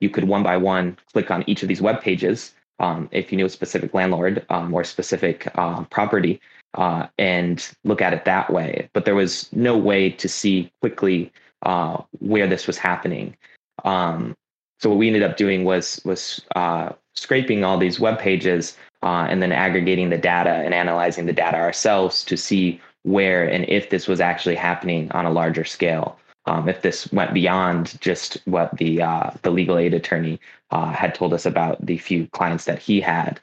you 0.00 0.10
could 0.10 0.24
one 0.24 0.42
by 0.42 0.56
one 0.56 0.96
click 1.12 1.30
on 1.30 1.44
each 1.46 1.62
of 1.62 1.68
these 1.68 1.82
web 1.82 2.00
pages 2.00 2.54
um, 2.80 3.08
if 3.12 3.30
you 3.30 3.36
knew 3.36 3.46
a 3.46 3.50
specific 3.50 3.94
landlord 3.94 4.44
um, 4.48 4.72
or 4.74 4.84
specific 4.84 5.50
uh, 5.56 5.84
property 5.84 6.40
uh, 6.74 7.06
and 7.18 7.70
look 7.84 8.02
at 8.02 8.12
it 8.12 8.24
that 8.24 8.52
way. 8.52 8.88
But 8.92 9.04
there 9.04 9.14
was 9.14 9.48
no 9.52 9.76
way 9.76 10.10
to 10.10 10.28
see 10.28 10.72
quickly 10.80 11.32
uh, 11.62 12.02
where 12.18 12.46
this 12.46 12.66
was 12.66 12.76
happening. 12.76 13.36
Um, 13.84 14.34
so 14.80 14.90
what 14.90 14.98
we 14.98 15.06
ended 15.06 15.22
up 15.22 15.36
doing 15.36 15.64
was 15.64 16.00
was 16.04 16.42
uh, 16.56 16.90
scraping 17.14 17.64
all 17.64 17.78
these 17.78 18.00
web 18.00 18.18
pages 18.18 18.76
uh, 19.02 19.26
and 19.28 19.42
then 19.42 19.52
aggregating 19.52 20.10
the 20.10 20.18
data 20.18 20.50
and 20.50 20.74
analyzing 20.74 21.26
the 21.26 21.32
data 21.32 21.56
ourselves 21.56 22.24
to 22.24 22.36
see 22.36 22.80
where 23.02 23.44
and 23.44 23.68
if 23.68 23.90
this 23.90 24.08
was 24.08 24.20
actually 24.20 24.54
happening 24.54 25.10
on 25.12 25.26
a 25.26 25.30
larger 25.30 25.64
scale. 25.64 26.18
Um, 26.46 26.68
if 26.68 26.82
this 26.82 27.10
went 27.12 27.32
beyond 27.32 27.98
just 28.00 28.38
what 28.44 28.76
the 28.76 29.00
uh, 29.00 29.30
the 29.42 29.50
legal 29.50 29.78
aid 29.78 29.94
attorney 29.94 30.38
uh, 30.70 30.92
had 30.92 31.14
told 31.14 31.32
us 31.32 31.46
about 31.46 31.84
the 31.84 31.96
few 31.96 32.26
clients 32.28 32.66
that 32.66 32.78
he 32.78 33.00
had, 33.00 33.40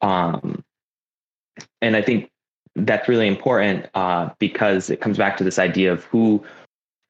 um, 0.00 0.64
and 1.80 1.96
I 1.96 2.02
think 2.02 2.30
that's 2.74 3.08
really 3.08 3.28
important 3.28 3.86
uh, 3.94 4.30
because 4.38 4.90
it 4.90 5.00
comes 5.00 5.16
back 5.18 5.36
to 5.36 5.44
this 5.44 5.58
idea 5.58 5.92
of 5.92 6.04
who 6.04 6.44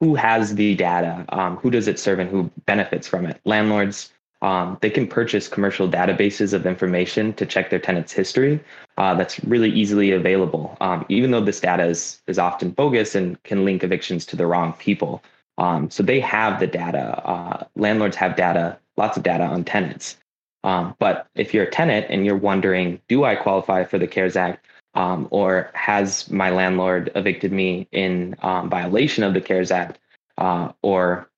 who 0.00 0.14
has 0.14 0.54
the 0.54 0.74
data, 0.74 1.24
um, 1.28 1.56
who 1.56 1.70
does 1.70 1.88
it 1.88 1.98
serve, 1.98 2.18
and 2.18 2.30
who 2.30 2.50
benefits 2.66 3.06
from 3.06 3.26
it. 3.26 3.40
Landlords, 3.44 4.12
um, 4.42 4.78
they 4.80 4.90
can 4.90 5.06
purchase 5.06 5.48
commercial 5.48 5.88
databases 5.88 6.52
of 6.52 6.66
information 6.66 7.32
to 7.34 7.44
check 7.44 7.70
their 7.70 7.78
tenant's 7.78 8.12
history. 8.12 8.60
Uh, 8.96 9.14
that's 9.14 9.42
really 9.44 9.70
easily 9.70 10.12
available, 10.12 10.76
um, 10.80 11.04
even 11.08 11.30
though 11.30 11.40
this 11.40 11.60
data 11.60 11.84
is, 11.84 12.22
is 12.26 12.38
often 12.38 12.70
bogus 12.70 13.14
and 13.14 13.42
can 13.42 13.64
link 13.64 13.84
evictions 13.84 14.24
to 14.26 14.36
the 14.36 14.46
wrong 14.46 14.72
people. 14.74 15.22
Um, 15.58 15.90
so 15.90 16.02
they 16.02 16.20
have 16.20 16.58
the 16.58 16.66
data. 16.66 17.22
Uh, 17.26 17.64
landlords 17.76 18.16
have 18.16 18.36
data, 18.36 18.78
lots 18.96 19.16
of 19.16 19.22
data 19.22 19.44
on 19.44 19.64
tenants. 19.64 20.16
Um, 20.64 20.94
but 20.98 21.26
if 21.34 21.54
you're 21.54 21.64
a 21.64 21.70
tenant 21.70 22.06
and 22.08 22.24
you're 22.24 22.36
wondering, 22.36 23.00
do 23.08 23.24
I 23.24 23.36
qualify 23.36 23.84
for 23.84 23.98
the 23.98 24.06
CARES 24.06 24.36
Act? 24.36 24.66
Um, 24.94 25.28
or 25.30 25.70
has 25.74 26.28
my 26.30 26.50
landlord 26.50 27.12
evicted 27.14 27.52
me 27.52 27.88
in 27.92 28.34
um, 28.42 28.68
violation 28.68 29.22
of 29.22 29.34
the 29.34 29.40
CARES 29.40 29.70
Act? 29.70 29.98
Uh, 30.36 30.72
or 30.82 31.29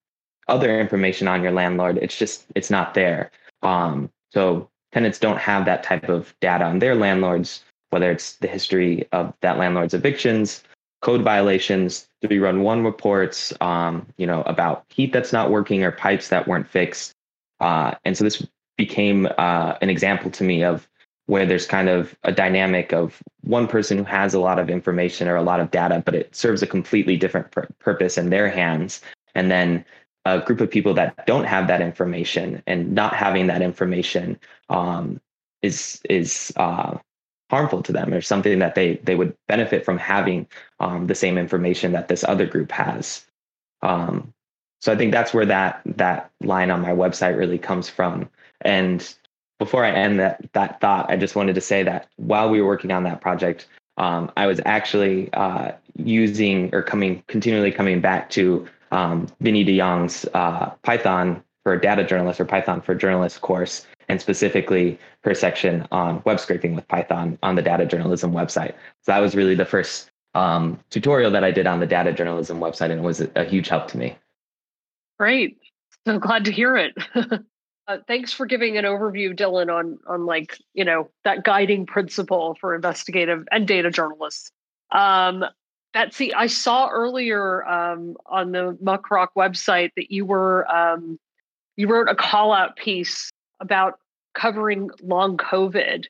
other 0.47 0.79
information 0.79 1.27
on 1.27 1.43
your 1.43 1.51
landlord. 1.51 1.97
It's 2.01 2.17
just 2.17 2.45
it's 2.55 2.69
not 2.69 2.93
there. 2.93 3.31
Um, 3.61 4.09
so 4.31 4.69
tenants 4.91 5.19
don't 5.19 5.39
have 5.39 5.65
that 5.65 5.83
type 5.83 6.09
of 6.09 6.33
data 6.41 6.65
on 6.65 6.79
their 6.79 6.95
landlords, 6.95 7.63
whether 7.89 8.11
it's 8.11 8.37
the 8.37 8.47
history 8.47 9.07
of 9.11 9.33
that 9.41 9.57
landlord's 9.57 9.93
evictions, 9.93 10.63
code 11.01 11.21
violations, 11.21 12.07
three 12.21 12.39
run 12.39 12.61
one 12.61 12.83
reports, 12.83 13.53
um, 13.61 14.07
you 14.17 14.25
know, 14.25 14.41
about 14.43 14.85
heat 14.89 15.11
that's 15.13 15.33
not 15.33 15.51
working 15.51 15.83
or 15.83 15.91
pipes 15.91 16.29
that 16.29 16.47
weren't 16.47 16.67
fixed. 16.67 17.13
Uh, 17.59 17.93
and 18.05 18.17
so 18.17 18.23
this 18.23 18.45
became 18.77 19.27
uh, 19.37 19.75
an 19.81 19.89
example 19.89 20.31
to 20.31 20.43
me 20.43 20.63
of 20.63 20.87
where 21.25 21.45
there's 21.45 21.65
kind 21.65 21.87
of 21.87 22.15
a 22.23 22.31
dynamic 22.31 22.91
of 22.91 23.21
one 23.41 23.67
person 23.67 23.97
who 23.97 24.03
has 24.03 24.33
a 24.33 24.39
lot 24.39 24.59
of 24.59 24.69
information 24.69 25.27
or 25.27 25.35
a 25.35 25.43
lot 25.43 25.59
of 25.59 25.71
data, 25.71 26.01
but 26.05 26.15
it 26.15 26.35
serves 26.35 26.61
a 26.61 26.67
completely 26.67 27.15
different 27.15 27.49
pr- 27.51 27.61
purpose 27.79 28.17
in 28.17 28.29
their 28.29 28.49
hands. 28.49 29.01
And 29.35 29.49
then 29.49 29.85
a 30.25 30.39
group 30.39 30.61
of 30.61 30.71
people 30.71 30.93
that 30.93 31.25
don't 31.25 31.45
have 31.45 31.67
that 31.67 31.81
information 31.81 32.63
and 32.65 32.93
not 32.93 33.13
having 33.13 33.47
that 33.47 33.61
information 33.61 34.39
um, 34.69 35.19
is 35.61 36.01
is 36.09 36.53
uh, 36.55 36.97
harmful 37.49 37.83
to 37.83 37.91
them 37.91 38.13
or 38.13 38.21
something 38.21 38.59
that 38.59 38.75
they 38.75 38.95
they 39.03 39.15
would 39.15 39.35
benefit 39.47 39.85
from 39.85 39.97
having 39.97 40.47
um, 40.79 41.07
the 41.07 41.15
same 41.15 41.37
information 41.37 41.91
that 41.91 42.07
this 42.07 42.23
other 42.23 42.45
group 42.45 42.71
has. 42.71 43.25
Um, 43.81 44.33
so 44.81 44.91
I 44.91 44.97
think 44.97 45.13
that's 45.13 45.33
where 45.33 45.45
that 45.45 45.81
that 45.85 46.31
line 46.41 46.71
on 46.71 46.81
my 46.81 46.91
website 46.91 47.37
really 47.37 47.57
comes 47.57 47.89
from, 47.89 48.29
And 48.61 49.15
before 49.59 49.85
I 49.85 49.91
end 49.91 50.19
that 50.19 50.49
that 50.53 50.81
thought, 50.81 51.09
I 51.09 51.15
just 51.15 51.35
wanted 51.35 51.55
to 51.55 51.61
say 51.61 51.83
that 51.83 52.07
while 52.17 52.49
we 52.49 52.61
were 52.61 52.67
working 52.67 52.91
on 52.91 53.03
that 53.03 53.21
project, 53.21 53.67
um, 53.97 54.31
I 54.35 54.47
was 54.47 54.59
actually 54.65 55.31
uh, 55.33 55.71
using 55.95 56.73
or 56.73 56.81
coming 56.81 57.23
continually 57.27 57.71
coming 57.71 58.01
back 58.01 58.29
to 58.31 58.67
um, 58.93 59.27
Winny 59.41 59.63
de 59.63 59.77
Jong's 59.77 60.25
uh, 60.33 60.69
Python 60.83 61.43
for 61.63 61.77
data 61.77 62.03
journalists 62.03 62.39
or 62.39 62.45
Python 62.45 62.81
for 62.81 62.93
journalists 62.93 63.39
course, 63.39 63.85
and 64.09 64.21
specifically 64.21 64.99
her 65.23 65.33
section 65.33 65.87
on 65.91 66.21
web 66.25 66.39
scraping 66.39 66.75
with 66.75 66.87
Python 66.87 67.37
on 67.41 67.55
the 67.55 67.61
data 67.61 67.85
journalism 67.85 68.31
website. 68.33 68.73
So 69.01 69.11
that 69.11 69.19
was 69.19 69.35
really 69.35 69.55
the 69.55 69.65
first 69.65 70.11
um, 70.35 70.79
tutorial 70.89 71.31
that 71.31 71.43
I 71.43 71.51
did 71.51 71.67
on 71.67 71.79
the 71.79 71.87
data 71.87 72.13
journalism 72.13 72.59
website, 72.59 72.91
and 72.91 72.99
it 72.99 73.03
was 73.03 73.21
a, 73.21 73.29
a 73.35 73.43
huge 73.45 73.67
help 73.69 73.87
to 73.89 73.97
me. 73.97 74.15
Great. 75.19 75.57
So 76.05 76.19
glad 76.19 76.45
to 76.45 76.51
hear 76.51 76.75
it. 76.75 76.93
uh, 77.87 77.97
thanks 78.07 78.33
for 78.33 78.45
giving 78.45 78.77
an 78.77 78.85
overview, 78.85 79.35
Dillon, 79.35 79.69
on 79.69 79.99
on 80.07 80.25
like 80.25 80.57
you 80.73 80.85
know 80.85 81.09
that 81.23 81.43
guiding 81.43 81.85
principle 81.85 82.57
for 82.59 82.75
investigative 82.75 83.47
and 83.51 83.67
data 83.67 83.89
journalists. 83.89 84.51
Um, 84.91 85.45
Betsy, 85.93 86.33
I 86.33 86.47
saw 86.47 86.89
earlier 86.89 87.65
um, 87.67 88.17
on 88.25 88.51
the 88.51 88.77
Muckrock 88.83 89.29
website 89.37 89.91
that 89.95 90.11
you 90.11 90.25
were 90.25 90.69
um, 90.73 91.19
you 91.77 91.87
wrote 91.87 92.09
a 92.09 92.15
call 92.15 92.51
out 92.51 92.75
piece 92.75 93.31
about 93.59 93.99
covering 94.33 94.89
long 95.01 95.37
COVID. 95.37 96.03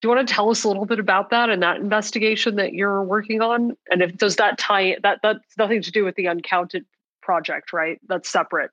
Do 0.00 0.08
you 0.08 0.14
want 0.14 0.26
to 0.26 0.32
tell 0.32 0.50
us 0.50 0.62
a 0.64 0.68
little 0.68 0.86
bit 0.86 1.00
about 1.00 1.30
that 1.30 1.50
and 1.50 1.62
that 1.62 1.78
investigation 1.78 2.56
that 2.56 2.72
you're 2.72 3.02
working 3.02 3.40
on? 3.40 3.76
And 3.90 4.02
if 4.02 4.16
does 4.16 4.36
that 4.36 4.58
tie 4.58 4.96
that 5.02 5.20
that's 5.22 5.56
nothing 5.56 5.82
to 5.82 5.90
do 5.90 6.04
with 6.04 6.16
the 6.16 6.26
uncounted 6.26 6.84
project, 7.22 7.72
right? 7.72 7.98
That's 8.08 8.28
separate. 8.28 8.70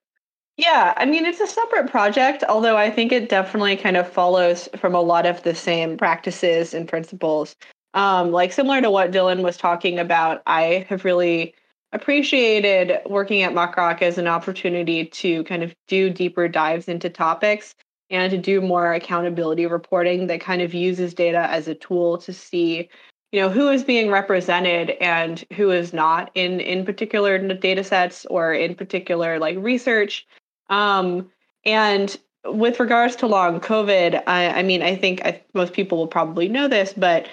Yeah, 0.57 0.93
I 0.95 1.05
mean, 1.05 1.25
it's 1.25 1.41
a 1.41 1.47
separate 1.47 1.91
project, 1.91 2.43
although 2.47 2.77
I 2.77 2.89
think 2.89 3.11
it 3.11 3.27
definitely 3.27 3.75
kind 3.75 3.97
of 3.97 4.09
follows 4.09 4.69
from 4.77 4.95
a 4.95 5.01
lot 5.01 5.25
of 5.25 5.43
the 5.43 5.53
same 5.53 5.97
practices 5.97 6.73
and 6.73 6.87
principles. 6.87 7.55
Um, 7.95 8.31
like 8.31 8.51
similar 8.51 8.81
to 8.81 8.91
what 8.91 9.11
Dillon 9.11 9.41
was 9.41 9.57
talking 9.57 9.97
about, 9.97 10.43
I 10.45 10.85
have 10.89 11.05
really 11.05 11.55
appreciated 11.93 12.99
working 13.05 13.41
at 13.41 13.53
Muckrock 13.53 14.01
as 14.01 14.17
an 14.17 14.27
opportunity 14.27 15.05
to 15.05 15.43
kind 15.45 15.63
of 15.63 15.73
do 15.87 16.09
deeper 16.09 16.49
dives 16.49 16.89
into 16.89 17.09
topics 17.09 17.73
and 18.09 18.29
to 18.31 18.37
do 18.37 18.59
more 18.59 18.93
accountability 18.93 19.65
reporting 19.65 20.27
that 20.27 20.41
kind 20.41 20.61
of 20.61 20.73
uses 20.73 21.13
data 21.13 21.49
as 21.49 21.67
a 21.67 21.73
tool 21.73 22.17
to 22.17 22.33
see 22.33 22.89
you 23.31 23.41
know 23.41 23.49
who 23.49 23.69
is 23.69 23.83
being 23.83 24.11
represented 24.11 24.91
and 25.01 25.45
who 25.53 25.71
is 25.71 25.93
not 25.93 26.29
in 26.35 26.59
in 26.59 26.85
particular 26.85 27.37
data 27.55 27.83
sets 27.83 28.25
or 28.27 28.53
in 28.53 28.75
particular 28.75 29.39
like 29.39 29.57
research. 29.57 30.27
Um, 30.69 31.29
and 31.65 32.15
with 32.45 32.79
regards 32.79 33.15
to 33.15 33.27
long 33.27 33.59
covid 33.59 34.21
i, 34.27 34.47
I 34.59 34.63
mean 34.63 34.83
i 34.83 34.95
think 34.95 35.25
I, 35.25 35.41
most 35.55 35.73
people 35.73 35.97
will 35.97 36.07
probably 36.07 36.47
know 36.47 36.67
this 36.67 36.93
but 36.93 37.27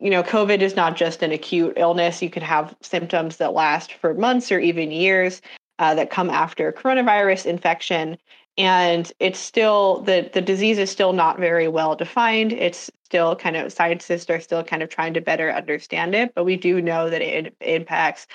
you 0.00 0.10
know 0.10 0.22
covid 0.22 0.60
is 0.60 0.76
not 0.76 0.96
just 0.96 1.22
an 1.22 1.32
acute 1.32 1.74
illness. 1.76 2.22
You 2.22 2.30
can 2.30 2.42
have 2.42 2.74
symptoms 2.82 3.36
that 3.38 3.52
last 3.52 3.94
for 3.94 4.14
months 4.14 4.50
or 4.52 4.58
even 4.58 4.90
years 4.90 5.40
uh, 5.78 5.94
that 5.94 6.10
come 6.10 6.30
after 6.30 6.72
coronavirus 6.72 7.46
infection. 7.46 8.16
And 8.56 9.10
it's 9.18 9.38
still 9.38 10.00
the 10.02 10.30
the 10.32 10.40
disease 10.40 10.78
is 10.78 10.90
still 10.90 11.12
not 11.12 11.38
very 11.38 11.68
well 11.68 11.96
defined. 11.96 12.52
It's 12.52 12.90
still 13.04 13.36
kind 13.36 13.56
of 13.56 13.72
scientists 13.72 14.30
are 14.30 14.40
still 14.40 14.64
kind 14.64 14.82
of 14.82 14.88
trying 14.88 15.14
to 15.14 15.20
better 15.20 15.52
understand 15.52 16.14
it 16.14 16.32
but 16.34 16.44
we 16.44 16.56
do 16.56 16.80
know 16.80 17.08
that 17.10 17.22
it 17.22 17.54
impacts 17.60 18.26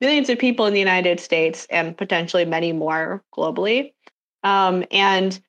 millions 0.00 0.28
of 0.28 0.38
people 0.38 0.66
in 0.66 0.74
the 0.74 0.78
united 0.78 1.18
states 1.20 1.66
and 1.70 1.96
potentially 1.96 2.44
many 2.44 2.72
more 2.72 3.22
globally. 3.34 3.92
Um, 4.42 4.84
and 4.90 5.40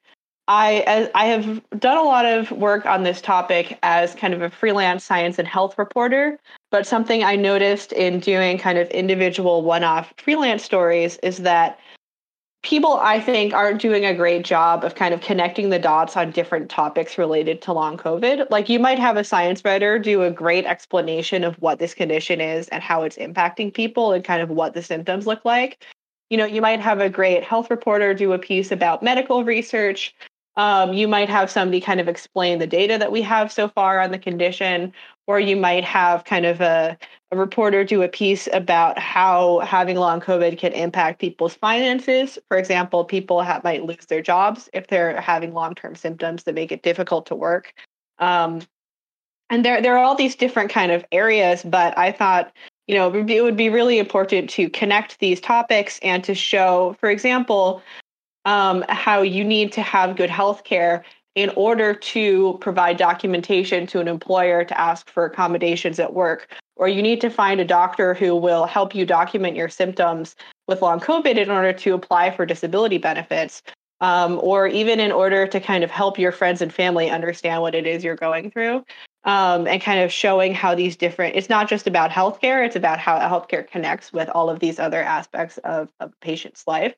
I, 0.50 1.10
I 1.14 1.26
have 1.26 1.62
done 1.78 1.98
a 1.98 2.04
lot 2.04 2.26
of 2.26 2.52
work 2.52 2.86
on 2.86 3.04
this 3.04 3.22
topic 3.22 3.78
as 3.84 4.16
kind 4.16 4.34
of 4.34 4.41
a 4.41 4.50
freelance 4.50 5.04
science 5.04 5.38
and 5.38 5.48
health 5.48 5.78
reporter, 5.78 6.39
but 6.72 6.88
something 6.88 7.24
I 7.24 7.36
noticed 7.36 7.91
in 7.91 8.20
doing 8.20 8.58
kind 8.58 8.78
of 8.78 8.89
individual 8.89 9.62
one 9.62 9.84
off 9.84 10.14
freelance 10.18 10.64
stories 10.64 11.18
is 11.18 11.39
that 11.39 11.80
people 12.64 12.95
i 13.04 13.20
think 13.20 13.54
aren't 13.54 13.80
doing 13.80 14.04
a 14.04 14.16
great 14.16 14.43
job 14.43 14.84
of 14.84 14.95
kind 14.95 15.14
of 15.14 15.22
connecting 15.22 15.70
the 15.70 15.78
dots 15.78 16.18
on 16.18 16.32
different 16.32 16.70
topics 16.70 17.18
related 17.18 17.62
to 17.62 17.72
long 17.72 17.98
covid. 17.98 18.50
Like 18.50 18.68
you 18.68 18.80
might 18.80 18.98
have 19.00 19.16
a 19.16 19.24
science 19.24 19.64
writer 19.64 20.00
do 20.00 20.24
a 20.24 20.32
great 20.32 20.66
explanation 20.66 21.43
of 21.43 21.56
what 21.62 21.78
this 21.78 21.93
condition 21.93 22.41
is 22.41 22.68
and 22.70 22.82
how 22.82 23.04
it's 23.04 23.16
impacting 23.18 23.74
people 23.74 24.12
and 24.12 24.24
kind 24.24 24.41
of 24.41 24.50
what 24.50 24.74
the 24.74 24.82
symptoms 24.82 25.28
look 25.28 25.45
like. 25.45 25.86
You 26.30 26.38
know 26.38 26.45
you 26.45 26.62
might 26.62 26.82
have 26.82 27.00
a 27.00 27.10
great 27.10 27.43
health 27.43 27.70
reporter 27.70 28.14
do 28.14 28.34
a 28.34 28.39
piece 28.39 28.72
about 28.72 29.04
medical 29.04 29.43
research 29.43 30.16
um, 30.58 30.91
you 30.93 31.08
might 31.08 31.30
have 31.30 31.49
somebody 31.49 31.80
kind 31.80 31.99
of 31.99 32.08
explain 32.08 32.60
the 32.60 32.68
data 32.68 32.97
that 32.97 33.12
we 33.12 33.22
have 33.22 33.51
so 33.51 33.70
far 33.70 33.99
on 34.01 34.12
the 34.12 34.20
condition 34.20 34.91
or 35.28 35.39
you 35.39 35.55
might 35.55 35.84
have 35.84 36.24
kind 36.24 36.45
of 36.45 36.62
a, 36.62 36.97
a 37.32 37.38
reporter 37.38 37.84
do 37.84 38.01
a 38.01 38.08
piece 38.08 38.47
about 38.53 38.97
how 38.97 39.60
having 39.60 39.97
long 39.97 40.20
COVID 40.20 40.58
can 40.58 40.72
impact 40.72 41.20
people's 41.20 41.53
finances. 41.53 42.39
For 42.47 42.58
example, 42.58 43.03
people 43.05 43.41
have, 43.41 43.64
might 43.64 43.84
lose 43.84 44.05
their 44.08 44.22
jobs 44.22 44.70
if 44.74 44.88
they're 44.88 45.20
having 45.22 45.53
long 45.53 45.76
term 45.76 45.95
symptoms 45.95 46.43
that 46.43 46.55
make 46.55 46.72
it 46.72 46.82
difficult 46.82 47.26
to 47.28 47.36
work. 47.36 47.74
Um, 48.20 48.62
and 49.49 49.64
there, 49.64 49.82
there 49.82 49.95
are 49.95 50.03
all 50.03 50.16
these 50.16 50.36
different 50.36 50.72
kind 50.72 50.91
of 50.91 51.05
areas, 51.12 51.62
but 51.64 51.97
I 51.97 52.12
thought, 52.12 52.51
you 52.88 52.95
know, 52.95 53.14
it 53.14 53.41
would 53.41 53.58
be 53.58 53.70
really 53.70 53.99
important 53.99 54.49
to 54.51 54.70
connect 54.70 55.20
these 55.20 55.39
topics 55.39 55.99
and 56.01 56.24
to 56.24 56.34
show, 56.34 56.95
for 56.99 57.10
example, 57.10 57.84
um, 58.48 58.86
how 58.88 59.22
you 59.22 59.43
need 59.43 59.74
to 59.74 59.82
have 59.82 60.16
good 60.16 60.30
health 60.30 60.64
care 60.64 61.04
in 61.36 61.50
order 61.56 61.93
to 61.93 62.58
provide 62.62 62.98
documentation 62.98 63.86
to 63.86 64.00
an 64.00 64.08
employer 64.08 64.64
to 64.64 64.80
ask 64.80 65.10
for 65.10 65.26
accommodations 65.26 66.00
at 66.00 66.14
work, 66.14 66.52
or 66.78 66.88
you 66.88 67.02
need 67.02 67.20
to 67.22 67.30
find 67.30 67.60
a 67.60 67.66
doctor 67.66 68.14
who 68.14 68.36
will 68.36 68.66
help 68.66 68.95
you 68.95 69.06
document 69.06 69.56
your 69.56 69.68
symptoms 69.68 70.36
with 70.68 70.82
long 70.82 71.00
COVID 71.00 71.36
in 71.36 71.52
order 71.52 71.74
to 71.74 71.93
apply 71.93 72.32
for 72.32 72.45
disability 72.45 72.98
benefits, 72.98 73.62
um, 74.00 74.39
or 74.41 74.66
even 74.66 75.02
in 75.02 75.12
order 75.12 75.45
to 75.45 75.60
kind 75.60 75.84
of 75.84 75.91
help 75.91 76.18
your 76.18 76.32
friends 76.32 76.62
and 76.62 76.74
family 76.74 77.10
understand 77.10 77.62
what 77.62 77.76
it 77.76 77.86
is 77.86 78.04
you're 78.04 78.16
going 78.16 78.50
through. 78.50 78.84
Um, 79.26 79.68
and 79.68 79.82
kind 79.82 80.00
of 80.00 80.10
showing 80.10 80.54
how 80.54 80.74
these 80.74 80.95
different, 80.95 81.36
it's 81.36 81.50
not 81.50 81.68
just 81.68 81.86
about 81.86 82.12
healthcare, 82.12 82.66
it's 82.66 82.78
about 82.78 82.98
how 82.98 83.20
healthcare 83.20 83.70
connects 83.70 84.14
with 84.14 84.30
all 84.30 84.50
of 84.50 84.62
these 84.62 84.80
other 84.80 85.04
aspects 85.04 85.58
of, 85.66 85.91
of 86.00 86.14
a 86.14 86.26
patient's 86.26 86.66
life. 86.66 86.95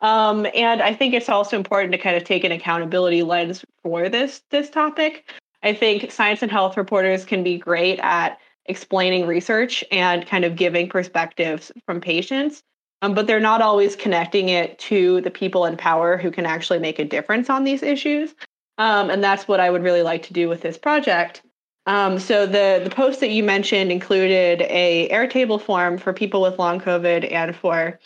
Um, 0.00 0.46
and 0.54 0.82
I 0.82 0.94
think 0.94 1.14
it's 1.14 1.28
also 1.28 1.56
important 1.56 1.92
to 1.92 1.98
kind 1.98 2.16
of 2.16 2.24
take 2.24 2.44
an 2.44 2.52
accountability 2.52 3.22
lens 3.22 3.64
for 3.82 4.08
this 4.08 4.42
this 4.50 4.70
topic. 4.70 5.30
I 5.62 5.72
think 5.72 6.12
science 6.12 6.42
and 6.42 6.50
health 6.50 6.76
reporters 6.76 7.24
can 7.24 7.42
be 7.42 7.56
great 7.56 7.98
at 8.00 8.38
explaining 8.66 9.26
research 9.26 9.84
and 9.90 10.26
kind 10.26 10.44
of 10.44 10.56
giving 10.56 10.88
perspectives 10.88 11.72
from 11.86 12.00
patients, 12.00 12.62
um, 13.02 13.14
but 13.14 13.26
they're 13.26 13.40
not 13.40 13.62
always 13.62 13.96
connecting 13.96 14.48
it 14.50 14.78
to 14.78 15.20
the 15.22 15.30
people 15.30 15.64
in 15.64 15.76
power 15.76 16.16
who 16.16 16.30
can 16.30 16.46
actually 16.46 16.78
make 16.78 16.98
a 16.98 17.04
difference 17.04 17.48
on 17.48 17.64
these 17.64 17.82
issues. 17.82 18.34
Um, 18.78 19.10
and 19.10 19.22
that's 19.22 19.46
what 19.46 19.60
I 19.60 19.70
would 19.70 19.82
really 19.82 20.02
like 20.02 20.22
to 20.24 20.32
do 20.32 20.48
with 20.48 20.60
this 20.60 20.76
project. 20.76 21.42
Um, 21.86 22.18
so 22.18 22.46
the 22.46 22.80
the 22.82 22.90
post 22.90 23.20
that 23.20 23.30
you 23.30 23.42
mentioned 23.42 23.92
included 23.92 24.62
a 24.62 25.08
Airtable 25.10 25.60
form 25.60 25.98
for 25.98 26.12
people 26.12 26.40
with 26.40 26.58
long 26.58 26.80
COVID 26.80 27.30
and 27.30 27.54
for 27.54 27.98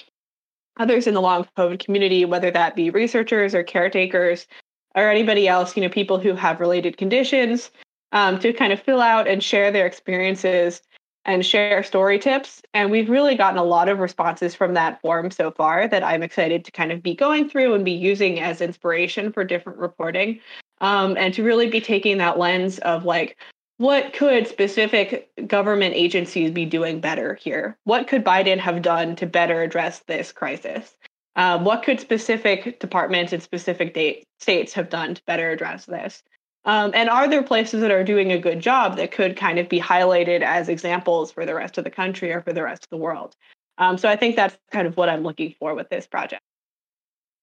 others 0.79 1.07
in 1.07 1.15
the 1.15 1.21
long 1.21 1.47
COVID 1.57 1.85
community, 1.85 2.25
whether 2.25 2.51
that 2.51 2.77
be 2.77 2.91
researchers 2.91 3.55
or 3.55 3.63
caretakers 3.63 4.47
or 4.95 5.11
anybody 5.11 5.47
else, 5.47 5.77
you 5.77 5.83
know, 5.83 5.89
people 5.89 6.19
who 6.19 6.35
have 6.35 6.61
related 6.61 6.97
conditions, 6.97 7.71
um, 8.13 8.39
to 8.39 8.53
kind 8.53 8.73
of 8.73 8.81
fill 8.81 9.01
out 9.01 9.29
and 9.29 9.43
share 9.43 9.71
their 9.71 9.87
experiences 9.87 10.81
and 11.25 11.45
share 11.45 11.83
story 11.83 12.19
tips. 12.19 12.63
And 12.73 12.91
we've 12.91 13.11
really 13.11 13.35
gotten 13.35 13.59
a 13.59 13.65
lot 13.65 13.89
of 13.89 13.99
responses 13.99 14.55
from 14.55 14.73
that 14.75 15.01
form 15.03 15.31
so 15.31 15.51
far 15.51 15.87
that 15.87 16.03
I'm 16.03 16.23
excited 16.23 16.65
to 16.65 16.71
kind 16.71 16.91
of 16.91 17.03
be 17.03 17.15
going 17.15 17.51
through 17.51 17.75
and 17.75 17.85
be 17.85 17.93
using 17.93 18.41
as 18.41 18.63
inspiration 18.63 19.31
for 19.31 19.45
different 19.45 19.79
reporting. 19.79 20.41
Um, 20.81 21.17
and 21.19 21.35
to 21.35 21.43
really 21.43 21.69
be 21.69 21.81
taking 21.81 22.19
that 22.19 22.39
lens 22.39 22.79
of 22.79 23.05
like, 23.05 23.37
what 23.79 24.13
could 24.13 24.47
specific 24.47 25.31
government 25.47 25.95
agencies 25.95 26.51
be 26.51 26.65
doing 26.65 27.01
better 27.01 27.35
here? 27.35 27.79
What 27.85 28.09
could 28.09 28.25
Biden 28.25 28.59
have 28.59 28.83
done 28.83 29.17
to 29.17 29.27
better 29.27 29.63
address 29.63 30.01
this 30.07 30.33
crisis? 30.33 30.97
Um, 31.37 31.65
what 31.65 31.85
could 31.85 32.01
specific 32.01 32.81
departments 32.81 33.33
and 33.33 33.41
specific 33.41 33.95
date, 33.95 34.25
states 34.41 34.73
have 34.73 34.91
done 34.91 35.15
to 35.15 35.23
better 35.27 35.51
address 35.51 35.87
this? 35.87 36.23
Um, 36.65 36.91
and 36.93 37.09
are 37.09 37.29
there 37.29 37.45
places 37.45 37.81
that 37.81 37.93
are 37.93 38.03
doing 38.03 38.33
a 38.33 38.39
good 38.39 38.59
job 38.59 38.97
that 38.97 39.13
could 39.13 39.37
kind 39.37 39.61
of 39.61 39.69
be 39.69 39.81
highlighted 39.81 40.43
as 40.43 40.69
examples 40.69 41.31
for 41.31 41.47
the 41.47 41.55
rest 41.55 41.79
of 41.79 41.85
the 41.85 41.91
country 41.91 42.33
or 42.33 42.43
for 42.43 42.53
the 42.53 42.65
rest 42.65 42.83
of 42.83 42.91
the 42.91 42.97
world? 42.97 43.37
Um, 43.79 43.97
so 43.97 44.09
I 44.09 44.17
think 44.17 44.35
that's 44.35 44.59
kind 44.73 44.89
of 44.89 44.97
what 44.97 45.09
I'm 45.09 45.23
looking 45.23 45.55
for 45.61 45.77
with 45.77 45.89
this 45.89 46.07
project. 46.07 46.43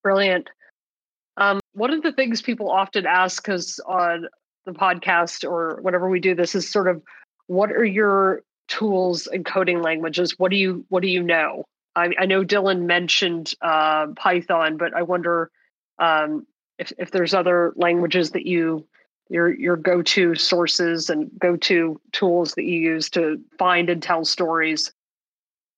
Brilliant. 0.03 0.49
Um, 1.37 1.61
one 1.71 1.93
of 1.93 2.03
the 2.03 2.11
things 2.11 2.41
people 2.41 2.69
often 2.69 3.05
ask, 3.05 3.41
because 3.41 3.79
on 3.87 4.27
the 4.65 4.71
podcast 4.71 5.49
or 5.49 5.79
whatever 5.81 6.09
we 6.09 6.19
do 6.19 6.35
this 6.35 6.55
is 6.55 6.69
sort 6.69 6.87
of 6.87 7.01
what 7.47 7.71
are 7.71 7.85
your 7.85 8.41
tools 8.67 9.27
and 9.27 9.45
coding 9.45 9.81
languages 9.81 10.39
what 10.39 10.49
do 10.49 10.57
you 10.57 10.85
what 10.89 11.01
do 11.01 11.07
you 11.07 11.21
know 11.21 11.63
i, 11.95 12.09
I 12.19 12.25
know 12.25 12.43
dillon 12.43 12.87
mentioned 12.87 13.53
uh, 13.61 14.07
python 14.15 14.77
but 14.77 14.95
i 14.95 15.03
wonder 15.03 15.51
um, 15.99 16.45
if 16.77 16.91
if 16.97 17.11
there's 17.11 17.33
other 17.33 17.73
languages 17.75 18.31
that 18.31 18.45
you 18.45 18.85
your 19.29 19.53
your 19.55 19.75
go-to 19.75 20.35
sources 20.35 21.09
and 21.09 21.29
go-to 21.39 21.99
tools 22.11 22.53
that 22.55 22.63
you 22.63 22.79
use 22.79 23.09
to 23.11 23.41
find 23.57 23.89
and 23.89 24.01
tell 24.01 24.25
stories. 24.25 24.91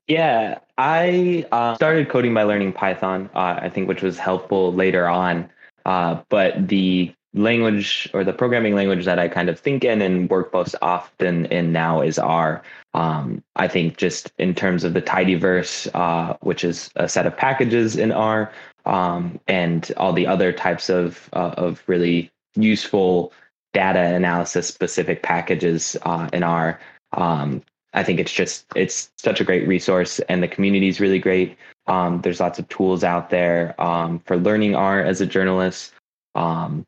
Yeah, 0.07 0.59
I 0.77 1.45
uh, 1.51 1.75
started 1.75 2.09
coding 2.09 2.33
by 2.33 2.43
learning 2.43 2.73
Python, 2.73 3.29
uh, 3.35 3.59
I 3.61 3.69
think, 3.69 3.87
which 3.87 4.01
was 4.01 4.17
helpful 4.17 4.73
later 4.73 5.07
on. 5.07 5.49
Uh, 5.85 6.21
but 6.29 6.67
the 6.67 7.13
language 7.37 8.09
or 8.13 8.23
the 8.23 8.33
programming 8.33 8.75
language 8.75 9.05
that 9.05 9.19
I 9.19 9.27
kind 9.27 9.49
of 9.49 9.59
think 9.59 9.83
in 9.83 10.01
and 10.01 10.29
work 10.29 10.51
most 10.53 10.75
often 10.81 11.45
in 11.47 11.71
now 11.71 12.01
is 12.01 12.19
R. 12.19 12.61
Um, 12.93 13.43
I 13.55 13.67
think 13.67 13.97
just 13.97 14.31
in 14.37 14.55
terms 14.55 14.83
of 14.83 14.93
the 14.93 15.01
tidyverse, 15.01 15.89
uh, 15.93 16.35
which 16.41 16.63
is 16.63 16.89
a 16.95 17.07
set 17.07 17.25
of 17.25 17.37
packages 17.37 17.95
in 17.95 18.11
R, 18.11 18.51
um, 18.85 19.39
and 19.47 19.91
all 19.97 20.13
the 20.13 20.27
other 20.27 20.51
types 20.51 20.89
of 20.89 21.29
uh, 21.33 21.53
of 21.57 21.83
really 21.87 22.31
useful 22.55 23.33
data 23.73 23.99
analysis 23.99 24.67
specific 24.67 25.21
packages 25.21 25.95
uh, 26.03 26.29
in 26.33 26.43
R. 26.43 26.79
Um, 27.13 27.61
I 27.93 28.03
think 28.03 28.19
it's 28.19 28.33
just 28.33 28.65
it's 28.75 29.11
such 29.17 29.41
a 29.41 29.43
great 29.43 29.67
resource, 29.67 30.19
and 30.29 30.41
the 30.41 30.47
community 30.47 30.87
is 30.87 30.99
really 30.99 31.19
great. 31.19 31.57
Um, 31.87 32.21
there's 32.21 32.39
lots 32.39 32.59
of 32.59 32.67
tools 32.69 33.03
out 33.03 33.29
there 33.29 33.79
um, 33.81 34.19
for 34.19 34.37
learning 34.37 34.75
R 34.75 35.01
as 35.01 35.21
a 35.21 35.25
journalist. 35.25 35.93
Um, 36.35 36.85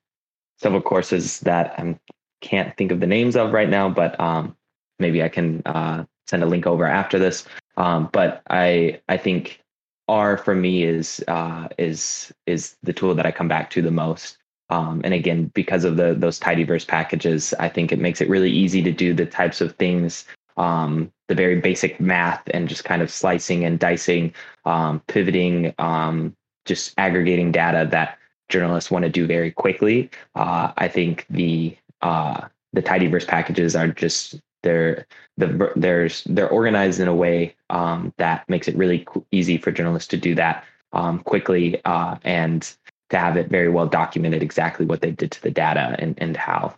several 0.59 0.81
courses 0.81 1.39
that 1.41 1.73
I 1.77 1.97
can't 2.41 2.75
think 2.77 2.91
of 2.91 2.99
the 2.99 3.07
names 3.07 3.35
of 3.35 3.53
right 3.53 3.69
now, 3.69 3.89
but 3.89 4.19
um, 4.19 4.55
maybe 4.99 5.23
I 5.23 5.29
can 5.29 5.61
uh, 5.65 6.05
send 6.27 6.43
a 6.43 6.47
link 6.47 6.67
over 6.67 6.85
after 6.85 7.17
this. 7.19 7.45
Um, 7.77 8.09
but 8.11 8.41
I 8.49 8.99
I 9.07 9.17
think 9.17 9.61
R 10.07 10.37
for 10.37 10.55
me 10.55 10.83
is 10.83 11.23
uh, 11.27 11.69
is 11.77 12.33
is 12.45 12.75
the 12.83 12.93
tool 12.93 13.15
that 13.15 13.25
I 13.25 13.31
come 13.31 13.47
back 13.47 13.69
to 13.71 13.81
the 13.81 13.91
most. 13.91 14.37
Um, 14.71 15.01
and 15.03 15.13
again, 15.13 15.45
because 15.55 15.83
of 15.83 15.95
the 15.95 16.13
those 16.13 16.39
tidyverse 16.39 16.87
packages, 16.87 17.53
I 17.59 17.69
think 17.69 17.91
it 17.91 17.99
makes 17.99 18.21
it 18.21 18.29
really 18.29 18.51
easy 18.51 18.83
to 18.83 18.91
do 18.91 19.13
the 19.13 19.25
types 19.25 19.61
of 19.61 19.75
things, 19.77 20.25
um, 20.57 21.11
the 21.27 21.35
very 21.35 21.59
basic 21.59 21.99
math 21.99 22.43
and 22.51 22.69
just 22.69 22.83
kind 22.83 23.01
of 23.01 23.09
slicing 23.09 23.65
and 23.65 23.79
dicing, 23.79 24.33
um, 24.65 25.01
pivoting, 25.07 25.73
um, 25.79 26.35
just 26.65 26.93
aggregating 26.99 27.51
data 27.51 27.87
that 27.89 28.18
journalists 28.49 28.91
want 28.91 29.03
to 29.03 29.09
do 29.09 29.25
very 29.25 29.51
quickly. 29.51 30.09
Uh, 30.35 30.71
I 30.77 30.87
think 30.87 31.25
the 31.29 31.77
uh, 32.01 32.47
the 32.73 32.81
tidyverse 32.81 33.27
packages 33.27 33.75
are 33.75 33.87
just 33.87 34.39
they're 34.63 35.05
the 35.37 35.71
there's 35.75 36.23
they're 36.25 36.49
organized 36.49 36.99
in 36.99 37.07
a 37.07 37.15
way 37.15 37.55
um, 37.69 38.13
that 38.17 38.47
makes 38.49 38.67
it 38.67 38.75
really 38.75 39.07
easy 39.31 39.57
for 39.57 39.71
journalists 39.71 40.09
to 40.09 40.17
do 40.17 40.35
that 40.35 40.65
um, 40.93 41.19
quickly 41.19 41.81
uh, 41.85 42.17
and 42.23 42.75
to 43.09 43.17
have 43.17 43.37
it 43.37 43.49
very 43.49 43.69
well 43.69 43.87
documented 43.87 44.43
exactly 44.43 44.85
what 44.85 45.01
they 45.01 45.11
did 45.11 45.31
to 45.31 45.41
the 45.41 45.51
data 45.51 45.95
and, 45.99 46.15
and 46.19 46.37
how. 46.37 46.75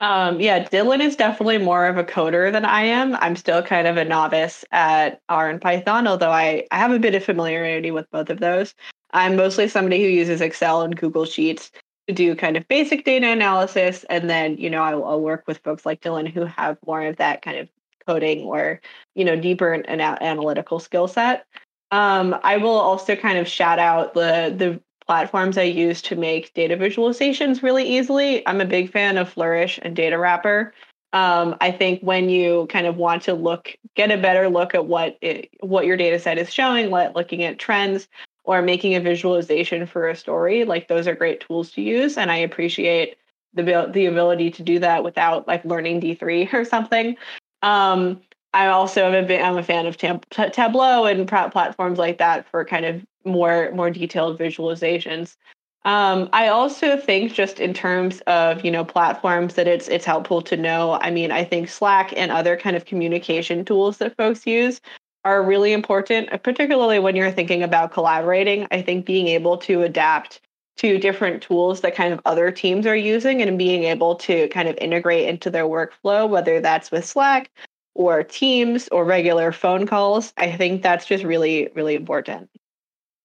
Um, 0.00 0.40
yeah, 0.40 0.68
Dillon 0.68 1.00
is 1.00 1.16
definitely 1.16 1.56
more 1.56 1.86
of 1.86 1.96
a 1.96 2.04
coder 2.04 2.52
than 2.52 2.66
I 2.66 2.82
am. 2.82 3.16
I'm 3.16 3.34
still 3.34 3.62
kind 3.62 3.86
of 3.86 3.96
a 3.96 4.04
novice 4.04 4.62
at 4.70 5.20
R 5.30 5.48
and 5.48 5.60
Python, 5.60 6.06
although 6.06 6.30
I, 6.30 6.66
I 6.70 6.76
have 6.76 6.92
a 6.92 6.98
bit 6.98 7.14
of 7.14 7.24
familiarity 7.24 7.90
with 7.90 8.10
both 8.10 8.28
of 8.28 8.38
those. 8.38 8.74
I'm 9.16 9.34
mostly 9.34 9.66
somebody 9.66 10.02
who 10.02 10.10
uses 10.10 10.42
Excel 10.42 10.82
and 10.82 10.94
Google 10.94 11.24
Sheets 11.24 11.72
to 12.06 12.14
do 12.14 12.36
kind 12.36 12.56
of 12.56 12.68
basic 12.68 13.04
data 13.04 13.26
analysis. 13.26 14.04
And 14.10 14.28
then, 14.28 14.58
you 14.58 14.68
know, 14.68 14.82
I'll, 14.82 15.04
I'll 15.04 15.20
work 15.22 15.44
with 15.46 15.58
folks 15.58 15.86
like 15.86 16.02
Dillon 16.02 16.26
who 16.26 16.44
have 16.44 16.76
more 16.86 17.02
of 17.02 17.16
that 17.16 17.40
kind 17.40 17.56
of 17.56 17.68
coding 18.06 18.42
or, 18.42 18.80
you 19.14 19.24
know, 19.24 19.34
deeper 19.34 19.72
an 19.72 20.00
analytical 20.00 20.78
skill 20.78 21.08
set. 21.08 21.46
Um, 21.90 22.36
I 22.42 22.58
will 22.58 22.68
also 22.68 23.16
kind 23.16 23.38
of 23.38 23.48
shout 23.48 23.78
out 23.78 24.12
the 24.14 24.54
the 24.56 24.80
platforms 25.06 25.56
I 25.56 25.62
use 25.62 26.02
to 26.02 26.16
make 26.16 26.52
data 26.52 26.76
visualizations 26.76 27.62
really 27.62 27.84
easily. 27.84 28.46
I'm 28.46 28.60
a 28.60 28.66
big 28.66 28.90
fan 28.90 29.16
of 29.16 29.28
Flourish 29.28 29.78
and 29.80 29.96
Data 29.96 30.18
Wrapper. 30.18 30.74
Um, 31.12 31.56
I 31.60 31.70
think 31.70 32.02
when 32.02 32.28
you 32.28 32.66
kind 32.70 32.86
of 32.86 32.96
want 32.96 33.22
to 33.22 33.34
look, 33.34 33.74
get 33.94 34.10
a 34.10 34.18
better 34.18 34.48
look 34.48 34.74
at 34.74 34.86
what 34.86 35.16
it, 35.22 35.48
what 35.60 35.86
your 35.86 35.96
data 35.96 36.18
set 36.18 36.38
is 36.38 36.52
showing, 36.52 36.90
let, 36.90 37.14
looking 37.14 37.44
at 37.44 37.58
trends 37.58 38.08
or 38.46 38.62
making 38.62 38.94
a 38.94 39.00
visualization 39.00 39.86
for 39.86 40.08
a 40.08 40.16
story, 40.16 40.64
like 40.64 40.88
those 40.88 41.06
are 41.06 41.14
great 41.14 41.40
tools 41.40 41.70
to 41.72 41.82
use. 41.82 42.16
And 42.16 42.30
I 42.30 42.36
appreciate 42.36 43.16
the 43.54 43.90
the 43.92 44.06
ability 44.06 44.50
to 44.52 44.62
do 44.62 44.78
that 44.78 45.04
without 45.04 45.46
like 45.46 45.64
learning 45.64 46.00
D3 46.00 46.52
or 46.54 46.64
something. 46.64 47.16
Um, 47.62 48.20
I 48.54 48.68
also 48.68 49.12
am 49.12 49.30
a 49.30 49.42
I'm 49.42 49.58
a 49.58 49.62
fan 49.62 49.86
of 49.86 49.96
Tab- 49.96 50.24
Tableau 50.30 51.04
and 51.04 51.28
platforms 51.28 51.98
like 51.98 52.18
that 52.18 52.48
for 52.48 52.64
kind 52.64 52.86
of 52.86 53.04
more 53.24 53.70
more 53.74 53.90
detailed 53.90 54.38
visualizations. 54.38 55.36
Um, 55.84 56.28
I 56.32 56.48
also 56.48 56.96
think 56.96 57.32
just 57.32 57.60
in 57.60 57.72
terms 57.72 58.20
of 58.26 58.64
you 58.64 58.70
know 58.70 58.84
platforms 58.84 59.54
that 59.54 59.68
it's 59.68 59.88
it's 59.88 60.04
helpful 60.04 60.42
to 60.42 60.56
know. 60.56 60.98
I 61.00 61.10
mean, 61.10 61.30
I 61.32 61.44
think 61.44 61.68
Slack 61.68 62.12
and 62.16 62.30
other 62.32 62.56
kind 62.56 62.76
of 62.76 62.84
communication 62.84 63.64
tools 63.64 63.98
that 63.98 64.16
folks 64.16 64.46
use 64.46 64.80
are 65.26 65.42
really 65.42 65.72
important, 65.72 66.32
uh, 66.32 66.38
particularly 66.38 67.00
when 67.00 67.16
you're 67.16 67.32
thinking 67.32 67.64
about 67.64 67.90
collaborating. 67.90 68.64
I 68.70 68.80
think 68.80 69.04
being 69.04 69.26
able 69.26 69.58
to 69.58 69.82
adapt 69.82 70.40
to 70.76 70.98
different 70.98 71.42
tools 71.42 71.80
that 71.80 71.96
kind 71.96 72.12
of 72.12 72.20
other 72.24 72.52
teams 72.52 72.86
are 72.86 72.94
using 72.94 73.42
and 73.42 73.58
being 73.58 73.82
able 73.84 74.14
to 74.14 74.46
kind 74.48 74.68
of 74.68 74.76
integrate 74.78 75.28
into 75.28 75.50
their 75.50 75.64
workflow, 75.64 76.28
whether 76.28 76.60
that's 76.60 76.92
with 76.92 77.04
Slack 77.04 77.50
or 77.94 78.22
Teams 78.22 78.88
or 78.92 79.04
regular 79.04 79.50
phone 79.50 79.84
calls. 79.84 80.32
I 80.36 80.52
think 80.52 80.82
that's 80.82 81.06
just 81.06 81.24
really, 81.24 81.70
really 81.74 81.96
important. 81.96 82.48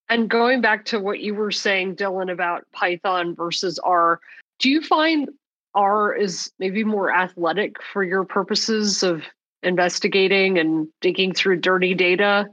And 0.09 0.27
going 0.27 0.59
back 0.59 0.85
to 0.85 0.99
what 0.99 1.19
you 1.19 1.35
were 1.35 1.51
saying, 1.51 1.95
Dillon, 1.95 2.29
about 2.29 2.65
Python 2.73 3.35
versus 3.35 3.77
R, 3.77 4.19
do 4.57 4.71
you 4.71 4.81
find 4.81 5.29
R 5.75 6.15
is 6.15 6.51
maybe 6.57 6.83
more 6.83 7.13
athletic 7.13 7.75
for 7.93 8.03
your 8.03 8.23
purposes 8.23 9.03
of 9.03 9.21
investigating 9.63 10.57
and 10.57 10.87
digging 11.01 11.33
through 11.33 11.61
dirty 11.61 11.93
data? 11.93 12.49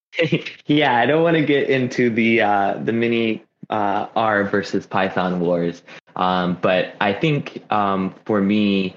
yeah, 0.66 0.96
I 0.96 1.06
don't 1.06 1.22
want 1.22 1.36
to 1.36 1.44
get 1.44 1.70
into 1.70 2.10
the 2.10 2.42
uh, 2.42 2.74
the 2.82 2.92
mini 2.92 3.44
uh, 3.70 4.08
R 4.14 4.44
versus 4.44 4.86
Python 4.86 5.40
wars, 5.40 5.82
um, 6.16 6.58
but 6.60 6.94
I 7.00 7.12
think 7.12 7.62
um, 7.72 8.14
for 8.26 8.40
me, 8.40 8.94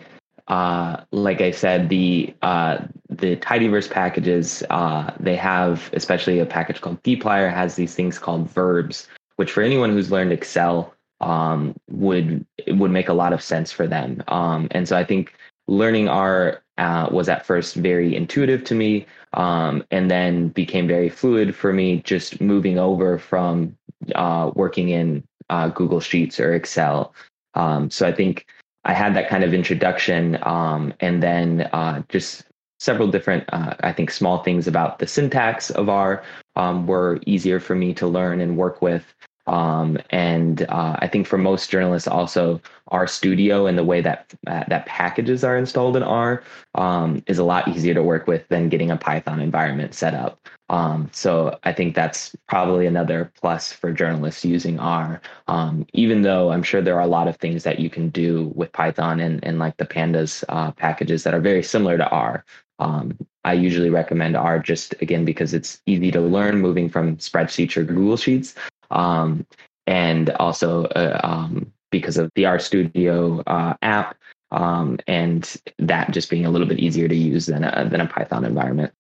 uh, 0.48 0.98
like 1.12 1.42
I 1.42 1.52
said, 1.52 1.90
the 1.90 2.34
uh, 2.42 2.80
the 3.10 3.38
tidyverse 3.38 3.90
packages 3.90 4.64
uh, 4.70 5.12
they 5.20 5.36
have, 5.36 5.90
especially 5.94 6.40
a 6.40 6.46
package 6.46 6.82
called 6.82 7.02
dplyr, 7.04 7.52
has 7.52 7.76
these 7.76 7.96
things 7.96 8.20
called 8.20 8.50
verbs, 8.50 9.08
which 9.38 9.52
for 9.52 9.64
anyone 9.64 9.92
who's 9.92 10.12
learned 10.12 10.34
Excel 10.34 10.94
um, 11.22 11.76
would 11.90 12.46
would 12.68 12.92
make 12.92 13.10
a 13.10 13.14
lot 13.14 13.34
of 13.34 13.42
sense 13.42 13.72
for 13.72 13.88
them. 13.88 14.22
Um, 14.28 14.68
and 14.72 14.88
so 14.88 14.98
I 14.98 15.04
think 15.04 15.34
learning 15.68 16.10
R 16.10 16.62
uh, 16.78 17.08
was 17.12 17.30
at 17.30 17.46
first 17.46 17.76
very 17.76 18.16
intuitive 18.16 18.64
to 18.66 18.76
me, 18.76 19.06
um, 19.34 19.84
and 19.92 20.10
then 20.10 20.50
became 20.50 20.88
very 20.88 21.10
fluid 21.10 21.56
for 21.56 21.74
me. 21.74 22.02
Just 22.02 22.42
moving 22.42 22.78
over 22.78 23.18
from 23.18 23.78
uh, 24.16 24.52
working 24.56 24.90
in 24.90 25.24
uh, 25.50 25.70
Google 25.70 26.00
Sheets 26.00 26.40
or 26.40 26.54
Excel. 26.54 27.14
Um, 27.54 27.90
so 27.90 28.08
I 28.08 28.12
think 28.12 28.48
I 28.84 28.94
had 28.94 29.16
that 29.16 29.30
kind 29.30 29.44
of 29.44 29.54
introduction, 29.54 30.38
um, 30.44 30.94
and 31.00 31.24
then 31.24 31.62
uh, 31.74 32.04
just 32.10 32.44
several 32.80 33.10
different, 33.10 33.46
uh, 33.52 33.74
I 33.80 33.92
think, 33.92 34.12
small 34.12 34.44
things 34.44 34.68
about 34.68 35.00
the 35.00 35.08
syntax 35.08 35.72
of 35.72 35.90
R 35.90 36.24
um, 36.56 36.86
were 36.86 37.20
easier 37.26 37.60
for 37.60 37.76
me 37.76 37.94
to 37.96 38.08
learn 38.08 38.42
and 38.42 38.58
work 38.58 38.82
with. 38.82 39.04
Um, 39.48 39.98
and 40.10 40.64
uh, 40.70 40.98
I 41.00 41.08
think 41.08 41.28
for 41.28 41.38
most 41.38 41.70
journalists, 41.70 42.08
also 42.08 42.62
R 42.90 43.08
Studio 43.08 43.68
and 43.68 43.78
the 43.78 43.84
way 43.84 44.02
that 44.02 44.34
uh, 44.48 44.64
that 44.68 44.86
packages 44.86 45.44
are 45.44 45.58
installed 45.58 45.98
in 45.98 46.04
R 46.04 46.44
um, 46.76 47.24
is 47.28 47.38
a 47.38 47.44
lot 47.44 47.68
easier 47.68 47.94
to 47.94 48.04
work 48.04 48.28
with 48.28 48.48
than 48.50 48.70
getting 48.70 48.92
a 48.92 48.98
Python 48.98 49.40
environment 49.40 49.94
set 49.94 50.14
up. 50.14 50.40
Um, 50.70 51.10
so 51.14 51.60
I 51.64 51.74
think 51.74 51.94
that's 51.94 52.36
probably 52.48 52.88
another 52.88 53.32
plus 53.40 53.72
for 53.72 53.92
journalists 53.92 54.44
using 54.44 54.80
R. 54.80 55.22
Um, 55.48 55.86
even 55.94 56.24
though 56.24 56.52
I'm 56.52 56.64
sure 56.64 56.82
there 56.82 56.96
are 56.96 57.02
a 57.02 57.08
lot 57.08 57.28
of 57.28 57.38
things 57.38 57.64
that 57.64 57.80
you 57.80 57.90
can 57.90 58.10
do 58.10 58.52
with 58.56 58.72
Python 58.72 59.20
and, 59.20 59.44
and 59.44 59.60
like 59.60 59.78
the 59.78 59.86
pandas 59.86 60.44
uh, 60.50 60.72
packages 60.72 61.24
that 61.24 61.36
are 61.36 61.42
very 61.42 61.62
similar 61.62 61.98
to 61.98 62.10
R. 62.10 62.44
Um, 62.80 63.18
I 63.46 63.54
usually 63.54 63.92
recommend 63.92 64.36
R 64.36 64.60
just 64.60 64.96
again 65.02 65.24
because 65.24 65.54
it's 65.54 65.82
easy 65.86 66.12
to 66.12 66.20
learn 66.20 66.60
moving 66.60 66.90
from 66.90 67.18
spreadsheets 67.18 67.78
or 67.78 67.84
Google 67.84 68.18
Sheets 68.18 68.56
um, 68.92 69.46
and 69.88 70.30
also 70.32 70.86
uh, 70.86 71.20
um, 71.24 71.72
because 71.92 72.18
of 72.18 72.32
the 72.36 72.46
R 72.46 72.60
Studio 72.60 73.42
uh, 73.48 73.74
app, 73.82 74.18
um, 74.52 75.00
and 75.08 75.56
that 75.80 76.12
just 76.12 76.30
being 76.30 76.46
a 76.46 76.50
little 76.50 76.68
bit 76.68 76.80
easier 76.80 77.08
to 77.08 77.16
use 77.16 77.46
than 77.46 77.64
a 77.64 77.88
than 77.90 78.02
a 78.02 78.08
Python 78.08 78.46
environment. 78.46 78.94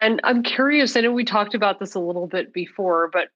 And 0.00 0.20
I'm 0.24 0.42
curious. 0.42 0.96
I 0.96 1.00
know 1.00 1.12
we 1.12 1.24
talked 1.24 1.54
about 1.54 1.78
this 1.78 1.94
a 1.94 2.00
little 2.00 2.26
bit 2.26 2.52
before, 2.52 3.08
but 3.12 3.28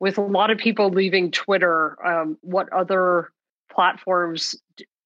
with 0.00 0.16
a 0.18 0.22
lot 0.22 0.50
of 0.50 0.58
people 0.58 0.90
leaving 0.90 1.30
Twitter, 1.30 1.96
um, 2.06 2.38
what 2.40 2.72
other 2.72 3.32
platforms 3.70 4.54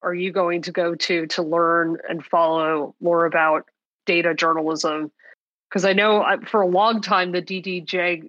are 0.03 0.15
you 0.15 0.33
going 0.33 0.63
to 0.63 0.73
go 0.73 0.95
to 0.95 1.27
to 1.27 1.43
learn 1.43 1.97
and 2.09 2.25
follow 2.25 2.95
more 3.01 3.27
about 3.27 3.65
data 4.07 4.35
journalism? 4.35 5.11
Because 5.69 5.85
I 5.85 5.93
know 5.93 6.23
uh, 6.23 6.39
for 6.47 6.63
a 6.63 6.67
long 6.67 7.01
time 7.01 7.33
the 7.33 7.43
DDJ 7.43 8.29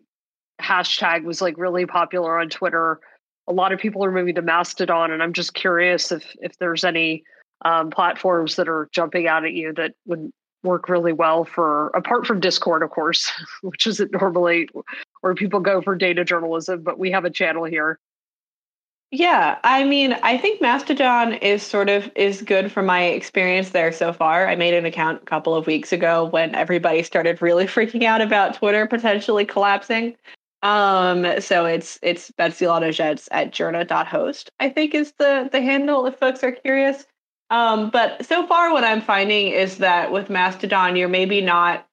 hashtag 0.62 1.24
was 1.24 1.42
like 1.42 1.58
really 1.58 1.86
popular 1.86 2.40
on 2.40 2.50
Twitter. 2.50 3.00
A 3.48 3.54
lot 3.54 3.72
of 3.72 3.80
people 3.80 4.04
are 4.06 4.12
moving 4.12 4.36
to 4.36 4.42
Mastodon, 4.42 5.12
and 5.12 5.24
I'm 5.24 5.34
just 5.34 5.54
curious 5.54 6.12
if 6.12 6.24
if 6.42 6.58
there's 6.60 6.84
any 6.84 7.24
um, 7.66 7.90
platforms 7.90 8.56
that 8.56 8.70
are 8.70 8.90
jumping 8.92 9.28
out 9.28 9.46
at 9.46 9.54
you 9.54 9.74
that 9.74 9.94
would 10.06 10.32
work 10.64 10.90
really 10.90 11.14
well 11.14 11.46
for 11.46 11.88
apart 11.90 12.26
from 12.26 12.40
discord 12.40 12.84
of 12.84 12.90
course 12.90 13.32
which 13.62 13.88
isn't 13.88 14.12
normally 14.12 14.68
where 15.22 15.34
people 15.34 15.60
go 15.60 15.82
for 15.82 15.96
data 15.96 16.26
journalism 16.26 16.82
but 16.82 17.00
we 17.00 17.12
have 17.12 17.26
a 17.26 17.30
channel 17.30 17.64
here. 17.64 17.98
Yeah 19.12 19.58
i 19.64 19.84
mean 19.86 20.14
i 20.22 20.38
think 20.38 20.62
mastodon 20.62 21.34
is 21.34 21.64
sort 21.64 21.90
of 21.90 22.12
is 22.16 22.42
good 22.42 22.72
from 22.72 22.86
my 22.86 23.04
experience 23.04 23.70
there 23.70 23.92
so 23.92 24.14
far. 24.14 24.48
I 24.48 24.56
made 24.56 24.74
an 24.74 24.86
account 24.86 25.22
a 25.22 25.26
couple 25.26 25.56
of 25.56 25.66
weeks 25.66 25.92
ago 25.92 26.26
when 26.26 26.54
everybody 26.56 27.04
started 27.04 27.42
really 27.42 27.66
freaking 27.76 28.04
out 28.04 28.22
about 28.22 28.56
twitter 28.56 28.86
potentially 28.86 29.46
collapsing 29.46 30.16
um 30.62 31.26
so 31.40 31.66
it's 31.66 31.98
it's 32.02 32.32
betsy 32.32 32.66
Jets 32.92 33.30
at 33.32 33.52
journa.host 33.52 34.52
i 34.60 34.70
think 34.70 34.94
is 34.94 35.14
the 35.14 35.48
the 35.52 35.62
handle 35.62 36.06
if 36.06 36.16
folks 36.18 36.44
are 36.44 36.52
curious 36.52 37.06
um, 37.50 37.90
but 37.90 38.26
so 38.26 38.46
far, 38.46 38.72
what 38.72 38.84
I'm 38.84 39.02
finding 39.02 39.48
is 39.48 39.78
that 39.78 40.12
with 40.12 40.30
Mastodon, 40.30 40.96
you're 40.96 41.10
maybe 41.10 41.42
not 41.42 41.86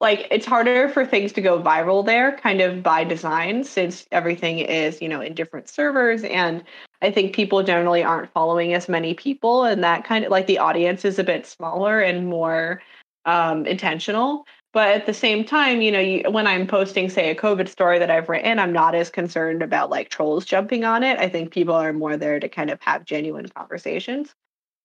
like 0.00 0.28
it's 0.30 0.46
harder 0.46 0.88
for 0.88 1.06
things 1.06 1.32
to 1.32 1.40
go 1.40 1.62
viral 1.62 2.04
there, 2.04 2.36
kind 2.36 2.60
of 2.60 2.82
by 2.82 3.04
design, 3.04 3.64
since 3.64 4.06
everything 4.12 4.58
is 4.58 5.00
you 5.00 5.08
know 5.08 5.20
in 5.20 5.34
different 5.34 5.68
servers, 5.68 6.24
and 6.24 6.64
I 7.02 7.10
think 7.10 7.34
people 7.34 7.62
generally 7.62 8.02
aren't 8.02 8.32
following 8.32 8.74
as 8.74 8.88
many 8.88 9.14
people, 9.14 9.64
and 9.64 9.82
that 9.84 10.04
kind 10.04 10.24
of 10.24 10.30
like 10.30 10.46
the 10.46 10.58
audience 10.58 11.04
is 11.04 11.18
a 11.18 11.24
bit 11.24 11.46
smaller 11.46 12.00
and 12.00 12.26
more 12.26 12.82
um, 13.26 13.64
intentional. 13.66 14.44
But 14.76 14.90
at 14.90 15.06
the 15.06 15.14
same 15.14 15.42
time, 15.42 15.80
you 15.80 15.90
know, 15.90 16.00
you, 16.00 16.30
when 16.30 16.46
I'm 16.46 16.66
posting, 16.66 17.08
say, 17.08 17.30
a 17.30 17.34
COVID 17.34 17.66
story 17.66 17.98
that 17.98 18.10
I've 18.10 18.28
written, 18.28 18.58
I'm 18.58 18.74
not 18.74 18.94
as 18.94 19.08
concerned 19.08 19.62
about 19.62 19.88
like 19.88 20.10
trolls 20.10 20.44
jumping 20.44 20.84
on 20.84 21.02
it. 21.02 21.18
I 21.18 21.30
think 21.30 21.50
people 21.50 21.74
are 21.74 21.94
more 21.94 22.18
there 22.18 22.38
to 22.38 22.46
kind 22.46 22.68
of 22.68 22.78
have 22.82 23.06
genuine 23.06 23.48
conversations 23.48 24.34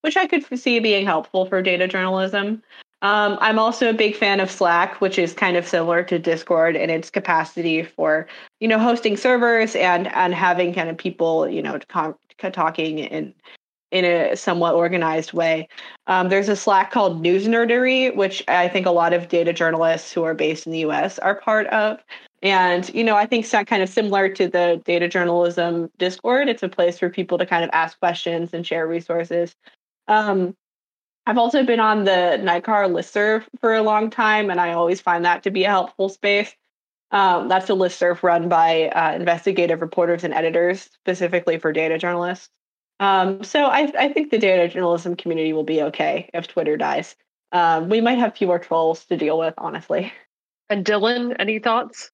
which 0.01 0.17
I 0.17 0.27
could 0.27 0.45
see 0.59 0.79
being 0.79 1.05
helpful 1.05 1.45
for 1.45 1.61
data 1.61 1.87
journalism. 1.87 2.61
Um, 3.03 3.37
I'm 3.41 3.57
also 3.57 3.89
a 3.89 3.93
big 3.93 4.15
fan 4.15 4.39
of 4.39 4.51
Slack, 4.51 5.01
which 5.01 5.17
is 5.17 5.33
kind 5.33 5.57
of 5.57 5.67
similar 5.67 6.03
to 6.03 6.19
Discord 6.19 6.75
in 6.75 6.89
its 6.89 7.09
capacity 7.09 7.83
for, 7.83 8.27
you 8.59 8.67
know, 8.67 8.77
hosting 8.77 9.17
servers 9.17 9.75
and 9.75 10.07
and 10.13 10.35
having 10.35 10.73
kind 10.73 10.89
of 10.89 10.97
people, 10.97 11.49
you 11.49 11.63
know, 11.63 11.79
com- 11.87 12.17
talking 12.37 12.99
in 12.99 13.33
in 13.91 14.05
a 14.05 14.35
somewhat 14.35 14.75
organized 14.75 15.33
way. 15.33 15.67
Um, 16.07 16.29
there's 16.29 16.49
a 16.49 16.55
Slack 16.55 16.91
called 16.91 17.21
News 17.21 17.47
Nerdery, 17.47 18.15
which 18.15 18.43
I 18.47 18.67
think 18.67 18.85
a 18.85 18.91
lot 18.91 19.13
of 19.13 19.27
data 19.27 19.53
journalists 19.53 20.11
who 20.11 20.23
are 20.23 20.33
based 20.33 20.65
in 20.65 20.71
the 20.71 20.79
U.S. 20.79 21.19
are 21.19 21.35
part 21.35 21.67
of. 21.67 21.99
And 22.41 22.91
you 22.95 23.03
know, 23.03 23.15
I 23.15 23.25
think 23.25 23.45
it's 23.45 23.69
kind 23.69 23.83
of 23.83 23.89
similar 23.89 24.29
to 24.29 24.47
the 24.47 24.81
data 24.85 25.07
journalism 25.07 25.91
Discord. 25.99 26.49
It's 26.49 26.63
a 26.63 26.69
place 26.69 26.97
for 26.97 27.09
people 27.09 27.37
to 27.37 27.45
kind 27.45 27.63
of 27.63 27.69
ask 27.73 27.99
questions 27.99 28.53
and 28.53 28.65
share 28.65 28.87
resources. 28.87 29.55
Um, 30.07 30.55
I've 31.27 31.37
also 31.37 31.63
been 31.63 31.79
on 31.79 32.05
the 32.05 32.39
NICAR 32.41 32.89
listserv 32.89 33.45
for 33.59 33.75
a 33.75 33.83
long 33.83 34.09
time, 34.09 34.49
and 34.49 34.59
I 34.59 34.73
always 34.73 35.01
find 35.01 35.23
that 35.25 35.43
to 35.43 35.51
be 35.51 35.65
a 35.65 35.69
helpful 35.69 36.09
space. 36.09 36.55
Um, 37.11 37.47
that's 37.47 37.69
a 37.69 37.73
listserv 37.73 38.23
run 38.23 38.49
by 38.49 38.87
uh, 38.87 39.13
investigative 39.15 39.81
reporters 39.81 40.23
and 40.23 40.33
editors, 40.33 40.89
specifically 40.93 41.59
for 41.59 41.71
data 41.71 41.97
journalists. 41.97 42.49
Um, 43.01 43.43
so 43.43 43.65
I, 43.65 43.91
I, 43.97 44.13
think 44.13 44.29
the 44.29 44.37
data 44.37 44.71
journalism 44.71 45.15
community 45.15 45.53
will 45.53 45.63
be 45.63 45.81
okay 45.81 46.29
if 46.35 46.47
Twitter 46.47 46.77
dies. 46.77 47.15
Um, 47.51 47.89
we 47.89 47.99
might 47.99 48.19
have 48.19 48.37
fewer 48.37 48.59
trolls 48.59 49.05
to 49.05 49.17
deal 49.17 49.39
with, 49.39 49.55
honestly. 49.57 50.13
And 50.69 50.85
Dillon, 50.85 51.35
any 51.39 51.57
thoughts? 51.57 52.11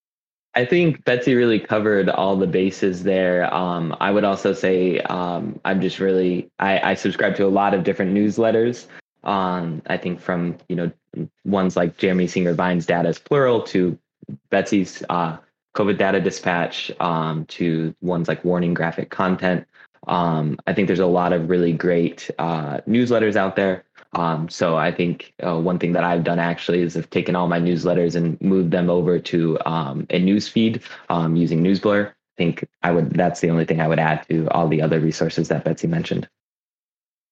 I 0.56 0.64
think 0.64 1.04
Betsy 1.04 1.36
really 1.36 1.60
covered 1.60 2.10
all 2.10 2.38
the 2.38 2.48
bases 2.48 3.04
there. 3.04 3.54
Um, 3.54 3.96
I 4.00 4.12
would 4.12 4.24
also 4.24 4.54
say 4.54 5.00
um, 5.02 5.60
I'm 5.66 5.82
just 5.82 6.00
really 6.00 6.50
I, 6.58 6.92
I, 6.92 6.94
subscribe 6.96 7.36
to 7.36 7.46
a 7.46 7.50
lot 7.50 7.74
of 7.74 7.84
different 7.84 8.16
newsletters. 8.16 8.86
Um, 9.26 9.82
I 9.88 9.98
think 9.98 10.22
from 10.22 10.58
you 10.70 10.76
know 10.78 10.92
ones 11.44 11.76
like 11.76 11.98
Jeremy 11.98 12.28
Singer 12.28 12.54
Vine's 12.54 12.86
Data 12.86 13.10
is 13.10 13.20
Plural 13.20 13.62
to 13.64 14.00
Betsy's 14.50 15.04
uh, 15.10 15.38
COVID 15.76 15.98
Data 15.98 16.20
Dispatch 16.20 16.92
um, 17.00 17.46
to 17.48 17.94
ones 18.02 18.28
like 18.28 18.44
Warning 18.44 18.74
Graphic 18.74 19.12
Content. 19.12 19.68
Um, 20.08 20.58
I 20.68 20.74
think 20.74 20.88
there's 20.88 21.00
a 21.00 21.06
lot 21.06 21.34
of 21.34 21.50
really 21.50 21.74
great 21.74 22.30
uh, 22.38 22.80
newsletters 22.88 23.36
out 23.36 23.56
there. 23.56 23.84
Um, 24.14 24.50
so 24.50 24.78
I 24.78 24.92
think 24.92 25.34
uh, 25.46 25.60
one 25.60 25.80
thing 25.80 25.94
that 25.94 26.04
I've 26.04 26.24
done 26.24 26.40
actually 26.40 26.82
is 26.82 26.96
I've 26.96 27.10
taken 27.10 27.36
all 27.36 27.48
my 27.48 27.60
newsletters 27.60 28.16
and 28.16 28.40
moved 28.42 28.72
them 28.72 28.90
over 28.90 29.20
to 29.20 29.58
um, 29.66 30.08
a 30.10 30.20
news 30.20 30.48
feed 30.48 30.82
um, 31.10 31.36
using 31.36 31.64
Newsblur. 31.64 32.10
I 32.10 32.14
think 32.38 32.68
I 32.84 32.92
would. 32.92 33.12
That's 33.12 33.42
the 33.42 33.50
only 33.50 33.66
thing 33.66 33.82
I 33.82 33.88
would 33.88 34.00
add 34.00 34.26
to 34.30 34.48
all 34.52 34.68
the 34.68 34.82
other 34.82 35.00
resources 35.00 35.50
that 35.50 35.64
Betsy 35.64 35.88
mentioned. 35.88 36.28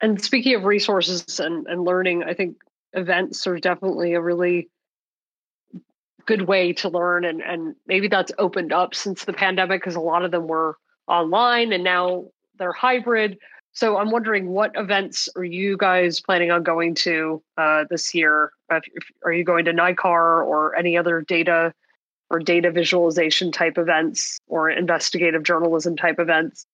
And 0.02 0.22
speaking 0.22 0.56
of 0.56 0.66
resources 0.66 1.40
and, 1.40 1.68
and 1.68 1.84
learning, 1.84 2.24
I 2.24 2.34
think 2.34 2.58
events 2.94 3.48
are 3.48 3.58
definitely 3.58 4.14
a 4.14 4.22
really 4.22 4.70
good 6.26 6.42
way 6.44 6.74
to 6.74 6.90
learn 6.90 7.24
and, 7.24 7.42
and 7.42 7.76
maybe 7.86 8.08
that's 8.08 8.32
opened 8.38 8.74
up 8.74 8.96
since 8.96 9.26
the 9.26 9.34
pandemic 9.34 9.82
because 9.82 9.96
a 9.96 10.00
lot 10.00 10.26
of 10.26 10.32
them 10.32 10.48
were 10.48 10.78
online 11.08 11.72
and 11.72 11.84
now 11.84 12.26
they're 12.58 12.74
hybrid 12.74 13.38
so 13.76 13.98
I'm 13.98 14.10
wondering 14.10 14.48
what 14.48 14.72
events 14.76 15.28
are 15.36 15.44
you 15.44 15.76
guys 15.76 16.22
planning 16.22 16.50
on 16.50 16.64
going 16.64 16.96
to 16.96 17.44
uh, 17.58 17.84
this 17.90 18.16
year? 18.16 18.54
If, 18.72 18.86
if, 18.94 19.04
are 19.26 19.34
you 19.34 19.44
going 19.44 19.66
to 19.66 19.74
NICAR 19.74 20.46
or 20.48 20.76
any 20.78 20.98
other 20.98 21.22
data 21.22 21.74
or 22.30 22.40
data 22.40 22.72
visualization 22.72 23.52
type 23.52 23.78
events 23.78 24.40
or 24.48 24.70
investigative 24.70 25.44
journalism 25.44 25.98
type 25.98 26.20
events? 26.20 26.66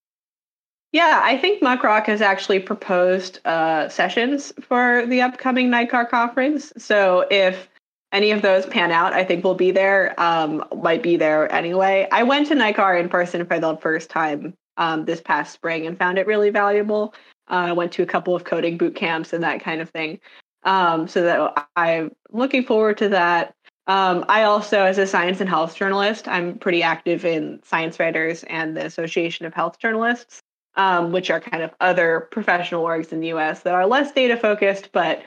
Yeah, 0.91 1.21
I 1.23 1.39
think 1.39 1.63
Muckrock 1.63 2.05
has 2.05 2.21
actually 2.21 2.59
proposed 2.59 3.39
uh, 3.45 3.89
sessions 3.89 4.53
for 4.61 5.03
the 5.07 5.21
upcoming 5.21 5.71
NICAR 5.71 6.07
conference. 6.07 6.71
So 6.77 7.25
if 7.31 7.67
any 8.11 8.29
of 8.29 8.43
those 8.43 8.67
pan 8.67 8.91
out, 8.91 9.13
I 9.13 9.23
think 9.23 9.43
we'll 9.43 9.55
be 9.55 9.71
there. 9.71 10.13
Um, 10.19 10.63
might 10.83 11.01
be 11.01 11.17
there 11.17 11.51
anyway. 11.51 12.07
I 12.11 12.21
went 12.21 12.47
to 12.49 12.53
NICAR 12.53 12.99
in 12.99 13.09
person 13.09 13.43
for 13.47 13.59
the 13.59 13.75
first 13.77 14.11
time 14.11 14.53
um, 14.81 15.05
this 15.05 15.21
past 15.21 15.53
spring 15.53 15.85
and 15.85 15.97
found 15.97 16.17
it 16.17 16.25
really 16.25 16.49
valuable. 16.49 17.13
Uh, 17.47 17.69
I 17.69 17.71
went 17.71 17.91
to 17.93 18.01
a 18.01 18.07
couple 18.07 18.35
of 18.35 18.45
coding 18.45 18.77
boot 18.77 18.95
camps 18.95 19.31
and 19.31 19.43
that 19.43 19.61
kind 19.61 19.79
of 19.79 19.91
thing. 19.91 20.19
Um, 20.63 21.07
so 21.07 21.21
that 21.21 21.67
I'm 21.75 22.11
looking 22.31 22.63
forward 22.63 22.97
to 22.97 23.09
that. 23.09 23.53
Um, 23.85 24.25
I 24.27 24.43
also, 24.43 24.83
as 24.83 24.97
a 24.97 25.05
science 25.05 25.39
and 25.39 25.49
health 25.49 25.75
journalist, 25.75 26.27
I'm 26.27 26.57
pretty 26.57 26.81
active 26.81 27.25
in 27.25 27.59
Science 27.63 27.99
Writers 27.99 28.43
and 28.43 28.75
the 28.75 28.85
Association 28.85 29.45
of 29.45 29.53
Health 29.53 29.77
Journalists, 29.77 30.41
um, 30.75 31.11
which 31.11 31.29
are 31.29 31.39
kind 31.39 31.61
of 31.61 31.71
other 31.79 32.27
professional 32.31 32.83
orgs 32.83 33.11
in 33.11 33.19
the 33.19 33.33
US 33.33 33.61
that 33.61 33.75
are 33.75 33.85
less 33.85 34.11
data 34.11 34.35
focused, 34.35 34.89
but 34.93 35.21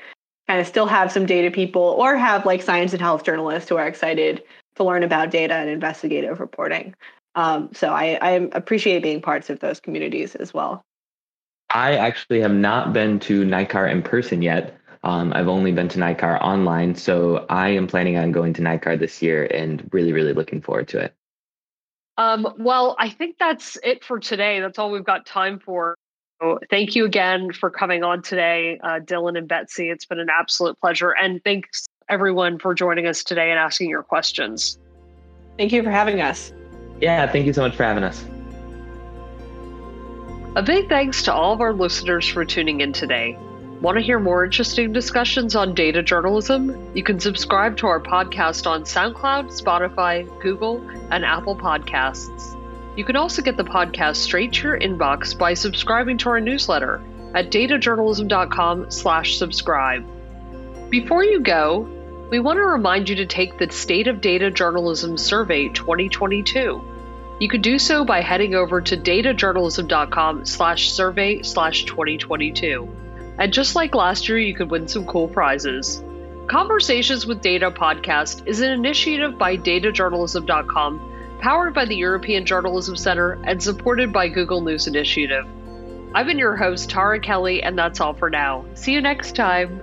kind 0.49 0.61
of 0.61 0.67
still 0.67 0.87
have 0.87 1.13
some 1.13 1.27
data 1.27 1.51
people 1.51 1.83
or 1.83 2.17
have 2.17 2.45
like 2.45 2.61
science 2.61 2.93
and 2.93 3.03
health 3.03 3.25
journalists 3.25 3.69
who 3.69 3.77
are 3.77 3.87
excited 3.87 4.43
to 4.77 4.85
learn 4.85 5.05
about 5.05 5.31
data 5.31 5.55
and 5.55 5.71
investigative 5.71 6.41
reporting. 6.41 6.95
Um, 7.35 7.71
so 7.73 7.89
I, 7.89 8.19
I 8.21 8.31
appreciate 8.53 9.03
being 9.03 9.21
parts 9.21 9.51
of 9.51 9.61
those 9.61 9.81
communities 9.81 10.35
as 10.35 10.55
well. 10.55 10.85
I 11.71 11.95
actually 11.97 12.41
have 12.41 12.53
not 12.53 12.93
been 12.93 13.19
to 13.21 13.45
NICAR 13.45 13.91
in 13.91 14.03
person 14.03 14.43
yet. 14.43 14.79
Um, 15.03 15.33
I've 15.35 15.49
only 15.49 15.73
been 15.73 15.89
to 15.89 15.99
NICAR 15.99 16.41
online, 16.41 16.95
so 16.95 17.45
I 17.51 17.71
am 17.71 17.87
planning 17.87 18.17
on 18.17 18.33
going 18.33 18.55
to 18.55 18.63
NICAR 18.63 18.99
this 18.99 19.21
year 19.21 19.45
and 19.45 19.89
really, 19.93 20.13
really 20.13 20.33
looking 20.33 20.63
forward 20.63 20.89
to 20.89 21.01
it. 21.01 21.15
Um, 22.17 22.47
well, 22.59 22.95
I 22.99 23.11
think 23.11 23.37
that's 23.39 23.77
it 23.83 24.05
for 24.05 24.21
today. 24.21 24.61
That's 24.61 24.79
all 24.79 24.91
we've 24.91 25.05
got 25.05 25.27
time 25.27 25.59
for. 25.59 25.97
So 26.41 26.59
thank 26.71 26.95
you 26.95 27.05
again 27.05 27.53
for 27.53 27.71
coming 27.71 28.03
on 28.03 28.23
today, 28.23 28.79
uh, 28.83 29.01
Dillon 29.01 29.37
and 29.37 29.49
Betsy. 29.49 29.91
It's 29.91 30.05
been 30.05 30.21
an 30.21 30.29
absolute 30.31 30.79
pleasure. 30.81 31.11
And 31.11 31.43
thanks 31.43 31.87
everyone 32.09 32.59
for 32.59 32.75
joining 32.75 33.07
us 33.07 33.25
today 33.25 33.51
and 33.51 33.59
asking 33.59 33.91
your 33.91 34.03
questions. 34.03 34.79
Thank 35.59 35.73
you 35.73 35.83
for 35.83 35.91
having 35.91 36.21
us. 36.21 36.53
Yeah, 37.05 37.31
thank 37.31 37.45
you 37.45 37.53
so 37.53 37.61
much 37.61 37.77
for 37.77 37.85
having 37.85 38.03
us. 38.03 38.25
A 40.57 40.63
big 40.63 40.89
thanks 40.89 41.23
to 41.25 41.35
all 41.35 41.53
of 41.53 41.61
our 41.61 41.75
listeners 41.75 42.27
for 42.27 42.47
tuning 42.47 42.81
in 42.81 42.95
today. 42.95 43.37
Want 43.83 43.99
to 43.99 44.03
hear 44.03 44.19
more 44.19 44.43
interesting 44.43 44.95
discussions 44.95 45.55
on 45.55 45.75
data 45.75 46.03
journalism? 46.03 46.97
You 46.97 47.03
can 47.03 47.21
subscribe 47.21 47.77
to 47.77 47.87
our 47.89 48.01
podcast 48.01 48.67
on 48.67 48.85
SoundCloud, 48.85 49.53
Spotify, 49.53 50.27
Google, 50.41 50.83
and 51.11 51.27
Apple 51.27 51.55
Podcasts. 51.55 52.59
You 52.97 53.05
can 53.05 53.17
also 53.17 53.43
get 53.43 53.59
the 53.59 53.65
podcast 53.65 54.17
straight 54.17 54.55
to 54.55 54.69
your 54.69 54.81
inbox 54.81 55.37
by 55.37 55.53
subscribing 55.53 56.17
to 56.19 56.31
our 56.31 56.41
newsletter 56.41 57.03
at 57.35 57.51
datajournalism.com/subscribe. 57.51 60.05
Before 60.89 61.23
you 61.23 61.41
go, 61.41 61.87
we 62.31 62.41
want 62.41 62.57
to 62.57 62.65
remind 62.65 63.11
you 63.11 63.17
to 63.17 63.27
take 63.27 63.59
the 63.59 63.71
State 63.71 64.07
of 64.07 64.23
Data 64.23 64.51
Journalism 64.51 65.19
Survey 65.19 65.69
2022. 65.69 66.83
You 67.41 67.49
can 67.49 67.61
do 67.61 67.79
so 67.79 68.05
by 68.05 68.21
heading 68.21 68.55
over 68.55 68.81
to 68.81 68.97
datajournalism.com 68.97 70.47
slash 70.47 70.93
survey 70.93 71.43
slash 71.43 71.85
2022. 71.85 72.89
And 73.39 73.53
just 73.53 73.75
like 73.75 73.95
last 73.95 74.29
year, 74.29 74.39
you 74.39 74.55
could 74.55 74.71
win 74.71 74.87
some 74.87 75.07
cool 75.07 75.27
prizes. 75.29 76.03
Conversations 76.47 77.27
with 77.27 77.41
Data 77.41 77.71
podcast 77.71 78.47
is 78.47 78.61
an 78.61 78.71
initiative 78.71 79.39
by 79.39 79.57
datajournalism.com 79.57 81.39
powered 81.41 81.75
by 81.75 81.85
the 81.85 81.97
European 81.97 82.47
Journalism 82.47 82.97
Center 82.97 83.39
and 83.45 83.63
supported 83.63 84.13
by 84.13 84.29
Google 84.29 84.61
News 84.61 84.87
Initiative. 84.87 85.47
I've 86.15 86.27
been 86.27 86.39
your 86.39 86.57
host, 86.57 86.91
Tara 86.91 87.19
Kelly, 87.19 87.63
and 87.63 87.77
that's 87.77 88.01
all 88.01 88.15
for 88.15 88.31
now. 88.31 88.65
See 88.75 88.93
you 88.93 89.01
next 89.01 89.35
time. 89.35 89.81